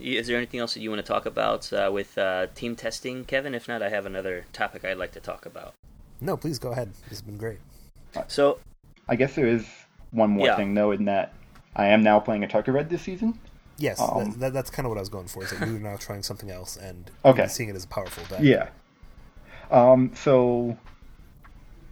Is 0.00 0.28
there 0.28 0.36
anything 0.36 0.60
else 0.60 0.74
that 0.74 0.80
you 0.80 0.90
want 0.90 1.04
to 1.04 1.12
talk 1.12 1.26
about 1.26 1.70
uh, 1.72 1.90
with 1.92 2.16
uh, 2.16 2.46
team 2.54 2.74
testing, 2.74 3.24
Kevin? 3.24 3.54
If 3.54 3.68
not, 3.68 3.82
I 3.82 3.88
have 3.90 4.06
another 4.06 4.46
topic 4.52 4.84
I'd 4.84 4.96
like 4.96 5.12
to 5.12 5.20
talk 5.20 5.44
about. 5.44 5.74
No, 6.20 6.36
please 6.36 6.58
go 6.58 6.70
ahead. 6.72 6.92
This 7.08 7.18
has 7.18 7.22
been 7.22 7.36
great. 7.36 7.58
So 8.28 8.58
I 9.08 9.16
guess 9.16 9.34
there 9.34 9.46
is 9.46 9.66
one 10.12 10.30
more 10.30 10.46
Yeah. 10.46 10.56
thing, 10.56 10.74
though, 10.74 10.92
in 10.92 11.04
that 11.06 11.34
I 11.76 11.88
am 11.88 12.02
now 12.02 12.18
playing 12.18 12.42
Atarka 12.42 12.72
Red 12.72 12.88
this 12.88 13.02
season. 13.02 13.38
Yes, 13.80 13.98
Um, 14.00 14.30
that, 14.32 14.38
that, 14.40 14.52
that's 14.52 14.70
kind 14.70 14.84
of 14.86 14.90
what 14.90 14.98
I 14.98 15.00
was 15.00 15.08
going 15.08 15.26
for. 15.26 15.42
Is 15.42 15.50
that 15.50 15.66
you're 15.66 15.78
now 15.80 15.96
trying 15.96 16.22
something 16.22 16.50
else 16.50 16.76
and 16.76 17.10
Okay. 17.24 17.46
seeing 17.48 17.70
it 17.70 17.74
as 17.76 17.84
a 17.84 17.88
powerful 17.88 18.22
deck. 18.28 18.40
Yeah. 18.42 18.68
Um, 19.70 20.12
so 20.14 20.76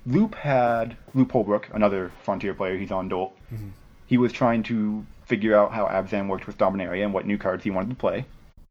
Loop 0.07 0.35
had 0.35 0.97
Loop 1.15 1.33
Holbrook, 1.33 1.69
another 1.73 2.13
Frontier 2.23 2.53
player. 2.55 2.77
He's 2.77 2.91
on 2.93 3.09
Dolt. 3.09 3.33
Mhm. 3.53 3.71
He 4.07 4.19
was 4.19 4.33
trying 4.33 4.63
to 4.65 5.05
figure 5.25 5.57
out 5.57 5.73
how 5.73 5.87
Abzan 5.87 6.29
worked 6.29 6.47
with 6.47 6.59
Dominaria 6.59 7.05
and 7.05 7.15
what 7.15 7.27
new 7.27 7.39
cards 7.39 7.65
he 7.65 7.71
wanted 7.71 7.91
to 7.91 7.97
play. 7.97 8.27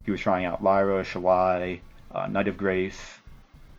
He 0.06 0.12
was 0.12 0.21
trying 0.21 0.45
out 0.45 0.63
Lyra, 0.63 1.03
Shalai, 1.03 1.80
uh, 2.13 2.27
Knight 2.27 2.47
of 2.47 2.58
Grace, 2.58 2.99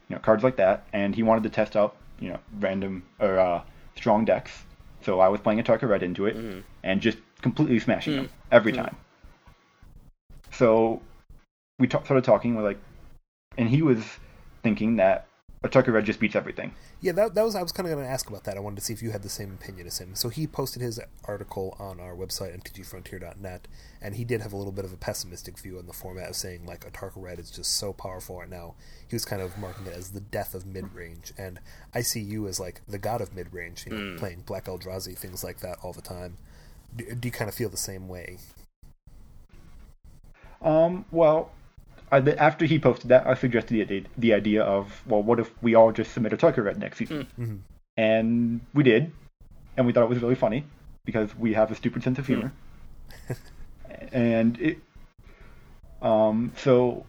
you 0.08 0.16
know, 0.16 0.20
cards 0.20 0.42
like 0.44 0.56
that, 0.56 0.84
and 0.92 1.14
he 1.14 1.22
wanted 1.22 1.42
to 1.44 1.50
test 1.50 1.76
out, 1.76 1.96
you 2.20 2.30
know, 2.30 2.38
random 2.60 3.02
or 3.20 3.38
uh, 3.38 3.62
strong 3.96 4.24
decks. 4.24 4.64
So 5.02 5.20
I 5.20 5.28
was 5.28 5.40
playing 5.40 5.62
Atarka 5.62 5.88
Red 5.88 6.02
into 6.02 6.26
it 6.26 6.36
Mhm. 6.36 6.62
and 6.82 7.00
just 7.00 7.18
completely 7.40 7.78
smashing 7.78 8.14
Mm. 8.14 8.16
them 8.16 8.28
every 8.50 8.72
Mm. 8.72 8.76
time. 8.76 8.96
So 10.58 11.00
we 11.78 11.86
ta- 11.86 12.02
started 12.02 12.24
talking. 12.24 12.56
We're 12.56 12.64
like, 12.64 12.80
and 13.56 13.68
he 13.68 13.80
was 13.82 14.02
thinking 14.64 14.96
that 14.96 15.26
Atarka 15.62 15.92
Red 15.92 16.04
just 16.04 16.18
beats 16.18 16.34
everything. 16.34 16.72
Yeah, 17.00 17.12
that, 17.12 17.34
that 17.36 17.44
was 17.44 17.54
I 17.54 17.62
was 17.62 17.70
kind 17.70 17.86
of 17.88 17.94
going 17.94 18.04
to 18.04 18.10
ask 18.10 18.28
about 18.28 18.42
that. 18.44 18.56
I 18.56 18.60
wanted 18.60 18.76
to 18.80 18.84
see 18.84 18.92
if 18.92 19.00
you 19.00 19.12
had 19.12 19.22
the 19.22 19.28
same 19.28 19.52
opinion 19.52 19.86
as 19.86 19.98
him. 19.98 20.16
So 20.16 20.28
he 20.30 20.48
posted 20.48 20.82
his 20.82 20.98
article 21.24 21.76
on 21.78 22.00
our 22.00 22.16
website, 22.16 22.60
mtgfrontier.net, 22.60 23.68
and 24.02 24.16
he 24.16 24.24
did 24.24 24.40
have 24.40 24.52
a 24.52 24.56
little 24.56 24.72
bit 24.72 24.84
of 24.84 24.92
a 24.92 24.96
pessimistic 24.96 25.56
view 25.58 25.78
on 25.78 25.86
the 25.86 25.92
format 25.92 26.30
of 26.30 26.34
saying 26.36 26.66
like 26.66 26.80
Atarka 26.90 27.12
Red 27.22 27.38
is 27.38 27.52
just 27.52 27.76
so 27.76 27.92
powerful 27.92 28.40
right 28.40 28.50
now. 28.50 28.74
He 29.08 29.14
was 29.14 29.24
kind 29.24 29.40
of 29.40 29.56
marking 29.58 29.86
it 29.86 29.94
as 29.94 30.10
the 30.10 30.20
death 30.20 30.54
of 30.56 30.66
mid 30.66 30.92
range, 30.92 31.32
and 31.38 31.60
I 31.94 32.00
see 32.00 32.20
you 32.20 32.48
as 32.48 32.58
like 32.58 32.80
the 32.88 32.98
god 32.98 33.20
of 33.20 33.32
mid 33.34 33.52
range. 33.54 33.86
You 33.86 33.92
know, 33.92 33.98
Mm. 33.98 34.18
playing 34.18 34.42
Black 34.44 34.64
Eldrazi 34.64 35.16
things 35.16 35.44
like 35.44 35.60
that 35.60 35.78
all 35.84 35.92
the 35.92 36.02
time. 36.02 36.36
Do, 36.96 37.14
do 37.14 37.28
you 37.28 37.32
kind 37.32 37.48
of 37.48 37.54
feel 37.54 37.68
the 37.68 37.76
same 37.76 38.08
way? 38.08 38.38
Um, 40.62 41.04
well, 41.10 41.50
I, 42.10 42.18
after 42.18 42.64
he 42.64 42.78
posted 42.78 43.10
that, 43.10 43.26
I 43.26 43.34
suggested 43.34 43.74
the, 43.74 43.82
idea- 43.82 44.08
the 44.16 44.34
idea 44.34 44.62
of, 44.62 45.02
well, 45.06 45.22
what 45.22 45.38
if 45.38 45.50
we 45.62 45.74
all 45.74 45.92
just 45.92 46.12
submit 46.12 46.32
Atarka 46.32 46.64
Red 46.64 46.78
next 46.78 46.98
season? 46.98 47.26
Mm-hmm. 47.38 47.56
And 47.96 48.60
we 48.74 48.82
did, 48.84 49.12
and 49.76 49.86
we 49.86 49.92
thought 49.92 50.04
it 50.04 50.08
was 50.08 50.22
really 50.22 50.34
funny 50.36 50.64
because 51.04 51.34
we 51.36 51.54
have 51.54 51.70
a 51.70 51.74
stupid 51.74 52.02
sense 52.02 52.18
of 52.18 52.26
humor. 52.26 52.52
and 54.12 54.58
it, 54.60 54.78
um, 56.00 56.52
so 56.56 57.04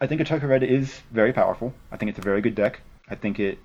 I 0.00 0.06
think 0.06 0.20
Atarka 0.20 0.48
Red 0.48 0.62
is 0.62 1.00
very 1.10 1.32
powerful. 1.32 1.72
I 1.90 1.96
think 1.96 2.10
it's 2.10 2.18
a 2.18 2.22
very 2.22 2.40
good 2.40 2.54
deck. 2.54 2.80
I 3.08 3.14
think 3.14 3.40
it 3.40 3.58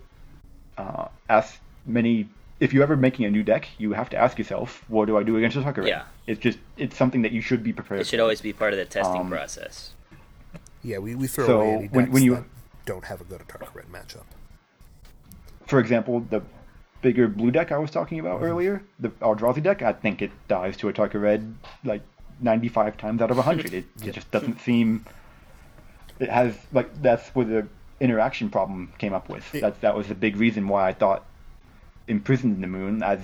uh, 0.77 1.07
asks 1.29 1.59
many. 1.85 2.29
If 2.61 2.73
you're 2.73 2.83
ever 2.83 2.95
making 2.95 3.25
a 3.25 3.31
new 3.31 3.41
deck, 3.43 3.67
you 3.79 3.93
have 3.93 4.09
to 4.11 4.17
ask 4.17 4.37
yourself, 4.37 4.85
"What 4.87 5.05
do 5.07 5.17
I 5.17 5.23
do 5.23 5.35
against 5.35 5.57
Atarka 5.57 5.77
Red?" 5.77 5.87
Yeah. 5.87 6.03
It's 6.27 6.39
just 6.39 6.59
it's 6.77 6.95
something 6.95 7.23
that 7.23 7.31
you 7.31 7.41
should 7.41 7.63
be 7.63 7.73
prepared. 7.73 8.01
It 8.01 8.07
should 8.07 8.19
for. 8.19 8.23
always 8.23 8.39
be 8.39 8.53
part 8.53 8.71
of 8.71 8.77
the 8.77 8.85
testing 8.85 9.21
Um, 9.21 9.29
process. 9.29 9.93
Yeah, 10.83 10.99
we, 10.99 11.15
we 11.15 11.27
throw 11.27 11.45
So, 11.47 11.61
away 11.61 11.69
any 11.73 11.81
decks 11.83 11.93
when- 11.95 12.11
when 12.11 12.23
you- 12.23 12.35
that 12.35 12.43
don't 12.85 13.05
have 13.05 13.19
a 13.19 13.23
good 13.23 13.41
Atarka 13.41 13.73
Red 13.73 13.87
matchup. 13.91 14.25
For 15.65 15.79
example, 15.79 16.19
the 16.19 16.41
bigger 17.01 17.27
blue 17.27 17.49
deck 17.51 17.71
I 17.71 17.77
was 17.79 17.89
talking 17.89 18.19
about 18.19 18.41
earlier, 18.43 18.83
the 18.99 19.09
Eldrazi 19.09 19.63
deck, 19.63 19.81
I 19.81 19.93
think 19.93 20.21
it 20.21 20.31
dies 20.47 20.77
to 20.77 20.87
Atarka 20.87 21.19
Red 21.19 21.55
like 21.83 22.01
95 22.41 22.95
times 22.97 23.21
out 23.23 23.31
of 23.31 23.37
100. 23.37 23.73
It, 23.73 23.85
Yeah. 24.01 24.09
it 24.09 24.13
just 24.13 24.29
doesn't 24.31 24.59
seem. 24.61 25.03
It 26.19 26.29
has 26.29 26.55
like 26.71 26.89
that's 27.01 27.29
where 27.33 27.45
the 27.45 27.67
interaction 27.99 28.49
problem 28.51 28.91
came 28.99 29.13
up 29.13 29.29
with. 29.29 29.43
It- 29.55 29.61
That 29.61 29.81
that 29.81 29.95
was 29.95 30.07
the 30.09 30.15
big 30.15 30.35
reason 30.37 30.67
why 30.67 30.87
I 30.87 30.93
thought 30.93 31.25
Imprisoned 32.11 32.55
in 32.55 32.61
the 32.61 32.67
Moon, 32.67 33.01
as 33.01 33.21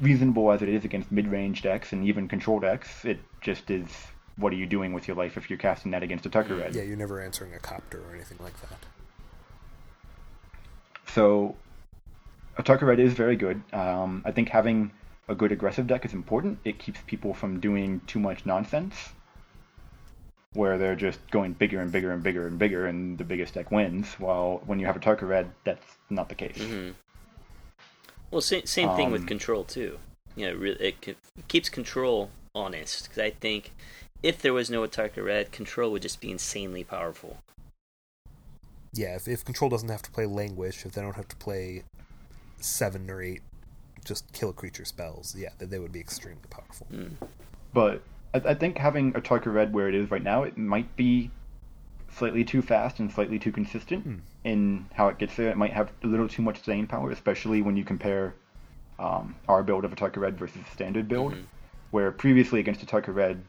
reasonable 0.00 0.50
as 0.50 0.60
it 0.60 0.68
is 0.68 0.84
against 0.84 1.12
mid-range 1.12 1.62
decks 1.62 1.92
and 1.92 2.04
even 2.04 2.26
control 2.28 2.58
decks, 2.58 3.04
it 3.04 3.20
just 3.40 3.70
is. 3.70 3.88
What 4.36 4.52
are 4.52 4.56
you 4.56 4.66
doing 4.66 4.92
with 4.92 5.08
your 5.08 5.16
life 5.16 5.38
if 5.38 5.48
you're 5.48 5.58
casting 5.58 5.92
that 5.92 6.02
against 6.02 6.24
Atarka 6.24 6.58
Red? 6.60 6.74
Yeah, 6.74 6.82
you're 6.82 6.96
never 6.96 7.22
answering 7.22 7.54
a 7.54 7.58
copter 7.58 8.02
or 8.02 8.14
anything 8.14 8.36
like 8.42 8.60
that. 8.62 8.78
So, 11.06 11.54
Atarka 12.58 12.82
Red 12.82 13.00
is 13.00 13.14
very 13.14 13.36
good. 13.36 13.62
Um, 13.72 14.22
I 14.26 14.32
think 14.32 14.50
having 14.50 14.90
a 15.28 15.34
good 15.34 15.52
aggressive 15.52 15.86
deck 15.86 16.04
is 16.04 16.12
important. 16.12 16.58
It 16.64 16.78
keeps 16.78 17.00
people 17.06 17.32
from 17.32 17.60
doing 17.60 18.02
too 18.06 18.18
much 18.18 18.44
nonsense, 18.44 18.94
where 20.52 20.76
they're 20.76 20.96
just 20.96 21.20
going 21.30 21.54
bigger 21.54 21.80
and 21.80 21.90
bigger 21.90 22.12
and 22.12 22.22
bigger 22.22 22.46
and 22.46 22.58
bigger, 22.58 22.86
and 22.86 23.16
the 23.16 23.24
biggest 23.24 23.54
deck 23.54 23.70
wins. 23.70 24.06
While 24.18 24.60
when 24.66 24.80
you 24.80 24.86
have 24.86 24.96
Atarka 24.96 25.26
Red, 25.26 25.50
that's 25.64 25.86
not 26.10 26.28
the 26.28 26.34
case. 26.34 26.58
hmm 26.60 26.90
Well, 28.30 28.40
same, 28.40 28.66
same 28.66 28.94
thing 28.96 29.10
with 29.10 29.22
Um, 29.22 29.26
control 29.28 29.64
too. 29.64 29.98
You 30.34 30.48
know, 30.48 30.54
re- 30.54 30.76
it, 30.80 31.16
keeps 31.48 31.68
control 31.68 32.30
honest 32.54 33.04
because 33.04 33.18
I 33.18 33.30
think 33.30 33.72
if 34.22 34.40
there 34.40 34.52
was 34.52 34.70
no 34.70 34.82
Atarka 34.82 35.24
Red, 35.24 35.52
control 35.52 35.92
would 35.92 36.02
just 36.02 36.20
be 36.20 36.30
insanely 36.30 36.84
powerful. 36.84 37.38
Yeah, 38.92 39.16
if, 39.16 39.28
if 39.28 39.44
control 39.44 39.70
doesn't 39.70 39.88
have 39.88 40.02
to 40.02 40.10
play 40.10 40.26
languish, 40.26 40.84
if 40.84 40.92
they 40.92 41.02
don't 41.02 41.16
have 41.16 41.28
to 41.28 41.36
play 41.36 41.84
seven 42.60 43.10
or 43.10 43.22
eight 43.22 43.42
just 44.04 44.32
kill 44.32 44.52
creature 44.52 44.84
spells, 44.84 45.34
yeah, 45.36 45.50
then 45.58 45.68
they 45.68 45.78
would 45.78 45.92
be 45.92 46.00
extremely 46.00 46.40
powerful. 46.48 46.86
Mm. 46.92 47.12
But 47.74 48.02
I, 48.32 48.50
I 48.50 48.54
think 48.54 48.78
having 48.78 49.12
Atarka 49.12 49.52
Red 49.52 49.74
where 49.74 49.88
it 49.88 49.94
is 49.94 50.10
right 50.10 50.22
now, 50.22 50.44
it 50.44 50.56
might 50.56 50.94
be 50.96 51.30
slightly 52.16 52.44
too 52.44 52.62
fast 52.62 52.98
and 52.98 53.12
slightly 53.12 53.38
too 53.38 53.52
consistent 53.52 54.02
Hmm. 54.04 54.14
in 54.44 54.86
how 54.94 55.08
it 55.08 55.18
gets 55.18 55.36
there. 55.36 55.50
It 55.50 55.56
might 55.56 55.72
have 55.72 55.92
a 56.02 56.06
little 56.06 56.28
too 56.28 56.40
much 56.42 56.58
staying 56.58 56.86
power, 56.86 57.10
especially 57.10 57.60
when 57.62 57.76
you 57.76 57.84
compare 57.84 58.34
um, 58.98 59.34
our 59.46 59.62
build 59.62 59.84
of 59.84 59.90
Atarka 59.94 60.16
Red 60.16 60.38
versus 60.38 60.56
the 60.62 60.70
standard 60.70 61.06
build, 61.06 61.34
Mhm. 61.34 61.44
where 61.90 62.10
previously 62.10 62.60
against 62.60 62.80
Atarka 62.86 63.14
Red, 63.14 63.42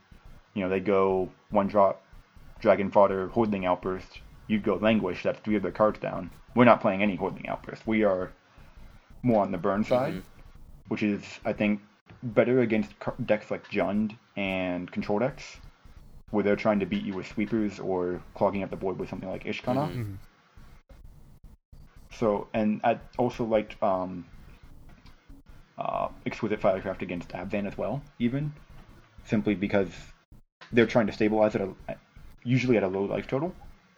you 0.54 0.62
know, 0.62 0.68
they 0.68 0.82
go 0.82 1.30
one 1.52 1.68
drop, 1.68 2.02
Dragon 2.60 2.92
Fodder, 2.92 3.30
Hordling 3.30 3.64
Outburst. 3.66 4.20
You 4.48 4.60
go 4.60 4.76
Languish, 4.76 5.24
that's 5.24 5.40
three 5.40 5.56
of 5.56 5.62
their 5.64 5.72
cards 5.72 6.00
down. 6.00 6.32
We're 6.54 6.66
not 6.66 6.82
playing 6.82 7.02
any 7.02 7.18
Hordling 7.18 7.48
Outburst. 7.48 7.88
We 7.88 8.04
are 8.04 8.32
more 9.24 9.42
on 9.42 9.52
the 9.52 9.58
burn 9.58 9.86
side, 9.86 10.16
Mhm. 10.16 10.24
which 10.90 11.02
is, 11.02 11.40
I 11.46 11.54
think, 11.54 11.80
better 12.22 12.60
against 12.60 12.94
decks 13.26 13.50
like 13.50 13.70
Jund 13.70 14.18
and 14.36 14.92
control 14.92 15.20
decks, 15.20 15.62
where 16.32 16.44
they're 16.44 16.56
trying 16.56 16.80
to 16.80 16.86
beat 16.86 17.04
you 17.04 17.14
with 17.14 17.28
sweepers 17.28 17.80
or 17.80 18.22
clogging 18.36 18.64
up 18.64 18.70
the 18.70 18.76
board 18.76 19.00
with 19.00 19.10
something 19.10 19.30
like 19.30 19.46
Ishkanah. 19.46 19.90
Mhm. 19.92 19.96
Mhm. 20.06 20.18
So, 22.12 22.48
and 22.54 22.82
I 22.84 23.00
also 23.18 23.44
liked 23.46 23.82
um, 23.82 24.26
uh, 25.78 26.10
Exquisite 26.26 26.60
Firecraft 26.60 27.02
against 27.02 27.30
Abzan 27.30 27.68
as 27.68 27.78
well, 27.78 28.02
even 28.20 28.52
simply 29.26 29.56
because 29.56 29.90
they're 30.72 30.88
trying 30.88 31.08
to 31.08 31.14
stabilize 31.14 31.56
it 31.56 31.62
at, 31.88 31.98
usually 32.44 32.76
at 32.78 32.84
a 32.84 32.88
low 32.88 33.04
life 33.04 33.28
total, 33.28 33.54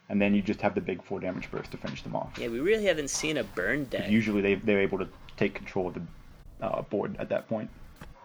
and 0.09 0.21
then 0.21 0.36
you 0.36 0.41
just 0.41 0.61
have 0.61 0.75
the 0.75 0.82
big 0.82 1.01
four 1.03 1.19
damage 1.19 1.49
burst 1.49 1.71
to 1.71 1.77
finish 1.77 2.03
them 2.03 2.15
off. 2.15 2.38
Yeah, 2.38 2.49
we 2.49 2.59
really 2.59 2.86
haven't 2.86 3.09
seen 3.09 3.38
a 3.38 3.43
burn 3.43 3.86
deck. 3.86 4.09
Usually 4.09 4.41
they 4.41 4.55
they're 4.55 4.82
able 4.82 4.99
to 4.99 5.07
take 5.38 5.53
control 5.55 5.88
of 5.88 5.93
the 5.95 6.01
uh, 6.61 6.82
board 6.84 7.15
at 7.17 7.30
that 7.30 7.47
point. 7.47 7.69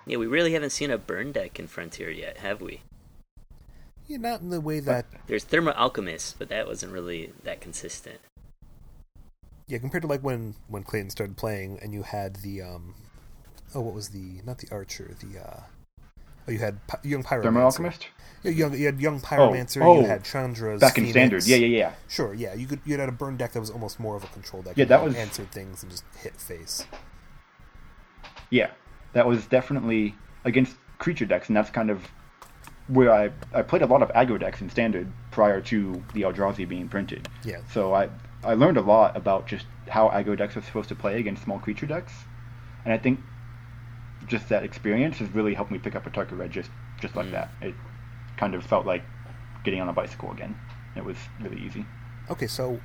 Yeah, 0.06 0.16
we 0.18 0.26
really 0.26 0.52
haven't 0.52 0.70
seen 0.70 0.90
a 0.90 0.98
burn 0.98 1.32
deck 1.32 1.58
in 1.58 1.68
Frontier 1.68 2.10
yet, 2.10 2.38
have 2.38 2.60
we? 2.60 2.80
Yeah, 4.06 4.18
not 4.18 4.40
in 4.40 4.50
the 4.50 4.60
way 4.60 4.80
that 4.80 5.06
There's 5.26 5.44
Thermo 5.44 5.72
Alchemist, 5.72 6.38
but 6.38 6.48
that 6.50 6.66
wasn't 6.66 6.92
really 6.92 7.32
that 7.42 7.60
consistent. 7.60 8.18
yeah, 9.66 9.78
compared 9.78 10.02
to 10.02 10.08
like 10.08 10.20
when 10.22 10.54
when 10.68 10.82
Clayton 10.82 11.10
started 11.10 11.36
playing 11.36 11.78
and 11.82 11.92
you 11.94 12.02
had 12.02 12.36
the 12.36 12.60
um 12.62 12.94
oh 13.74 13.80
what 13.80 13.94
was 13.94 14.10
the 14.10 14.40
not 14.44 14.58
the 14.58 14.68
archer 14.70 15.14
the 15.20 15.40
uh 15.40 15.60
oh 16.46 16.52
you 16.52 16.58
had 16.58 16.86
Pi- 16.86 16.98
young 17.02 17.22
pyromancer 17.22 17.42
Thermo 17.44 17.60
Alchemist 17.62 18.06
yeah, 18.42 18.50
young 18.50 18.74
you 18.74 18.84
had 18.86 19.00
young 19.00 19.20
pyromancer 19.20 19.82
oh, 19.82 20.00
you 20.02 20.06
had 20.06 20.22
Chandra's 20.22 20.80
back 20.80 20.98
in 20.98 21.04
Phoenix. 21.06 21.12
standard. 21.14 21.46
Yeah, 21.46 21.56
yeah, 21.56 21.78
yeah. 21.78 21.92
sure 22.08 22.34
yeah 22.34 22.52
you 22.54 22.66
could 22.66 22.80
you 22.84 22.98
had 22.98 23.08
a 23.08 23.12
burn 23.12 23.38
deck 23.38 23.52
that 23.52 23.60
was 23.60 23.70
almost 23.70 23.98
more 23.98 24.16
of 24.16 24.22
a 24.22 24.26
control 24.28 24.62
deck 24.62 24.74
Yeah, 24.76 24.84
that 24.84 24.98
could 24.98 25.06
was- 25.08 25.16
answer 25.16 25.44
things 25.50 25.82
and 25.82 25.90
just 25.90 26.04
hit 26.22 26.36
face 26.36 26.84
Yeah, 28.50 28.70
that 29.14 29.26
was 29.26 29.46
definitely 29.46 30.14
against 30.44 30.76
creature 30.98 31.24
decks, 31.24 31.48
and 31.48 31.56
that's 31.56 31.70
kind 31.70 31.90
of 31.90 32.06
where 32.88 33.12
I 33.12 33.30
I 33.52 33.62
played 33.62 33.82
a 33.82 33.86
lot 33.86 34.02
of 34.02 34.10
aggro 34.12 34.38
decks 34.38 34.60
in 34.60 34.68
standard 34.70 35.10
prior 35.30 35.60
to 35.62 36.02
the 36.12 36.22
Eldrazi 36.22 36.68
being 36.68 36.88
printed. 36.88 37.28
yeah 37.44 37.58
So 37.70 37.94
I 37.94 38.08
I 38.44 38.54
learned 38.54 38.76
a 38.76 38.82
lot 38.82 39.16
about 39.16 39.46
just 39.46 39.66
how 39.88 40.08
aggro 40.10 40.36
decks 40.36 40.56
are 40.56 40.62
supposed 40.62 40.88
to 40.90 40.94
play 40.94 41.18
against 41.18 41.42
small 41.44 41.58
creature 41.58 41.86
decks, 41.86 42.12
and 42.84 42.92
I 42.92 42.98
think 42.98 43.20
just 44.26 44.48
that 44.48 44.62
experience 44.64 45.18
has 45.18 45.28
really 45.34 45.54
helped 45.54 45.70
me 45.70 45.78
pick 45.78 45.94
up 45.94 46.04
Atarka 46.04 46.36
Red 46.38 46.50
just 46.50 46.70
just 47.00 47.16
like 47.16 47.26
Mm. 47.26 47.32
that. 47.32 47.50
It 47.62 47.74
kind 48.36 48.54
of 48.54 48.64
felt 48.64 48.86
like 48.86 49.02
getting 49.64 49.80
on 49.80 49.88
a 49.88 49.92
bicycle 49.92 50.30
again. 50.30 50.54
It 50.96 51.04
was 51.04 51.16
really 51.40 51.60
easy. 51.60 51.84
Okay, 52.30 52.46
so 52.46 52.80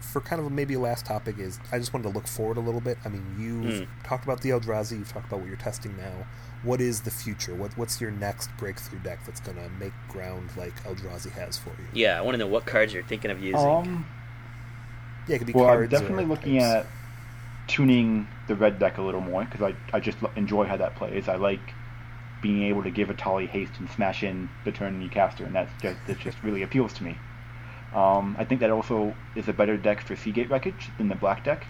for 0.00 0.20
kind 0.20 0.40
of 0.40 0.46
a 0.46 0.50
maybe 0.50 0.76
last 0.76 1.06
topic 1.06 1.38
is 1.38 1.58
I 1.70 1.78
just 1.78 1.92
wanted 1.92 2.08
to 2.08 2.14
look 2.14 2.26
forward 2.26 2.56
a 2.56 2.60
little 2.60 2.80
bit. 2.80 2.98
I 3.04 3.08
mean, 3.08 3.24
you've 3.38 3.82
Mm. 3.82 3.86
talked 4.04 4.24
about 4.24 4.40
the 4.40 4.50
Eldrazi, 4.50 4.92
you've 4.98 5.12
talked 5.12 5.26
about 5.26 5.40
what 5.40 5.48
you're 5.48 5.56
testing 5.56 5.96
now. 5.96 6.26
What 6.62 6.80
is 6.80 7.00
the 7.00 7.10
future? 7.10 7.54
What 7.54 7.76
what's 7.76 8.00
your 8.00 8.10
next 8.10 8.50
breakthrough 8.56 9.00
deck 9.00 9.18
that's 9.26 9.40
going 9.40 9.56
to 9.56 9.68
make 9.80 9.92
ground 10.08 10.50
like 10.56 10.74
Eldrazi 10.84 11.30
has 11.32 11.58
for 11.58 11.70
you? 11.70 11.86
Yeah, 11.92 12.18
I 12.18 12.20
want 12.22 12.34
to 12.34 12.38
know 12.38 12.46
what 12.46 12.66
cards 12.66 12.94
you're 12.94 13.02
thinking 13.02 13.30
of 13.30 13.42
using. 13.42 13.56
Um, 13.56 14.06
Yeah, 15.26 15.36
it 15.36 15.38
could 15.38 15.46
be 15.48 15.52
well, 15.52 15.68
I'm 15.68 15.88
definitely 15.88 16.24
or 16.24 16.28
looking 16.28 16.58
types. 16.58 16.86
at 16.86 16.86
tuning 17.68 18.28
the 18.48 18.54
red 18.54 18.78
deck 18.78 18.98
a 18.98 19.02
little 19.02 19.20
more 19.20 19.44
because 19.44 19.62
I, 19.62 19.96
I 19.96 20.00
just 20.00 20.18
enjoy 20.36 20.64
how 20.66 20.76
that 20.76 20.94
plays. 20.96 21.28
I 21.28 21.36
like 21.36 21.60
being 22.42 22.62
able 22.64 22.82
to 22.82 22.90
give 22.90 23.08
a 23.08 23.14
Tali 23.14 23.46
haste 23.46 23.72
and 23.78 23.88
smash 23.90 24.22
in 24.22 24.48
the 24.64 24.72
turn 24.72 25.00
you 25.00 25.08
cast 25.08 25.38
her, 25.38 25.44
and 25.44 25.54
that's 25.54 25.70
just, 25.80 25.96
that 26.06 26.18
just 26.18 26.42
really 26.42 26.62
appeals 26.62 26.92
to 26.94 27.04
me. 27.04 27.16
Um, 27.94 28.36
I 28.38 28.44
think 28.44 28.60
that 28.60 28.70
also 28.70 29.14
is 29.36 29.48
a 29.48 29.52
better 29.52 29.76
deck 29.76 30.00
for 30.00 30.16
Seagate 30.16 30.50
Wreckage 30.50 30.90
than 30.98 31.08
the 31.08 31.14
black 31.14 31.44
deck. 31.44 31.66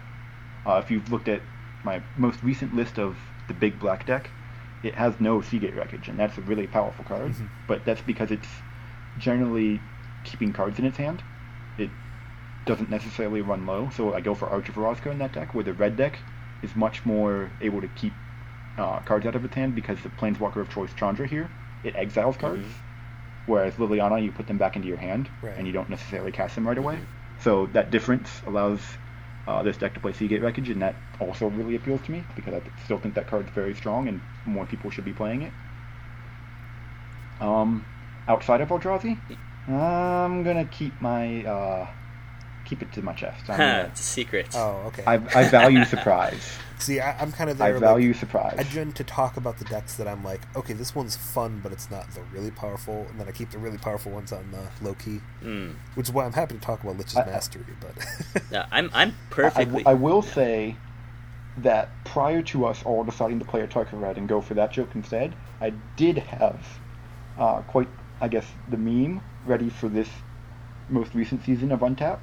Uh, 0.67 0.81
if 0.83 0.91
you've 0.91 1.11
looked 1.11 1.29
at 1.29 1.43
my 1.85 2.03
most 2.17 2.43
recent 2.43 2.75
list 2.75 2.99
of 2.99 3.17
the 3.49 3.55
big 3.55 3.79
black 3.79 4.07
deck, 4.07 4.31
it 4.83 4.95
has 4.97 5.21
no 5.21 5.41
Seagate 5.41 5.75
Wreckage, 5.77 6.09
and 6.09 6.19
that's 6.19 6.39
a 6.39 6.43
really 6.43 6.67
powerful 6.67 7.05
card. 7.05 7.33
Mhm. 7.33 7.49
But 7.67 7.85
that's 7.85 8.03
because 8.03 8.31
it's 8.31 8.49
generally 9.17 9.81
keeping 10.25 10.53
cards 10.53 10.79
in 10.79 10.85
its 10.85 10.97
hand. 10.97 11.23
It 11.77 11.91
doesn't 12.65 12.91
necessarily 12.91 13.43
run 13.43 13.67
low, 13.67 13.91
so 13.91 14.15
I 14.15 14.21
go 14.21 14.35
for 14.35 14.49
Arch 14.49 14.69
of 14.69 14.77
Orazca 14.77 15.11
in 15.11 15.19
that 15.19 15.33
deck, 15.33 15.55
where 15.55 15.65
the 15.65 15.73
red 15.75 15.97
deck 15.97 16.23
is 16.63 16.75
much 16.77 17.05
more 17.05 17.53
able 17.61 17.81
to 17.81 17.89
keep 17.89 18.15
uh, 18.79 19.01
cards 19.01 19.27
out 19.27 19.35
of 19.35 19.45
its 19.45 19.55
hand 19.55 19.75
because 19.75 20.01
the 20.03 20.09
Planeswalker 20.09 20.57
of 20.61 20.69
choice 20.71 20.95
Chandra 20.95 21.27
here, 21.27 21.51
it 21.83 21.95
exiles 21.95 22.39
cards, 22.39 22.67
Mhm. 22.67 22.73
whereas 23.45 23.75
Liliana, 23.77 24.23
you 24.23 24.33
put 24.33 24.47
them 24.47 24.57
back 24.57 24.77
into 24.77 24.89
your 24.89 24.97
hand, 24.97 25.29
Right. 25.43 25.55
and 25.59 25.67
you 25.67 25.75
don't 25.75 25.91
necessarily 25.91 26.33
cast 26.33 26.55
them 26.55 26.67
right 26.67 26.79
away. 26.79 26.97
Mhm. 26.97 27.07
So 27.37 27.67
that 27.67 27.91
difference 27.91 28.43
allows 28.47 28.99
uh, 29.47 29.63
this 29.63 29.79
deck 29.79 29.95
to 29.95 30.01
play 30.01 30.13
Seagate 30.13 30.43
Wreckage, 30.43 30.71
and 30.71 30.83
that 30.83 31.05
also 31.19 31.47
really 31.49 31.75
appeals 31.75 32.03
to 32.03 32.13
me 32.13 32.29
because 32.35 32.55
I 32.55 32.63
still 32.79 32.99
think 32.99 33.15
that 33.17 33.27
card's 33.29 33.53
very 33.53 33.75
strong, 33.75 34.09
and 34.09 34.27
more 34.45 34.67
people 34.67 34.91
should 34.91 35.05
be 35.05 35.15
playing 35.15 35.43
it. 35.43 35.55
Um, 37.41 37.87
outside 38.29 38.61
of 38.61 38.69
Eldrazi, 38.69 39.23
I'm 39.67 40.43
gonna 40.43 40.67
keep 40.67 41.01
my 41.01 41.45
uh, 41.45 41.87
keep 42.73 42.81
it 42.81 42.91
to 42.93 43.03
my 43.03 43.13
chest. 43.13 43.51
I'm 43.51 43.57
Huh, 43.57 43.85
it's 43.89 44.01
a 44.01 44.03
secret. 44.03 44.49
Oh, 44.55 44.85
okay. 44.87 45.03
I, 45.07 45.15
I 45.15 45.49
value 45.49 45.85
surprise. 45.97 46.57
See, 46.79 47.01
I, 47.01 47.17
I'm 47.21 47.31
kind 47.31 47.51
of 47.51 47.59
there. 47.59 47.77
I 47.77 47.79
value 47.79 48.09
like, 48.09 48.17
surprise. 48.17 48.55
I 48.59 48.63
tend 48.63 48.97
to 48.97 49.05
talk 49.05 49.37
about 49.37 49.59
the 49.59 49.67
decks 49.67 49.97
that 49.97 50.09
I'm 50.09 50.25
like, 50.25 50.41
okay, 50.57 50.73
this 50.73 50.95
one's 50.95 51.15
fun, 51.15 51.61
but 51.63 51.71
it's 51.71 51.91
not 51.91 52.11
the 52.15 52.23
really 52.33 52.51
powerful, 52.51 53.07
and 53.11 53.21
then 53.21 53.29
I 53.29 53.31
keep 53.33 53.51
the 53.51 53.59
really 53.59 53.77
powerful 53.77 54.11
ones 54.11 54.33
on 54.33 54.51
the 54.53 54.65
low 54.85 54.95
key, 54.95 55.21
Mm. 55.45 55.75
which 55.97 56.09
is 56.09 56.13
why 56.15 56.25
I'm 56.25 56.33
happy 56.33 56.55
to 56.55 56.61
talk 56.61 56.83
about 56.83 56.97
Lich's 56.97 57.15
I- 57.17 57.25
I- 57.25 57.27
Mastery. 57.27 57.65
But 57.79 58.43
No, 58.51 58.65
I'm 58.73 58.91
I'm 58.95 59.09
I- 59.11 59.13
I, 59.13 59.15
perfectly. 59.29 59.83
I 59.87 59.93
will 59.93 60.23
say 60.23 60.77
that 61.59 61.91
prior 62.07 62.41
to 62.41 62.65
us 62.65 62.83
all 62.85 63.05
deciding 63.05 63.39
to 63.41 63.45
play 63.45 63.61
Atarka 63.67 64.01
Red 64.01 64.17
and 64.17 64.27
go 64.27 64.41
for 64.41 64.55
that 64.55 64.73
joke 64.73 64.93
instead, 64.95 65.35
I 65.61 65.75
did 65.97 66.17
have 66.17 66.67
uh, 67.39 67.61
quite, 67.63 67.89
I 68.23 68.29
guess, 68.29 68.47
the 68.71 68.79
meme 68.79 69.21
ready 69.45 69.69
for 69.69 69.91
this 69.91 70.09
most 70.89 71.15
recent 71.15 71.45
season 71.45 71.71
of 71.71 71.81
Untap, 71.81 72.19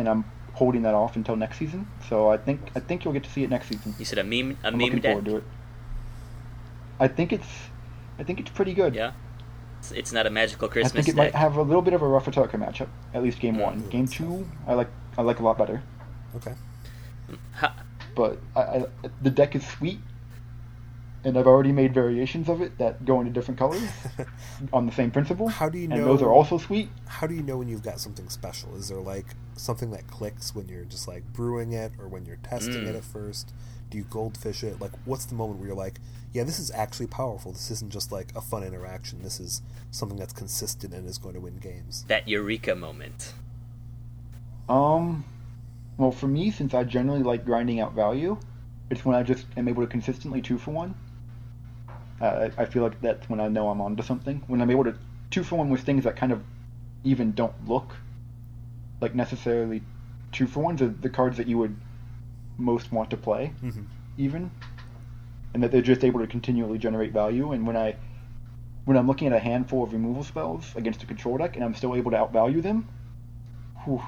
and 0.00 0.08
I'm 0.08 0.24
holding 0.54 0.82
that 0.82 0.94
off 0.94 1.14
until 1.16 1.36
next 1.36 1.58
season. 1.58 1.86
So 2.08 2.28
I 2.30 2.36
think 2.36 2.60
I 2.74 2.80
think 2.80 3.04
you'll 3.04 3.14
get 3.14 3.24
to 3.24 3.30
see 3.30 3.44
it 3.44 3.50
next 3.50 3.68
season. 3.68 3.94
You 3.98 4.04
said 4.04 4.18
a 4.18 4.24
meme, 4.24 4.58
a 4.64 4.66
I'm 4.68 4.72
meme 4.76 4.86
looking 4.86 5.00
deck. 5.00 5.12
forward 5.12 5.24
to 5.26 5.36
it. 5.36 5.44
I 6.98 7.08
think 7.08 7.32
it's 7.32 7.48
I 8.18 8.24
think 8.24 8.40
it's 8.40 8.50
pretty 8.50 8.74
good. 8.74 8.94
Yeah, 8.94 9.12
it's, 9.78 9.92
it's 9.92 10.12
not 10.12 10.26
a 10.26 10.30
magical 10.30 10.68
Christmas. 10.68 10.92
I 10.92 10.96
think 10.96 11.08
it 11.08 11.16
deck. 11.16 11.32
might 11.34 11.38
have 11.38 11.56
a 11.56 11.62
little 11.62 11.82
bit 11.82 11.94
of 11.94 12.02
a 12.02 12.06
rougher 12.08 12.30
target 12.30 12.60
matchup. 12.60 12.88
At 13.14 13.22
least 13.22 13.40
game 13.40 13.58
one. 13.58 13.88
Game 13.88 14.06
two, 14.08 14.46
I 14.66 14.74
like 14.74 14.88
I 15.16 15.22
like 15.22 15.38
a 15.38 15.42
lot 15.44 15.56
better. 15.58 15.82
Okay. 16.36 16.54
Ha- 17.54 17.76
But 18.16 18.38
I, 18.56 18.60
I, 18.60 18.84
the 19.22 19.30
deck 19.30 19.54
is 19.54 19.64
sweet, 19.66 20.00
and 21.24 21.36
I've 21.36 21.46
already 21.46 21.72
made 21.72 21.92
variations 21.92 22.48
of 22.48 22.60
it 22.62 22.78
that 22.78 23.04
go 23.04 23.20
into 23.20 23.32
different 23.32 23.58
colors 23.58 23.82
on 24.72 24.86
the 24.86 24.92
same 24.92 25.10
principle. 25.10 25.48
How 25.48 25.68
do 25.68 25.78
you 25.78 25.84
And 25.90 26.04
those 26.04 26.20
know- 26.20 26.28
are 26.28 26.32
also 26.32 26.56
sweet. 26.58 26.88
How 27.06 27.26
do 27.26 27.34
you 27.34 27.42
know 27.42 27.58
when 27.58 27.68
you've 27.68 27.82
got 27.82 28.00
something 28.00 28.28
special? 28.28 28.74
Is 28.76 28.88
there 28.88 28.98
like 29.00 29.26
something 29.56 29.90
that 29.90 30.06
clicks 30.08 30.54
when 30.54 30.68
you're 30.68 30.84
just 30.84 31.06
like 31.06 31.24
brewing 31.32 31.72
it 31.72 31.92
or 31.98 32.08
when 32.08 32.24
you're 32.24 32.36
testing 32.42 32.84
Mm. 32.84 32.88
it 32.88 32.94
at 32.96 33.04
first? 33.04 33.52
Do 33.90 33.98
you 33.98 34.04
goldfish 34.04 34.62
it? 34.62 34.80
Like, 34.80 34.92
what's 35.04 35.24
the 35.26 35.34
moment 35.34 35.58
where 35.58 35.68
you're 35.68 35.76
like, 35.76 35.98
yeah, 36.32 36.44
this 36.44 36.60
is 36.60 36.70
actually 36.70 37.08
powerful. 37.08 37.50
This 37.52 37.70
isn't 37.72 37.90
just 37.92 38.12
like 38.12 38.28
a 38.36 38.40
fun 38.40 38.62
interaction. 38.62 39.20
This 39.22 39.40
is 39.40 39.62
something 39.90 40.16
that's 40.16 40.32
consistent 40.32 40.94
and 40.94 41.08
is 41.08 41.18
going 41.18 41.34
to 41.34 41.40
win 41.40 41.58
games. 41.58 42.04
that 42.08 42.28
eureka 42.28 42.74
moment. 42.76 43.34
Um, 44.68 45.24
well, 45.98 46.12
for 46.12 46.28
me, 46.28 46.50
since 46.52 46.72
I 46.72 46.84
generally 46.84 47.22
like 47.24 47.44
grinding 47.44 47.80
out 47.80 47.92
value, 47.94 48.38
it's 48.90 49.04
when 49.04 49.16
I 49.16 49.22
just 49.22 49.46
am 49.56 49.68
able 49.68 49.82
to 49.82 49.88
consistently 49.88 50.40
two 50.40 50.56
for 50.58 50.70
one. 50.70 50.94
Uh, 52.20 52.50
I 52.58 52.62
I 52.62 52.64
feel 52.66 52.82
like 52.82 53.00
that's 53.00 53.28
when 53.28 53.40
I 53.40 53.48
know 53.48 53.68
I'm 53.70 53.80
onto 53.80 54.02
something. 54.02 54.42
When 54.46 54.60
I'm 54.60 54.70
able 54.70 54.84
to 54.84 54.94
two 55.30 55.42
for 55.42 55.56
one 55.56 55.70
with 55.70 55.82
things 55.82 56.04
that 56.04 56.16
kind 56.16 56.32
of 56.32 56.42
even 57.04 57.32
don't 57.32 57.54
look 57.66 57.96
like 59.00 59.14
necessarily 59.14 59.82
two 60.32 60.46
for 60.46 60.60
ones, 60.60 60.82
are 60.82 60.88
the 60.88 61.08
cards 61.08 61.36
that 61.38 61.46
you 61.46 61.56
would 61.58 61.74
most 62.58 62.92
want 62.92 63.08
to 63.10 63.16
play, 63.16 63.52
Mhm. 63.62 63.84
even, 64.18 64.50
and 65.54 65.62
that 65.62 65.72
they're 65.72 65.80
just 65.80 66.04
able 66.04 66.20
to 66.20 66.26
continually 66.26 66.78
generate 66.78 67.12
value. 67.12 67.52
And 67.52 67.66
when 67.66 67.76
I 67.76 67.96
when 68.84 68.96
I'm 68.96 69.06
looking 69.06 69.28
at 69.28 69.32
a 69.32 69.38
handful 69.38 69.82
of 69.84 69.92
removal 69.92 70.24
spells 70.24 70.74
against 70.76 71.02
a 71.02 71.06
control 71.06 71.38
deck, 71.38 71.54
and 71.54 71.64
I'm 71.64 71.74
still 71.74 71.94
able 71.94 72.10
to 72.10 72.16
outvalue 72.16 72.62
them, 72.62 72.88
whew, 73.84 74.02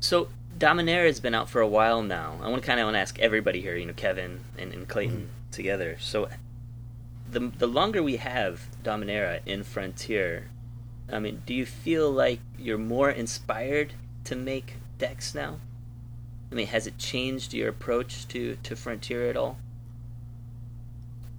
So 0.00 0.28
Dominaria 0.58 1.06
has 1.06 1.20
been 1.20 1.34
out 1.34 1.48
for 1.50 1.60
a 1.60 1.66
while 1.68 2.02
now. 2.02 2.38
I 2.42 2.48
want 2.48 2.62
to 2.62 2.66
kind 2.66 2.80
of 2.80 2.86
want 2.86 2.94
to 2.94 3.00
ask 3.00 3.18
everybody 3.18 3.60
here, 3.60 3.76
you 3.76 3.84
know, 3.86 3.92
Kevin 3.92 4.40
and, 4.58 4.72
and 4.72 4.88
Clayton 4.88 5.28
together. 5.50 5.96
So 6.00 6.28
the 7.30 7.40
the 7.58 7.66
longer 7.66 8.02
we 8.02 8.16
have 8.16 8.68
Dominaria 8.82 9.40
in 9.46 9.62
Frontier, 9.64 10.48
I 11.12 11.18
mean, 11.18 11.42
do 11.46 11.54
you 11.54 11.66
feel 11.66 12.10
like 12.10 12.40
you're 12.58 12.78
more 12.78 13.10
inspired 13.10 13.94
to 14.24 14.36
make 14.36 14.74
decks 14.98 15.34
now? 15.34 15.60
I 16.50 16.54
mean, 16.56 16.66
has 16.66 16.86
it 16.86 16.98
changed 16.98 17.54
your 17.54 17.68
approach 17.68 18.26
to, 18.28 18.56
to 18.64 18.74
Frontier 18.74 19.28
at 19.30 19.36
all? 19.36 19.58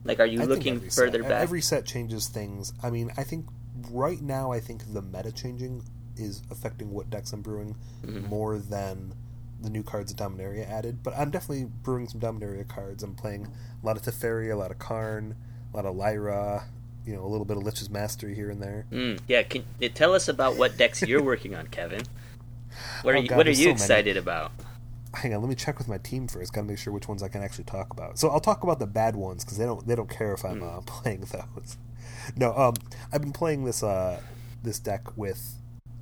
Like, 0.04 0.20
are 0.20 0.26
you 0.26 0.42
I 0.42 0.46
looking 0.46 0.80
further 0.80 1.22
set, 1.22 1.30
back? 1.30 1.42
Every 1.42 1.62
set 1.62 1.86
changes 1.86 2.28
things. 2.28 2.74
I 2.82 2.90
mean, 2.90 3.12
I 3.18 3.24
think 3.24 3.46
right 3.92 4.22
now, 4.22 4.52
I 4.52 4.60
think 4.60 4.94
the 4.94 5.02
meta 5.02 5.32
changing 5.32 5.84
is 6.18 6.42
affecting 6.50 6.92
what 6.92 7.10
decks 7.10 7.34
I'm 7.34 7.42
brewing 7.42 7.76
Mhm. 8.04 8.28
more 8.30 8.58
than 8.58 9.14
the 9.62 9.70
new 9.70 9.84
cards 9.84 10.14
that 10.14 10.22
Dominaria 10.24 10.70
added. 10.70 11.04
But 11.04 11.14
I'm 11.18 11.32
definitely 11.32 11.66
brewing 11.66 12.08
some 12.08 12.20
Dominaria 12.22 12.68
cards. 12.68 13.04
I'm 13.04 13.16
playing 13.16 13.48
a 13.82 13.86
lot 13.86 13.96
of 13.98 14.04
Teferi, 14.04 14.52
a 14.52 14.56
lot 14.56 14.72
of 14.72 14.80
Karn, 14.80 15.36
a 15.74 15.76
lot 15.76 15.86
of 15.86 15.96
Lyra, 15.96 16.66
you 17.06 17.14
know, 17.16 17.24
a 17.24 17.28
little 17.28 17.46
bit 17.46 17.58
of 17.58 17.64
Lich's 17.64 17.90
Mastery 17.90 18.36
here 18.36 18.50
and 18.50 18.62
there. 18.62 18.86
Mm, 18.92 19.20
yeah, 19.28 19.44
can 19.44 19.64
uh, 19.82 19.88
tell 19.94 20.14
us 20.14 20.28
about 20.28 20.56
what 20.58 20.78
decks 20.78 21.02
you're 21.02 21.24
working 21.24 21.56
on, 21.56 21.68
Kevin. 21.68 22.02
What 23.02 23.14
are 23.14 23.18
Oh, 23.18 23.22
you, 23.22 23.28
God, 23.28 23.38
what 23.38 23.48
are 23.48 23.52
you 23.52 23.56
so 23.56 23.64
many. 23.66 23.74
excited 23.74 24.18
about? 24.18 24.52
Hang 25.14 25.34
on, 25.34 25.42
let 25.42 25.50
me 25.50 25.56
check 25.56 25.78
with 25.78 25.90
my 25.90 25.98
team 25.98 26.28
first. 26.30 26.54
Got 26.54 26.62
to 26.62 26.68
make 26.68 26.78
sure 26.78 26.94
which 26.94 27.08
ones 27.08 27.22
I 27.22 27.28
can 27.28 27.44
actually 27.44 27.66
talk 27.66 27.92
about. 27.92 28.18
So 28.18 28.30
I'll 28.30 28.40
talk 28.40 28.64
about 28.64 28.80
the 28.80 28.88
bad 28.88 29.14
ones 29.18 29.44
because 29.44 29.58
they 29.58 29.66
don't 29.66 29.86
they 29.86 29.94
don't 29.96 30.10
care 30.10 30.34
if 30.34 30.46
I'm 30.46 30.60
Hmm. 30.62 30.64
uh, 30.64 30.82
playing 30.86 31.22
those. 31.22 31.76
No, 32.38 32.56
um, 32.56 32.76
I've 33.12 33.22
been 33.22 33.34
playing 33.34 33.66
this 33.66 33.84
uh 33.84 34.22
this 34.64 34.80
deck 34.80 35.18
with. 35.18 35.56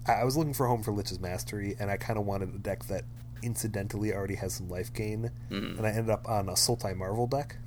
I 0.05 0.13
I 0.13 0.23
was 0.25 0.37
looking 0.37 0.53
for 0.53 0.67
a 0.67 0.69
home 0.69 0.83
for 0.83 0.91
Lich's 0.91 1.19
Mastery, 1.19 1.75
and 1.79 1.89
I 1.89 1.97
kind 1.97 2.19
of 2.19 2.25
wanted 2.27 2.53
a 2.53 2.59
deck 2.59 2.85
that 2.85 3.03
incidentally 3.41 4.13
already 4.13 4.35
has 4.35 4.53
some 4.53 4.69
life 4.69 4.93
gain, 4.93 5.31
Mhm. 5.49 5.77
and 5.77 5.85
I 5.87 5.91
ended 5.91 6.09
up 6.09 6.27
on 6.27 6.49
a 6.49 6.53
Sultai 6.53 6.95
Marvel 6.95 7.27
deck. 7.27 7.57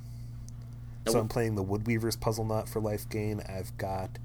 So. 1.07 1.19
I'm 1.19 1.27
playing 1.27 1.55
the 1.55 1.63
Woodweaver's 1.63 2.15
Puzzleknot 2.15 2.69
for 2.69 2.79
life 2.79 3.09
gain. 3.09 3.41
I've 3.41 3.77
got 3.77 4.19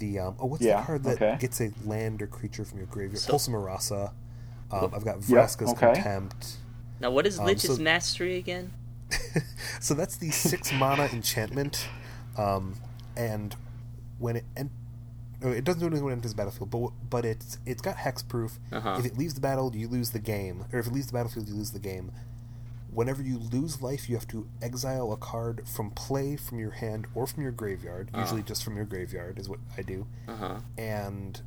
the 0.00 0.18
um, 0.18 0.34
oh, 0.40 0.46
what's 0.46 0.62
Yeah, 0.64 0.80
the 0.80 0.86
card 0.86 1.04
that 1.04 1.14
okay. 1.22 1.36
gets 1.38 1.60
a 1.60 1.70
land 1.84 2.20
or 2.22 2.26
creature 2.26 2.64
from 2.64 2.78
your 2.78 2.88
graveyard? 2.88 3.18
So- 3.20 3.30
Pulse 3.30 3.46
of 3.46 3.54
Murasa. 3.54 4.10
Um, 4.72 4.90
I've 4.94 5.04
got 5.04 5.18
Yeah, 5.28 5.36
Vraska's 5.46 5.70
okay. 5.70 5.94
Contempt. 5.94 6.56
Now, 7.00 7.10
what 7.12 7.26
is 7.26 7.38
Um, 7.38 7.46
Lich's 7.46 7.76
so- 7.76 7.80
mastery 7.82 8.36
again? 8.36 8.72
so 9.80 9.94
that's 9.94 10.16
the 10.16 10.30
six 10.30 10.72
mana 10.72 11.04
enchantment, 11.12 11.86
um, 12.36 12.74
and 13.16 13.54
when 14.18 14.34
it 14.36 14.44
en- 14.56 14.70
oh, 14.70 14.83
it 15.42 15.64
doesn't 15.64 15.80
do 15.80 15.86
anything 15.86 16.04
when 16.04 16.12
it 16.12 16.16
enters 16.16 16.32
the 16.32 16.36
battlefield, 16.36 16.70
but 16.70 16.90
but 17.08 17.24
it's 17.24 17.58
it's 17.66 17.82
got 17.82 17.96
hexproof. 17.96 18.58
Uh-huh. 18.72 18.96
If 18.98 19.06
it 19.06 19.18
leaves 19.18 19.34
the 19.34 19.40
battle, 19.40 19.74
you 19.74 19.88
lose 19.88 20.10
the 20.10 20.18
game, 20.18 20.64
or 20.72 20.78
if 20.78 20.86
it 20.86 20.92
leaves 20.92 21.06
the 21.06 21.12
battlefield, 21.12 21.48
you 21.48 21.54
lose 21.54 21.70
the 21.70 21.78
game. 21.78 22.12
Whenever 22.92 23.22
you 23.22 23.38
lose 23.38 23.82
life, 23.82 24.08
you 24.08 24.14
have 24.14 24.28
to 24.28 24.46
exile 24.62 25.12
a 25.12 25.16
card 25.16 25.66
from 25.66 25.90
play 25.90 26.36
from 26.36 26.60
your 26.60 26.70
hand 26.70 27.08
or 27.14 27.26
from 27.26 27.42
your 27.42 27.50
graveyard. 27.50 28.10
Ah. 28.14 28.20
Usually, 28.20 28.42
just 28.42 28.62
from 28.62 28.76
your 28.76 28.84
graveyard 28.84 29.38
is 29.38 29.48
what 29.48 29.58
I 29.76 29.82
do. 29.82 30.06
Uh 30.28 30.36
huh. 30.36 30.56
And 30.78 31.40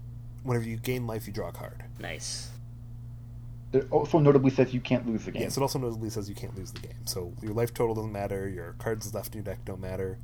whenever 0.44 0.66
you 0.66 0.78
gain 0.78 1.08
life, 1.08 1.26
you 1.26 1.34
draw 1.34 1.50
a 1.50 1.54
card. 1.54 1.84
Nice. 2.00 2.50
It 3.74 3.88
also 3.92 4.20
notably 4.20 4.50
says 4.50 4.74
you 4.74 4.80
can't 4.80 5.06
lose 5.06 5.26
the 5.26 5.32
game. 5.32 5.42
Yes, 5.44 5.58
it 5.58 5.62
also 5.62 5.78
notably 5.78 6.10
says 6.10 6.30
you 6.30 6.36
can't 6.36 6.56
lose 6.56 6.72
the 6.72 6.80
game. 6.80 7.06
So 7.06 7.34
your 7.42 7.54
life 7.54 7.74
total 7.74 7.96
doesn't 7.96 8.14
matter. 8.14 8.48
Your 8.48 8.74
cards 8.80 9.14
left 9.14 9.36
in 9.36 9.44
your 9.44 9.44
deck 9.44 9.66
don't 9.66 9.82
matter. 9.82 10.18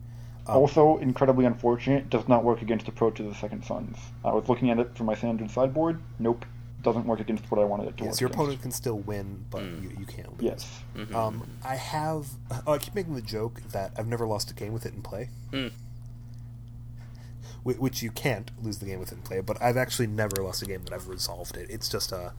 Um, 0.47 0.57
Also, 0.57 0.97
incredibly 0.97 1.45
unfortunate, 1.45 2.09
does 2.09 2.27
not 2.27 2.43
work 2.43 2.61
against 2.61 2.87
Approach 2.87 3.19
of 3.19 3.27
the 3.27 3.35
Second 3.35 3.63
Sun. 3.63 3.95
I 4.25 4.33
was 4.33 4.49
looking 4.49 4.69
at 4.69 4.79
it 4.79 4.95
for 4.97 5.03
my 5.05 5.15
standard 5.15 5.49
sideboard. 5.49 6.01
Nope, 6.19 6.45
doesn't 6.81 7.05
work 7.05 7.21
against 7.21 7.49
what 7.49 7.61
I 7.61 7.63
wanted 7.63 7.87
it 7.87 7.97
to 7.97 8.03
Yes, 8.03 8.13
work 8.15 8.19
your 8.21 8.27
against. 8.27 8.39
opponent 8.41 8.61
can 8.61 8.71
still 8.71 8.99
win, 8.99 9.45
but 9.49 9.61
Mm. 9.63 9.83
you, 9.83 9.89
you 9.99 10.05
can't 10.05 10.29
lose. 10.33 10.41
Yes. 10.41 10.79
Mhm. 10.95 11.13
Um, 11.15 11.47
I 11.63 11.75
have. 11.75 12.27
Oh, 12.67 12.73
I 12.73 12.77
keep 12.77 12.93
making 12.93 13.15
the 13.15 13.21
joke 13.21 13.61
that 13.71 13.93
I've 13.97 14.07
never 14.07 14.27
lost 14.27 14.51
a 14.51 14.53
game 14.53 14.73
with 14.73 14.85
it 14.85 14.93
in 14.93 15.01
play. 15.01 15.29
Wh- 17.63 17.81
which 17.81 18.01
you 18.03 18.11
can't 18.11 18.51
lose 18.61 18.79
the 18.79 18.85
game 18.85 18.99
with 18.99 19.11
it 19.11 19.15
in 19.15 19.21
play. 19.21 19.39
But 19.39 19.61
I've 19.61 19.77
actually 19.77 20.07
never 20.07 20.35
lost 20.43 20.61
a 20.61 20.65
game 20.65 20.83
that 20.83 20.93
I've 20.93 21.07
resolved 21.07 21.55
it. 21.55 21.69
It's 21.69 21.87
just 21.87 22.11
uh, 22.11 22.31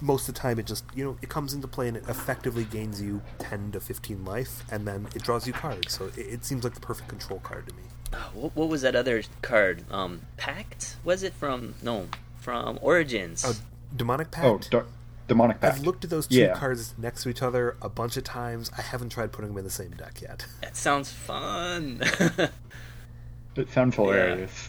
most 0.00 0.28
of 0.28 0.34
the 0.34 0.40
time 0.40 0.58
it 0.58 0.66
just 0.66 0.84
you 0.94 1.04
know 1.04 1.16
it 1.22 1.28
comes 1.28 1.54
into 1.54 1.66
play 1.68 1.88
and 1.88 1.96
it 1.96 2.04
effectively 2.08 2.64
gains 2.64 3.00
you 3.00 3.22
ten 3.38 3.72
to 3.72 3.80
fifteen 3.80 4.24
life, 4.24 4.64
and 4.70 4.86
then 4.86 5.08
it 5.14 5.22
draws 5.22 5.46
you 5.46 5.52
cards. 5.52 5.94
So 5.94 6.06
it, 6.06 6.18
it 6.18 6.44
seems 6.44 6.64
like 6.64 6.74
the 6.74 6.80
perfect 6.80 7.08
control 7.08 7.40
card 7.40 7.66
to 7.68 7.74
me. 7.74 7.82
Oh, 8.12 8.30
what, 8.34 8.56
what 8.56 8.68
was 8.68 8.82
that 8.82 8.94
other 8.94 9.22
card? 9.42 9.84
Um, 9.90 10.22
Pact? 10.36 10.96
Was 11.04 11.22
it 11.22 11.32
from 11.34 11.74
no 11.82 12.06
from 12.38 12.78
Origins? 12.82 13.44
Oh, 13.46 13.54
demonic 13.96 14.30
pact. 14.30 14.46
Oh, 14.46 14.58
Dar- 14.70 14.86
Demonic 15.26 15.60
Pact. 15.60 15.78
I've 15.78 15.82
looked 15.84 16.04
at 16.04 16.10
those 16.10 16.28
two 16.28 16.36
Yeah. 16.36 16.54
cards 16.54 16.94
next 16.96 17.24
to 17.24 17.28
each 17.28 17.42
other 17.42 17.76
a 17.82 17.88
bunch 17.88 18.16
of 18.16 18.22
times. 18.22 18.70
I 18.78 18.82
haven't 18.82 19.08
tried 19.08 19.32
putting 19.32 19.48
them 19.50 19.58
in 19.58 19.64
the 19.64 19.70
same 19.70 19.90
deck 19.90 20.20
yet. 20.22 20.46
That 20.62 20.76
sounds 20.76 21.10
fun. 21.10 22.00
It 23.56 23.70
sounds 23.72 23.96
hilarious. 23.96 24.68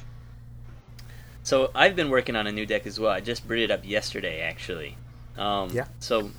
so 1.44 1.72
I've 1.76 1.96
been 1.96 2.10
working 2.10 2.36
on 2.38 2.48
a 2.48 2.52
new 2.54 2.66
deck 2.66 2.88
as 2.88 3.00
well. 3.00 3.12
I 3.12 3.20
just 3.20 3.46
brewed 3.48 3.64
it 3.64 3.72
up 3.72 3.86
yesterday, 3.86 4.40
actually. 4.42 4.96
Um, 5.38 5.70
Yeah. 5.72 5.86
So 6.00 6.32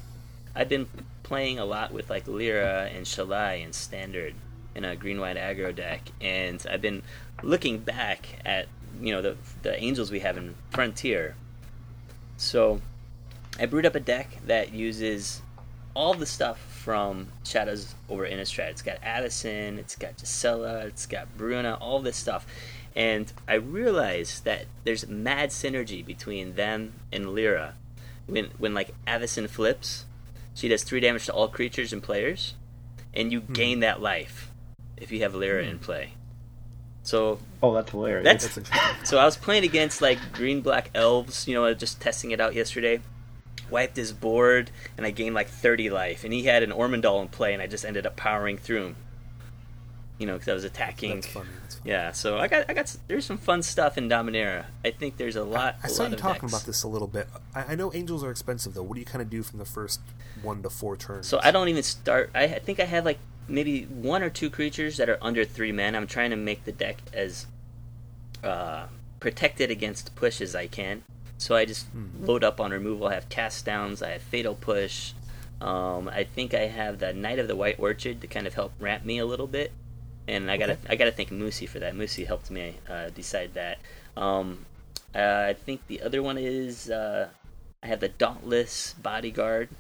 I've 0.55 0.69
been 0.69 0.87
playing 1.23 1.59
a 1.59 1.65
lot 1.65 1.93
with 1.93 2.11
like 2.11 2.27
Lyra 2.27 2.91
and 2.93 3.05
Shalai 3.07 3.63
and 3.63 3.75
Standard 3.75 4.35
in 4.75 4.85
a 4.85 4.97
green 4.97 5.21
white 5.21 5.37
aggro 5.37 5.75
deck, 5.75 6.03
and 6.21 6.65
I've 6.71 6.83
been 6.83 7.03
looking 7.43 7.79
back 7.79 8.27
at 8.45 8.67
you 9.01 9.13
know 9.13 9.23
the 9.23 9.37
the 9.63 9.81
angels 9.83 10.11
we 10.11 10.21
have 10.21 10.37
in 10.37 10.55
Frontier. 10.71 11.35
So 12.37 12.81
I 13.59 13.67
brewed 13.67 13.87
up 13.87 13.95
a 13.95 14.01
deck 14.01 14.39
that 14.47 14.73
uses 14.73 15.43
all 15.95 16.15
the 16.15 16.27
stuff 16.27 16.59
from 16.59 17.29
Shadows 17.45 17.95
over 18.09 18.25
Innistrad. 18.25 18.71
It's 18.71 18.83
got 18.83 19.03
Avacyn, 19.03 19.79
it's 19.79 19.97
got 19.97 20.17
Gisela, 20.17 20.87
it's 20.87 21.07
got 21.07 21.37
Bruna, 21.37 21.77
all 21.81 22.01
this 22.01 22.17
stuff. 22.17 22.47
And 22.95 23.33
I 23.49 23.55
realized 23.55 24.45
that 24.45 24.67
there's 24.85 25.09
mad 25.09 25.51
synergy 25.51 26.05
between 26.05 26.55
them 26.55 26.93
and 27.13 27.35
Lyra. 27.35 27.75
When 28.29 28.51
when 28.59 28.75
like 28.75 28.95
Avacyn 29.07 29.49
flips, 29.49 30.05
she 30.55 30.69
does 30.69 30.85
three 30.85 31.01
damage 31.01 31.27
to 31.27 31.33
all 31.33 31.49
creatures 31.49 31.93
and 31.93 32.03
players, 32.03 32.55
and 33.15 33.33
you 33.33 33.41
hmm. 33.41 33.53
gain 33.53 33.81
that 33.81 34.01
life 34.01 34.51
if 34.97 35.11
you 35.11 35.21
have 35.23 35.35
Lyra 35.35 35.65
in 35.65 35.79
hmm. 35.79 35.85
play. 35.85 36.13
So 37.03 37.39
Oh, 37.63 37.75
that's 37.75 37.91
hilarious. 37.91 38.25
that's, 38.25 38.55
That's 38.55 38.71
so 39.09 39.19
I 39.19 39.25
was 39.25 39.37
playing 39.37 39.65
against 39.65 40.03
like 40.03 40.19
green 40.33 40.61
black 40.61 40.91
elves, 40.95 41.49
you 41.49 41.55
know, 41.55 41.73
just 41.75 42.01
testing 42.01 42.31
it 42.31 42.41
out 42.41 42.55
yesterday. 42.55 43.01
Wiped 43.71 43.97
his 43.97 44.13
board 44.13 44.71
and 44.97 45.07
I 45.07 45.11
gained 45.11 45.35
like 45.35 45.49
30 45.49 45.91
life, 45.91 46.25
and 46.25 46.33
he 46.33 46.45
had 46.45 46.63
an 46.63 46.71
Ormendahl 46.71 47.23
in 47.23 47.29
play, 47.29 47.53
and 47.53 47.63
I 47.63 47.67
just 47.67 47.85
ended 47.85 48.07
up 48.07 48.17
powering 48.17 48.59
through 48.59 48.85
him. 48.85 48.97
You 50.19 50.27
know, 50.27 50.33
because 50.35 50.49
I 50.49 50.55
was 50.55 50.65
attacking. 50.65 51.15
That's 51.15 51.27
funny. 51.29 51.49
That's 51.63 51.77
funny. 51.77 51.91
Yeah, 51.91 52.11
so 52.13 52.39
I 52.39 52.49
got 52.49 52.65
I 52.69 52.75
got 52.75 52.95
there's 53.07 53.25
some 53.25 53.39
fun 53.39 53.63
stuff 53.63 53.97
in 53.97 54.09
Dominaria. 54.09 54.65
I 54.85 54.91
think 54.91 55.17
there's 55.17 55.37
a 55.37 55.45
lot. 55.45 55.77
I 55.83 55.87
saw 55.89 56.03
lot 56.03 56.11
you 56.11 56.17
talking 56.17 56.41
decks. 56.49 56.53
about 56.53 56.67
this 56.67 56.83
a 56.83 56.89
little 56.89 57.07
bit. 57.07 57.29
I, 57.55 57.73
I 57.73 57.75
know 57.77 57.93
angels 57.95 58.25
are 58.25 58.31
expensive 58.31 58.75
though. 58.75 58.83
What 58.83 58.95
do 58.95 59.01
you 59.01 59.07
kind 59.07 59.23
of 59.23 59.31
do 59.31 59.43
from 59.45 59.61
the 59.61 59.65
first 59.65 60.01
one 60.43 60.63
to 60.65 60.71
four 60.71 60.97
turns? 60.97 61.29
So 61.29 61.39
I 61.43 61.53
don't 61.53 61.69
even 61.69 61.85
start. 61.85 62.31
I, 62.35 62.45
I 62.45 62.59
think 62.59 62.81
I 62.81 62.85
have 62.85 63.05
like 63.05 63.19
maybe 63.47 63.85
one 63.85 64.23
or 64.25 64.29
two 64.31 64.51
creatures 64.51 64.97
that 64.97 65.09
are 65.09 65.19
under 65.23 65.45
three 65.45 65.71
men. 65.73 65.95
I'm 65.95 66.09
trying 66.09 66.31
to 66.31 66.37
make 66.37 66.65
the 66.65 66.73
deck 66.73 66.97
as 67.13 67.47
uh, 68.43 68.87
protected 69.21 69.71
against 69.71 70.15
push 70.17 70.41
as 70.41 70.55
I 70.57 70.67
can. 70.67 71.03
So 71.39 71.55
I 71.55 71.65
just 71.65 71.87
Hmm. 71.87 72.25
load 72.27 72.43
up 72.43 72.61
on 72.61 72.73
removal. 72.73 73.07
I 73.07 73.15
have 73.15 73.29
cast 73.29 73.65
downs. 73.65 74.03
I 74.03 74.11
have 74.11 74.23
fatal 74.23 74.57
push. 74.57 75.13
Um, 75.61 76.09
I 76.09 76.25
think 76.25 76.55
I 76.55 76.67
have 76.67 76.99
the 76.99 77.13
Knight 77.13 77.39
of 77.39 77.47
the 77.49 77.57
White 77.57 77.77
Orchard 77.79 78.21
to 78.21 78.27
kind 78.27 78.47
of 78.47 78.55
help 78.55 78.73
ramp 78.81 79.05
me 79.05 79.19
a 79.19 79.27
little 79.27 79.47
bit. 79.47 79.71
And 80.29 80.51
I 80.51 80.57
gotta 80.59 80.73
Okay. 80.75 80.83
I 80.91 80.97
gotta 80.97 81.11
thank 81.13 81.31
Moosey 81.31 81.69
for 81.69 81.79
that. 81.81 81.95
Moosey 81.95 82.27
helped 82.27 82.51
me 82.51 82.75
uh, 82.89 83.09
decide 83.11 83.55
that. 83.55 83.79
Um, 84.17 84.67
uh, 85.15 85.47
I 85.49 85.55
think 85.55 85.87
the 85.87 86.03
other 86.03 86.23
one 86.23 86.37
is 86.39 86.91
uh, 86.91 87.29
I 87.83 87.87
have 87.87 88.01
the 88.01 88.09
Dauntless 88.11 88.95
Bodyguard, 89.03 89.71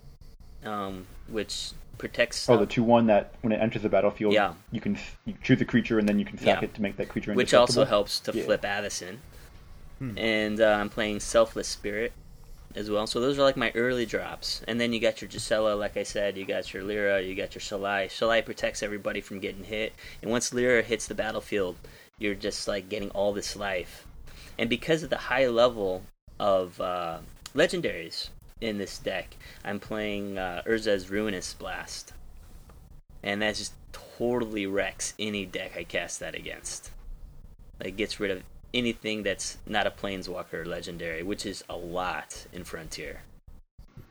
um, 0.65 1.07
which 1.29 1.73
protects. 1.99 2.49
Oh, 2.49 2.57
the 2.57 2.65
two 2.67 2.83
one 2.83 3.07
that 3.09 3.35
when 3.43 3.53
it 3.53 3.61
enters 3.61 3.83
the 3.83 3.89
battlefield, 3.91 4.33
Yeah. 4.33 4.55
you 4.73 4.81
can 4.81 4.99
you 5.27 5.35
choose 5.43 5.61
a 5.61 5.67
creature 5.67 5.99
and 5.99 6.09
then 6.09 6.19
you 6.19 6.25
can 6.25 6.39
sack 6.39 6.63
Yeah. 6.63 6.65
it 6.65 6.75
to 6.75 6.83
make 6.83 6.97
that 6.97 7.09
creature 7.09 7.35
which 7.35 7.53
also 7.53 7.85
helps 7.85 8.19
to 8.21 8.33
Yeah. 8.33 8.45
flip 8.45 8.63
Avacyn. 8.63 9.19
Hmm. 9.99 10.17
And 10.17 10.61
uh, 10.61 10.79
I'm 10.81 10.89
playing 10.89 11.21
Selfless 11.21 11.69
Spirit 11.69 12.13
as 12.75 12.91
well. 12.91 13.07
So 13.07 13.21
those 13.21 13.39
are 13.39 13.43
like 13.43 13.57
my 13.57 13.73
early 13.75 14.07
drops. 14.07 14.63
And 14.69 14.81
then 14.81 14.93
you 14.93 15.01
got 15.01 15.21
your 15.21 15.29
Gisela, 15.29 15.75
like 15.75 15.97
I 15.97 16.03
said, 16.03 16.37
you 16.37 16.45
got 16.45 16.73
your 16.73 16.83
Lyra, 16.83 17.21
you 17.23 17.35
got 17.35 17.55
your 17.55 17.63
Shalai. 17.63 18.07
Shalai 18.07 18.45
protects 18.45 18.83
everybody 18.83 19.21
from 19.21 19.41
getting 19.41 19.65
hit. 19.65 19.95
And 20.23 20.31
once 20.31 20.53
Lyra 20.53 20.83
hits 20.83 21.07
the 21.07 21.15
battlefield, 21.15 21.77
you're 22.19 22.35
just 22.35 22.69
like 22.69 22.89
getting 22.89 23.11
all 23.11 23.33
this 23.33 23.57
life. 23.57 24.07
And 24.59 24.69
because 24.69 25.03
of 25.03 25.11
the 25.11 25.17
high 25.17 25.47
level 25.47 26.03
of 26.39 26.81
uh, 26.81 27.19
legendaries 27.55 28.29
in 28.61 28.79
this 28.79 28.99
deck, 28.99 29.37
I'm 29.65 29.81
playing 29.81 30.39
uh, 30.39 30.63
Urza's 30.67 31.11
Ruinous 31.11 31.55
Blast. 31.55 32.13
And 33.23 33.43
that 33.43 33.57
just 33.57 33.73
totally 33.93 34.67
wrecks 34.67 35.15
any 35.19 35.47
deck 35.47 35.73
I 35.77 35.85
cast 35.85 36.21
that 36.21 36.35
against. 36.35 36.91
Like 37.83 37.97
gets 37.97 38.19
rid 38.21 38.31
of 38.31 38.43
anything 38.75 39.23
that's 39.23 39.59
not 39.67 39.87
a 39.87 39.91
planeswalker 39.91 40.67
legendary, 40.67 41.23
which 41.23 41.47
is 41.47 41.65
a 41.69 41.77
lot 41.77 42.47
in 42.53 42.65
Frontier. 42.65 43.23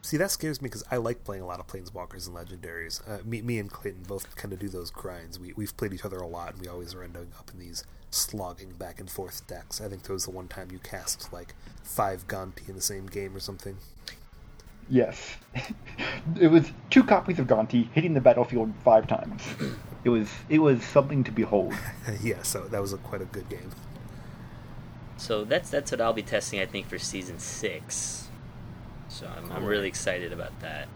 See, 0.02 0.18
that 0.18 0.32
scares 0.32 0.62
me 0.62 0.68
because 0.68 0.84
I 0.90 0.98
like 0.98 1.24
playing 1.24 1.44
a 1.44 1.46
lot 1.46 1.60
of 1.60 1.68
planeswalkers 1.68 2.28
and 2.28 2.38
legendaries. 2.38 3.02
Uh, 3.08 3.22
me, 3.26 3.42
me 3.42 3.60
and 3.60 3.70
Clayton 3.70 4.04
both 4.08 4.36
kind 4.36 4.54
of 4.54 4.60
do 4.60 4.70
those 4.70 4.90
grinds. 4.90 5.40
We 5.40 5.54
we've 5.56 5.76
played 5.76 5.94
each 5.94 6.06
other 6.06 6.18
a 6.18 6.28
lot, 6.28 6.54
and 6.54 6.62
we 6.62 6.68
always 6.68 6.94
are 6.94 7.04
ending 7.04 7.28
up 7.38 7.52
in 7.54 7.60
these 7.60 7.84
slogging 8.10 8.72
back 8.72 9.00
and 9.00 9.10
forth 9.10 9.46
decks. 9.48 9.82
I 9.82 9.90
think 9.90 10.04
there 10.04 10.14
was 10.14 10.26
the 10.26 10.32
one 10.32 10.48
time 10.48 10.70
you 10.72 10.80
cast 10.80 11.32
like 11.34 11.56
five 11.84 12.28
Gonti 12.28 12.70
in 12.70 12.76
the 12.76 12.82
same 12.82 13.08
game 13.08 13.36
or 13.36 13.40
something. 13.40 13.78
Yes, 14.90 15.36
it 16.40 16.48
was 16.48 16.72
two 16.90 17.04
copies 17.04 17.40
of 17.40 17.48
Gonti 17.48 17.92
hitting 17.92 18.14
the 18.14 18.22
battlefield 18.22 18.74
five 18.86 19.08
times. 19.08 19.44
It 20.06 20.10
was 20.10 20.30
it 20.48 20.60
was 20.60 20.84
something 20.84 21.24
to 21.26 21.32
behold. 21.32 21.74
yeah, 22.22 22.44
so 22.44 22.62
that 22.68 22.82
was 22.82 22.94
a, 22.94 22.98
quite 22.98 23.22
a 23.22 23.26
good 23.26 23.50
game. 23.50 23.72
So 25.18 25.44
that's 25.44 25.70
that's 25.70 25.92
what 25.92 26.00
I'll 26.02 26.14
be 26.14 26.24
testing, 26.24 26.60
I 26.60 26.66
think, 26.66 26.88
for 26.88 26.98
season 27.00 27.40
six. 27.40 28.28
So 29.10 29.28
I'm, 29.28 29.52
I'm 29.52 29.66
really 29.66 29.88
excited 29.88 30.32
about 30.32 30.60
that. 30.62 30.88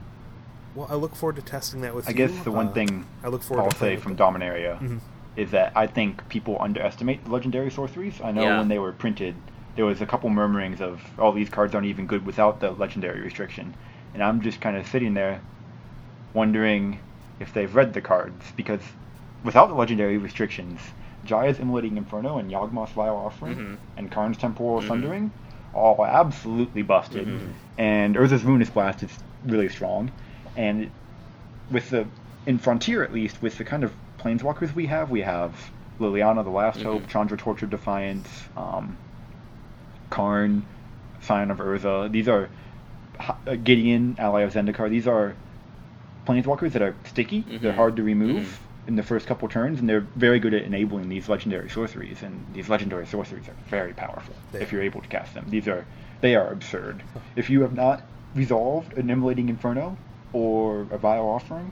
Well, 0.76 0.88
I 0.90 0.96
look 0.96 1.16
forward 1.16 1.36
to 1.38 1.42
testing 1.42 1.82
that 1.82 1.94
with 1.96 2.08
I 2.08 2.12
you. 2.12 2.16
guess 2.18 2.44
the 2.44 2.52
one 2.52 2.68
Uh, 2.68 2.74
thing 2.74 3.06
I 3.24 3.28
look 3.30 3.42
forward 3.44 3.64
I'll 3.64 3.70
to 3.72 3.78
say 3.78 3.98
from 3.98 4.12
with 4.12 4.18
them. 4.20 4.34
Dominaria 4.36 4.80
Mhm. 4.80 5.00
is 5.36 5.52
that 5.52 5.72
I 5.76 5.88
think 5.88 6.28
people 6.30 6.58
underestimate 6.62 7.26
the 7.26 7.32
legendary 7.32 7.72
sorceries. 7.72 8.22
I 8.24 8.32
know 8.32 8.44
Yeah. 8.44 8.58
when 8.60 8.68
they 8.68 8.80
were 8.80 8.92
printed, 8.92 9.36
there 9.76 9.86
was 9.86 10.02
a 10.02 10.06
couple 10.06 10.30
murmurings 10.30 10.80
of, 10.82 11.02
"Oh, 11.18 11.32
these 11.34 11.50
cards 11.50 11.74
aren't 11.74 11.88
even 11.88 12.06
good 12.06 12.26
without 12.26 12.60
the 12.60 12.72
legendary 12.72 13.22
restriction," 13.22 13.74
and 14.14 14.22
I'm 14.24 14.42
just 14.42 14.62
kind 14.62 14.78
of 14.78 14.86
sitting 14.88 15.14
there, 15.14 15.42
wondering 16.34 17.00
if 17.40 17.54
they've 17.54 17.74
read 17.74 17.94
the 17.94 18.02
cards 18.02 18.52
because 18.56 18.82
without 19.44 19.68
the 19.70 19.74
legendary 19.76 20.18
restrictions, 20.18 20.80
Jaya's 21.26 21.60
Immolating 21.60 21.98
Inferno 21.98 22.38
and 22.38 22.50
Yawgmoth's 22.52 22.94
Vile 22.94 23.16
Offering 23.16 23.56
Mhm. 23.58 23.78
and 23.98 24.12
Karn's 24.12 24.38
Temporal 24.38 24.82
Mhm. 24.82 24.88
Sundering 24.88 25.32
all 25.74 26.04
absolutely 26.06 26.82
busted, 26.82 27.28
Mhm. 27.28 27.54
and 27.78 28.16
Urza's 28.16 28.44
Ruinous 28.44 28.70
Blast 28.70 29.04
is 29.04 29.18
really 29.46 29.70
strong, 29.70 30.12
and 30.58 30.90
with 31.72 31.90
the 31.90 32.06
in 32.46 32.58
Frontier 32.58 33.04
at 33.04 33.14
least, 33.14 33.42
with 33.42 33.58
the 33.58 33.64
kind 33.64 33.84
of 33.84 33.94
planeswalkers 34.20 34.74
we 34.74 34.88
have, 34.88 35.10
we 35.12 35.22
have 35.22 35.70
Liliana, 36.00 36.44
the 36.44 36.50
Last. 36.50 36.82
Hope, 36.82 37.08
Chandra, 37.08 37.38
Torch 37.38 37.62
of 37.62 37.70
Defiance, 37.70 38.50
um, 38.58 38.98
Karn, 40.10 40.64
Scion 41.22 41.52
of 41.52 41.60
Urza. 41.60 42.12
These 42.12 42.28
are 42.28 42.50
uh, 43.46 43.56
Gideon, 43.64 44.16
Ally 44.18 44.42
of 44.42 44.54
Zendikar. 44.54 44.90
These 44.90 45.08
are 45.08 45.36
planeswalkers 46.28 46.72
that 46.72 46.82
are 46.82 46.96
sticky. 47.06 47.42
They're 47.48 47.72
Mhm. 47.72 47.76
hard 47.76 47.96
to 47.98 48.04
remove 48.04 48.42
Mhm. 48.44 48.58
In 48.88 48.96
the 48.96 49.04
first 49.04 49.28
couple 49.28 49.48
turns, 49.48 49.80
and 49.80 49.88
they're 49.88 50.06
very 50.16 50.40
good 50.40 50.54
at 50.54 50.64
enabling 50.64 51.08
these 51.10 51.30
legendary 51.30 51.70
sorceries. 51.70 52.24
And 52.24 52.46
these 52.54 52.68
legendary 52.70 53.06
sorceries 53.06 53.48
are 53.48 53.56
very 53.70 53.94
powerful 53.94 54.34
They 54.52 54.62
if 54.62 54.72
you're 54.72 54.82
able 54.82 55.02
to 55.02 55.08
cast 55.08 55.34
them. 55.34 55.46
These 55.50 55.68
are 55.68 55.86
they 56.22 56.36
are 56.36 56.52
absurd. 56.52 57.04
If 57.36 57.50
you 57.50 57.62
have 57.62 57.74
not 57.74 58.04
resolved 58.36 58.94
an 58.98 59.10
Immolating 59.10 59.50
Inferno 59.50 59.98
or 60.34 60.82
a 60.92 60.98
Vile 60.98 61.28
Offering 61.28 61.72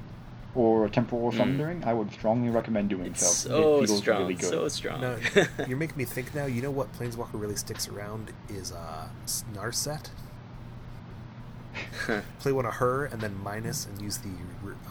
or 0.55 0.85
a 0.85 0.89
Temporal 0.89 1.31
Mm. 1.31 1.37
Sundering, 1.37 1.83
I 1.83 1.93
would 1.93 2.11
strongly 2.11 2.49
recommend 2.49 2.89
doing 2.89 3.07
It's 3.07 3.25
so. 3.25 3.49
so 3.49 3.83
it 3.83 3.87
feels 3.87 3.99
strong, 3.99 4.21
really 4.21 4.33
good. 4.33 4.49
so 4.49 4.67
strong. 4.67 5.01
No, 5.01 5.17
you're 5.67 5.77
making 5.77 5.97
me 5.97 6.05
think 6.05 6.33
now. 6.35 6.45
You 6.47 6.61
know 6.61 6.71
what 6.71 6.91
Planeswalker 6.93 7.33
really 7.39 7.55
sticks 7.55 7.87
around 7.87 8.31
is 8.49 8.71
uh, 8.71 9.07
Narset. 9.53 10.09
Play 12.39 12.51
one 12.51 12.65
of 12.65 12.75
her 12.75 13.05
and 13.05 13.21
then 13.21 13.35
minus 13.43 13.85
and 13.85 14.01
use 14.01 14.17
the 14.17 14.29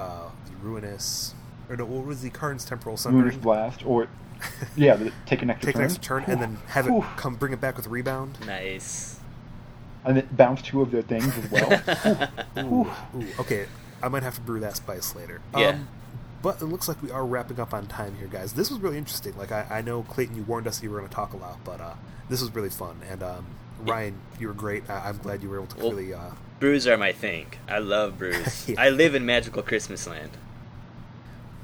uh, 0.00 0.28
the 0.46 0.52
ruinous 0.62 1.34
or 1.68 1.76
no, 1.76 1.84
what 1.84 2.04
was 2.06 2.22
the 2.22 2.30
Karn's 2.30 2.64
temporal 2.64 2.96
Ruinous 2.96 3.02
sundering? 3.34 3.38
Blast 3.40 3.84
or 3.86 4.08
yeah, 4.76 4.96
take 5.26 5.42
an 5.42 5.50
extra 5.50 5.66
Take 5.66 5.74
turn. 5.76 5.82
an 5.82 5.90
extra 5.90 6.02
turn 6.02 6.24
and 6.26 6.40
then 6.40 6.58
have 6.68 6.86
it 6.86 7.02
come 7.16 7.34
bring 7.34 7.52
it 7.52 7.60
back 7.60 7.76
with 7.76 7.86
rebound. 7.88 8.38
nice. 8.46 9.18
and 10.04 10.16
then 10.18 10.28
bounce 10.32 10.62
two 10.62 10.80
of 10.80 10.90
their 10.92 11.02
things 11.02 11.32
as 11.36 11.50
well. 11.50 12.28
Ooh, 12.58 12.90
ooh, 13.18 13.26
okay, 13.40 13.66
I 14.02 14.08
might 14.08 14.22
have 14.22 14.36
to 14.36 14.40
brew 14.40 14.60
that 14.60 14.76
spice 14.76 15.14
later. 15.16 15.40
Yeah. 15.56 15.70
Um, 15.70 15.88
but 16.40 16.62
it 16.62 16.66
looks 16.66 16.86
like 16.86 17.02
we 17.02 17.10
are 17.10 17.26
wrapping 17.26 17.58
up 17.58 17.74
on 17.74 17.88
time 17.88 18.14
here, 18.16 18.28
guys. 18.28 18.52
This 18.52 18.70
was 18.70 18.78
really 18.78 18.96
interesting. 18.96 19.36
Like 19.36 19.50
I, 19.50 19.66
I 19.68 19.80
know 19.82 20.04
Clayton, 20.04 20.36
you 20.36 20.44
warned 20.44 20.68
us 20.68 20.80
you 20.82 20.88
were 20.90 20.98
going 20.98 21.08
to 21.08 21.14
talk 21.14 21.32
a 21.32 21.36
lot, 21.36 21.58
but 21.64 21.80
uh, 21.80 21.94
this 22.28 22.40
was 22.40 22.54
really 22.54 22.70
fun. 22.70 23.00
And 23.10 23.24
um, 23.24 23.44
Ryan, 23.80 24.14
you 24.38 24.46
were 24.46 24.54
great. 24.54 24.88
I, 24.88 25.08
I'm 25.08 25.18
glad 25.18 25.42
you 25.42 25.48
were 25.50 25.56
able 25.56 25.66
to 25.66 25.76
Well- 25.78 25.90
really. 25.90 26.14
Uh, 26.14 26.30
brews 26.60 26.86
are 26.86 26.96
my 26.96 27.10
thing. 27.10 27.46
I 27.68 27.78
love 27.78 28.18
brews. 28.18 28.68
Yeah. 28.68 28.80
I 28.80 28.90
live 28.90 29.16
in 29.16 29.26
magical 29.26 29.62
Christmas 29.64 30.06
land. 30.06 30.30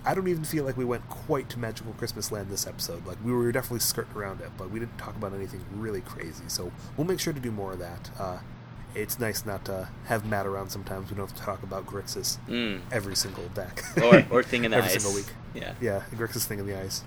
I 0.06 0.14
don't 0.14 0.28
even 0.28 0.44
feel 0.44 0.64
like 0.64 0.76
we 0.76 0.84
went 0.84 1.08
quite 1.08 1.48
to 1.50 1.58
Magical 1.58 1.92
Christmas 1.94 2.30
Land 2.30 2.50
this 2.50 2.66
episode. 2.66 3.06
Like 3.06 3.16
we 3.24 3.32
were 3.32 3.50
definitely 3.52 3.80
skirting 3.80 4.14
around 4.16 4.40
it, 4.40 4.50
but 4.58 4.70
we 4.70 4.78
didn't 4.78 4.98
talk 4.98 5.16
about 5.16 5.32
anything 5.32 5.64
really 5.74 6.02
crazy. 6.02 6.44
So 6.48 6.70
we'll 6.96 7.06
make 7.06 7.20
sure 7.20 7.32
to 7.32 7.40
do 7.40 7.50
more 7.50 7.72
of 7.72 7.78
that. 7.78 8.10
Uh, 8.18 8.38
it's 8.94 9.18
nice 9.18 9.44
not 9.44 9.64
to 9.64 9.88
have 10.06 10.24
Matt 10.26 10.46
around 10.46 10.70
sometimes. 10.70 11.10
We 11.10 11.16
don't 11.16 11.28
have 11.28 11.36
to 11.38 11.42
talk 11.42 11.62
about 11.62 11.86
Grixis 11.86 12.38
Mm. 12.48 12.80
every 12.92 13.16
single 13.16 13.48
deck. 13.54 13.82
Or 14.02 14.24
or 14.30 14.42
thing 14.44 14.64
in 14.64 14.70
the 14.72 14.76
every 14.76 14.90
ice. 14.90 15.02
single 15.02 15.18
week. 15.20 15.32
Yeah. 15.54 15.74
Yeah, 15.80 16.02
Grixis 16.14 16.44
thing 16.44 16.58
in 16.58 16.66
the 16.66 16.78
ice. 16.78 17.02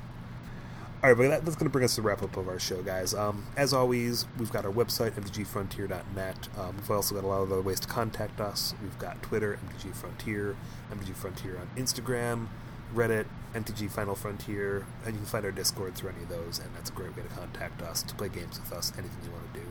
All 1.03 1.09
right, 1.11 1.17
but 1.17 1.27
that, 1.29 1.45
that's 1.45 1.55
going 1.55 1.67
to 1.67 1.71
bring 1.71 1.85
us 1.85 1.93
to 1.95 2.01
the 2.01 2.07
wrap 2.07 2.23
up 2.23 2.35
of 2.37 2.47
our 2.49 2.57
show, 2.57 2.81
guys. 2.81 3.13
Um, 3.13 3.45
as 3.55 3.71
always, 3.71 4.25
we've 4.39 4.51
got 4.51 4.65
our 4.65 4.71
website, 4.71 5.11
mtgfrontier.net. 5.11 6.49
Um, 6.57 6.75
we've 6.75 6.89
also 6.91 7.13
got 7.15 7.23
a 7.23 7.27
lot 7.27 7.41
of 7.43 7.51
other 7.51 7.61
ways 7.61 7.79
to 7.81 7.87
contact 7.87 8.41
us. 8.41 8.73
We've 8.81 8.97
got 8.97 9.21
Twitter, 9.21 9.59
MTG 9.69 9.95
Frontier, 9.95 10.55
MTG 10.91 11.15
Frontier 11.15 11.57
on 11.59 11.69
Instagram, 11.81 12.47
Reddit, 12.93 13.25
MTG 13.53 13.89
Final 13.91 14.15
Frontier, 14.15 14.85
and 15.05 15.13
you 15.13 15.19
can 15.19 15.25
find 15.25 15.45
our 15.45 15.51
Discord 15.51 15.95
through 15.95 16.11
any 16.11 16.23
of 16.23 16.29
those, 16.29 16.59
and 16.59 16.69
that's 16.75 16.89
a 16.89 16.93
great 16.93 17.15
way 17.15 17.23
to 17.23 17.29
contact 17.29 17.81
us, 17.81 18.01
to 18.03 18.15
play 18.15 18.29
games 18.29 18.59
with 18.59 18.71
us, 18.71 18.91
anything 18.97 19.17
you 19.25 19.31
want 19.31 19.53
to 19.53 19.59
do. 19.59 19.65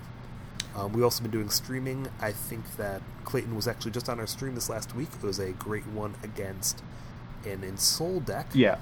Um, 0.78 0.92
we've 0.92 1.04
also 1.04 1.22
been 1.22 1.30
doing 1.30 1.48
streaming. 1.48 2.08
I 2.20 2.32
think 2.32 2.76
that 2.76 3.00
Clayton 3.24 3.54
was 3.56 3.66
actually 3.66 3.92
just 3.92 4.08
on 4.08 4.20
our 4.20 4.26
stream 4.26 4.54
this 4.54 4.68
last 4.68 4.94
week. 4.94 5.08
It 5.22 5.24
was 5.26 5.38
a 5.38 5.52
great 5.52 5.86
one 5.86 6.14
against 6.22 6.82
an 7.46 7.60
Ensoul 7.62 8.24
deck. 8.24 8.46
yeah, 8.52 8.76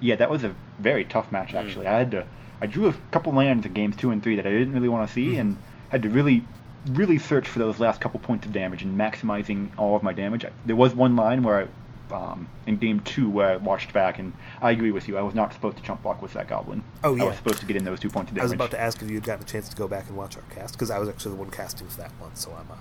yeah, 0.00 0.14
that 0.16 0.30
was 0.30 0.44
a 0.44 0.54
very 0.78 1.04
tough 1.04 1.32
match 1.32 1.52
Mm. 1.52 1.64
actually. 1.64 1.86
I 1.88 1.98
had 1.98 2.10
to 2.12 2.26
I 2.60 2.66
drew 2.66 2.88
a 2.88 2.94
couple 3.12 3.32
lands 3.32 3.64
in 3.66 3.72
games 3.72 3.94
two 3.96 4.10
and 4.10 4.20
three 4.22 4.34
that 4.36 4.44
I 4.46 4.50
didn't 4.50 4.72
really 4.74 4.88
want 4.88 5.06
to 5.08 5.12
see, 5.12 5.34
Mhm. 5.34 5.40
and 5.40 5.56
had 5.90 6.02
to 6.02 6.08
really 6.10 6.44
really 6.90 7.18
search 7.18 7.48
for 7.48 7.58
those 7.58 7.80
last 7.80 8.00
couple 8.00 8.20
points 8.20 8.46
of 8.46 8.52
damage 8.52 8.82
and 8.84 8.96
maximizing 8.98 9.68
all 9.76 9.96
of 9.96 10.02
my 10.04 10.12
damage. 10.12 10.44
I, 10.44 10.50
there 10.64 10.76
was 10.76 10.94
one 10.94 11.16
line 11.16 11.42
where 11.42 11.62
I. 11.62 11.66
Um, 12.12 12.48
in 12.66 12.76
game 12.78 13.00
two, 13.00 13.28
where 13.28 13.50
I 13.50 13.56
watched 13.56 13.92
back, 13.92 14.18
and 14.18 14.32
I 14.62 14.70
agree 14.70 14.90
with 14.92 15.08
you. 15.08 15.18
I 15.18 15.22
was 15.22 15.34
not 15.34 15.52
supposed 15.52 15.76
to 15.76 15.82
chump 15.82 16.02
block 16.02 16.22
with 16.22 16.32
that 16.34 16.48
goblin. 16.48 16.82
Oh, 17.04 17.14
yeah, 17.14 17.24
I 17.24 17.26
was 17.28 17.36
supposed 17.36 17.60
to 17.60 17.66
get 17.66 17.76
in 17.76 17.84
those 17.84 18.00
two 18.00 18.08
points 18.10 18.30
of 18.32 18.38
I 18.38 18.42
was 18.42 18.52
about 18.52 18.70
to 18.72 18.80
ask 18.80 19.02
if 19.02 19.08
you 19.08 19.16
had 19.16 19.24
gotten 19.24 19.44
a 19.44 19.46
chance 19.48 19.68
to 19.68 19.76
go 19.76 19.86
back 19.88 20.08
and 20.08 20.16
watch 20.16 20.36
our 20.36 20.42
cast 20.54 20.72
because 20.74 20.90
I 20.90 20.98
was 20.98 21.08
actually 21.08 21.32
the 21.32 21.40
one 21.40 21.50
casting 21.50 21.86
for 21.88 21.98
that 22.00 22.12
one. 22.18 22.34
So 22.34 22.50
I'm. 22.52 22.70
Uh, 22.70 22.76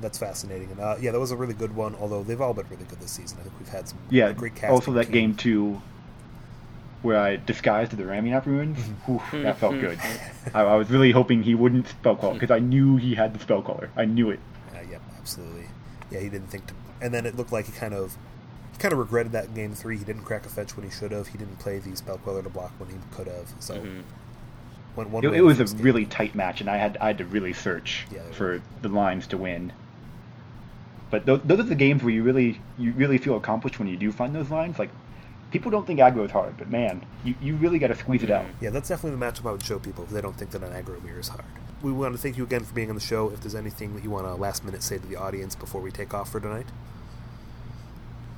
that's 0.00 0.18
fascinating, 0.18 0.70
and 0.72 0.80
uh, 0.80 0.96
yeah, 1.00 1.12
that 1.12 1.20
was 1.20 1.30
a 1.30 1.36
really 1.36 1.54
good 1.54 1.74
one. 1.74 1.94
Although 1.94 2.22
they've 2.22 2.40
all 2.40 2.52
been 2.52 2.66
really 2.68 2.84
good 2.84 3.00
this 3.00 3.12
season. 3.12 3.38
I 3.40 3.44
think 3.44 3.54
we've 3.58 3.68
had 3.68 3.88
some 3.88 3.98
Yeah. 4.10 4.32
great 4.32 4.54
casting. 4.54 4.70
Also, 4.70 4.92
that 4.92 5.04
team. 5.04 5.12
game 5.12 5.34
two. 5.36 5.80
where 7.02 7.18
I 7.20 7.36
disguised 7.36 7.92
the 7.92 8.02
Ramunap 8.02 8.46
ruins, 8.46 8.78
whew, 9.06 9.20
that 9.42 9.58
felt 9.58 9.78
good. 9.78 9.98
I, 10.54 10.62
I 10.62 10.74
was 10.76 10.90
really 10.90 11.10
hoping 11.12 11.42
he 11.42 11.54
wouldn't 11.54 11.86
spell 11.88 12.16
call 12.16 12.32
because 12.32 12.50
I 12.50 12.58
knew 12.60 12.96
he 12.96 13.14
had 13.14 13.34
the 13.34 13.38
spell 13.40 13.60
queller. 13.62 13.90
I 13.96 14.06
knew 14.06 14.30
it. 14.30 14.40
Uh, 14.74 14.78
yep, 14.90 15.02
absolutely. 15.18 15.66
Yeah, 16.10 16.20
he 16.20 16.28
didn't 16.30 16.48
think 16.48 16.66
to, 16.68 16.74
and 17.02 17.12
then 17.12 17.26
it 17.26 17.36
looked 17.36 17.52
like 17.52 17.66
he 17.66 17.72
kind 17.72 17.92
of, 17.92 18.12
he 18.14 18.33
kind 18.78 18.92
of 18.92 18.98
regretted 18.98 19.32
that 19.32 19.46
in 19.46 19.54
game 19.54 19.74
three. 19.74 19.96
He 19.98 20.04
didn't 20.04 20.22
crack 20.24 20.46
a 20.46 20.48
fetch 20.48 20.76
when 20.76 20.84
he 20.84 20.90
should 20.94 21.12
have. 21.12 21.28
He 21.28 21.38
didn't 21.38 21.58
play 21.58 21.78
the 21.78 21.94
spell 21.96 22.18
queller 22.18 22.42
to 22.42 22.48
block 22.50 22.72
when 22.78 22.88
he 22.90 22.96
could 23.12 23.26
have. 23.26 23.52
So, 23.60 23.74
Mhm. 23.74 24.02
one, 24.94 25.10
one 25.12 25.24
It, 25.24 25.34
it 25.34 25.40
was 25.42 25.56
a 25.60 25.64
to 25.64 25.64
escape. 25.64 25.84
really 25.84 26.06
tight 26.06 26.34
match, 26.34 26.60
and 26.60 26.68
I 26.70 26.76
had 26.76 26.96
I 27.00 27.08
had 27.08 27.18
to 27.18 27.24
really 27.24 27.52
search 27.52 28.06
Yeah, 28.10 28.20
they 28.28 28.32
for 28.34 28.60
the 28.82 28.88
lines 28.88 29.26
to 29.28 29.36
win. 29.36 29.72
But 31.10 31.26
those, 31.26 31.40
those 31.44 31.60
are 31.60 31.64
the 31.64 31.74
games 31.74 32.02
where 32.02 32.12
you 32.12 32.22
really 32.22 32.60
you 32.78 32.92
really 32.92 33.18
feel 33.18 33.36
accomplished 33.36 33.78
when 33.78 33.88
you 33.88 33.96
do 33.96 34.10
find 34.10 34.34
those 34.34 34.50
lines. 34.50 34.78
Like 34.78 34.90
people 35.50 35.70
don't 35.70 35.86
think 35.86 36.00
aggro 36.00 36.24
is 36.24 36.30
hard, 36.32 36.56
but 36.56 36.68
man, 36.70 37.04
you, 37.22 37.34
you 37.40 37.54
really 37.56 37.78
got 37.78 37.88
to 37.88 37.94
squeeze 37.94 38.22
it 38.24 38.30
out. 38.30 38.46
Yeah, 38.60 38.70
that's 38.70 38.88
definitely 38.88 39.18
the 39.18 39.24
matchup 39.24 39.48
I 39.48 39.52
would 39.52 39.62
show 39.62 39.78
people 39.78 40.04
if 40.04 40.10
they 40.10 40.20
don't 40.20 40.36
think 40.36 40.50
that 40.50 40.62
an 40.64 40.72
aggro 40.72 41.02
mirror 41.04 41.20
is 41.20 41.28
hard. 41.28 41.44
We 41.82 41.92
want 41.92 42.14
to 42.14 42.18
thank 42.20 42.36
you 42.38 42.44
again 42.44 42.64
for 42.64 42.74
being 42.74 42.88
on 42.88 42.94
the 42.96 43.00
show. 43.00 43.30
If 43.30 43.40
there's 43.42 43.54
anything 43.54 43.94
that 43.94 44.02
you 44.02 44.10
want 44.10 44.26
to 44.26 44.34
last 44.34 44.64
minute 44.64 44.82
say 44.82 44.98
to 44.98 45.06
the 45.06 45.16
audience 45.16 45.54
before 45.54 45.80
we 45.80 45.90
take 45.92 46.12
off 46.14 46.32
for 46.32 46.40
tonight, 46.40 46.66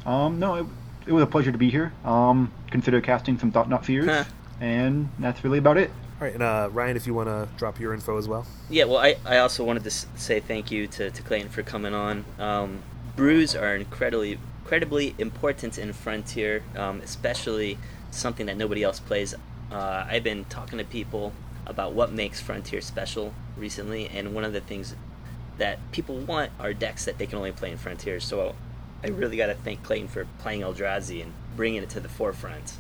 Um, 0.07 0.39
no, 0.39 0.55
it, 0.55 0.67
it 1.07 1.13
was 1.13 1.23
a 1.23 1.27
pleasure 1.27 1.53
to 1.53 1.59
be 1.59 1.69
here. 1.71 1.93
Um, 2.05 2.53
consider 2.71 3.01
casting 3.01 3.39
some 3.39 3.51
Thought 3.53 3.69
Knot 3.69 3.85
Seers, 3.85 4.07
Huh. 4.07 4.25
and 4.61 5.09
that's 5.19 5.43
really 5.45 5.59
about 5.59 5.77
it. 5.77 5.91
all 6.21 6.27
right. 6.27 6.33
And 6.35 6.43
uh, 6.43 6.69
Ryan, 6.73 6.97
if 6.97 7.07
you 7.07 7.13
want 7.15 7.29
to 7.29 7.49
drop 7.59 7.79
your 7.81 7.93
info 7.93 8.17
as 8.17 8.29
well. 8.29 8.47
Yeah, 8.71 8.85
well, 8.85 8.99
I, 8.99 9.17
I 9.25 9.39
also 9.39 9.65
wanted 9.65 9.85
to 9.85 9.91
say 9.91 10.41
thank 10.41 10.71
you 10.71 10.87
to, 10.87 11.11
to 11.11 11.23
Clayton 11.23 11.49
for 11.51 11.63
coming 11.63 11.93
on. 11.95 12.25
Um, 12.39 12.79
brews 13.17 13.55
are 13.57 13.75
incredibly 13.77 14.39
incredibly 14.63 15.15
important 15.19 15.79
in 15.79 15.93
Frontier, 15.93 16.61
um, 16.77 17.01
especially 17.01 17.79
something 18.11 18.47
that 18.47 18.57
nobody 18.57 18.83
else 18.83 18.99
plays. 18.99 19.33
Uh, 19.71 20.05
I've 20.09 20.25
been 20.25 20.45
talking 20.47 20.79
to 20.79 20.85
people 20.85 21.33
about 21.67 21.93
what 21.93 22.11
makes 22.13 22.41
Frontier 22.41 22.81
special 22.81 23.33
recently, 23.57 24.09
and 24.09 24.35
one 24.35 24.43
of 24.45 24.53
the 24.53 24.61
things 24.61 24.95
that 25.59 25.79
people 25.93 26.17
want 26.19 26.51
are 26.59 26.73
decks 26.75 27.05
that 27.05 27.17
they 27.19 27.27
can 27.27 27.39
only 27.39 27.53
play 27.53 27.71
in 27.71 27.77
Frontier. 27.79 28.19
So 28.19 28.57
I 29.05 29.09
really 29.09 29.37
got 29.37 29.47
to 29.47 29.55
thank 29.55 29.83
Clayton 29.83 30.09
for 30.09 30.27
playing 30.39 30.63
Eldrazi 30.63 31.23
and 31.23 31.33
bringing 31.57 31.83
it 31.83 31.91
to 31.91 32.01
the 32.01 32.09
forefront. 32.09 32.73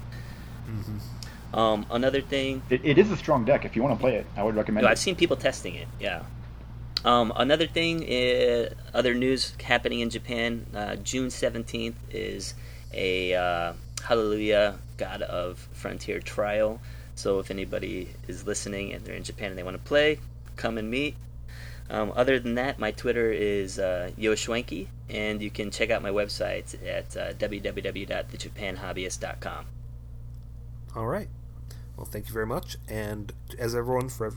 Mm-hmm. 0.68 1.58
Um, 1.58 1.86
another 1.90 2.20
thing 2.20 2.62
it. 2.70 2.84
It 2.84 2.98
is 2.98 3.10
a 3.10 3.16
strong 3.16 3.44
deck. 3.44 3.64
If 3.64 3.76
you 3.76 3.82
want 3.82 3.96
to 3.96 4.00
play 4.00 4.16
it, 4.16 4.26
I 4.36 4.42
would 4.42 4.56
recommend 4.56 4.82
no, 4.82 4.88
it. 4.88 4.92
I've 4.92 4.98
seen 4.98 5.14
people 5.14 5.36
testing 5.36 5.74
it. 5.76 5.88
Yeah. 6.00 6.22
Um, 7.04 7.32
another 7.36 7.68
thing, 7.68 8.02
uh, 8.02 8.74
other 8.92 9.14
news 9.14 9.54
happening 9.62 10.00
in 10.00 10.10
Japan. 10.10 10.66
Uh, 10.74 10.96
June 10.96 11.30
seventeenth 11.30 11.96
is 12.10 12.54
a 12.92 13.34
uh, 13.34 13.72
Hareruya 13.96 14.76
God 14.96 15.22
of 15.22 15.68
Frontier 15.72 16.18
trial. 16.20 16.80
So 17.14 17.38
if 17.38 17.50
anybody 17.50 18.08
is 18.26 18.46
listening 18.46 18.92
and 18.92 19.04
they're 19.04 19.14
in 19.14 19.22
Japan 19.22 19.50
and 19.50 19.58
they 19.58 19.62
want 19.62 19.76
to 19.76 19.82
play, 19.82 20.18
come 20.56 20.78
and 20.78 20.90
meet. 20.90 21.14
Um, 21.88 22.12
other 22.16 22.40
than 22.40 22.56
that, 22.56 22.78
my 22.78 22.90
Twitter 22.90 23.32
is 23.32 23.78
uh, 23.78 24.10
Yoshwanky, 24.18 24.88
and 25.08 25.40
you 25.40 25.50
can 25.50 25.70
check 25.70 25.90
out 25.90 26.02
my 26.02 26.10
website 26.10 26.74
at 26.86 27.16
uh, 27.16 27.32
www.thejapanhobbyist.com. 27.34 29.66
All 30.96 31.06
right. 31.06 31.28
Well, 31.96 32.06
thank 32.06 32.26
you 32.26 32.32
very 32.32 32.46
much. 32.46 32.76
And 32.88 33.32
as 33.58 33.74
everyone, 33.74 34.08
for 34.08 34.32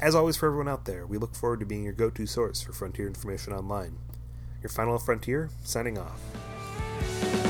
as 0.00 0.14
always, 0.14 0.36
for 0.36 0.46
everyone 0.46 0.68
out 0.68 0.84
there, 0.84 1.06
we 1.06 1.18
look 1.18 1.34
forward 1.34 1.60
to 1.60 1.66
being 1.66 1.84
your 1.84 1.92
go-to 1.92 2.26
source 2.26 2.62
for 2.62 2.72
Frontier 2.72 3.06
information 3.06 3.52
online. 3.52 3.98
Your 4.62 4.70
final 4.70 4.98
frontier, 4.98 5.50
signing 5.62 5.98
off. 5.98 7.45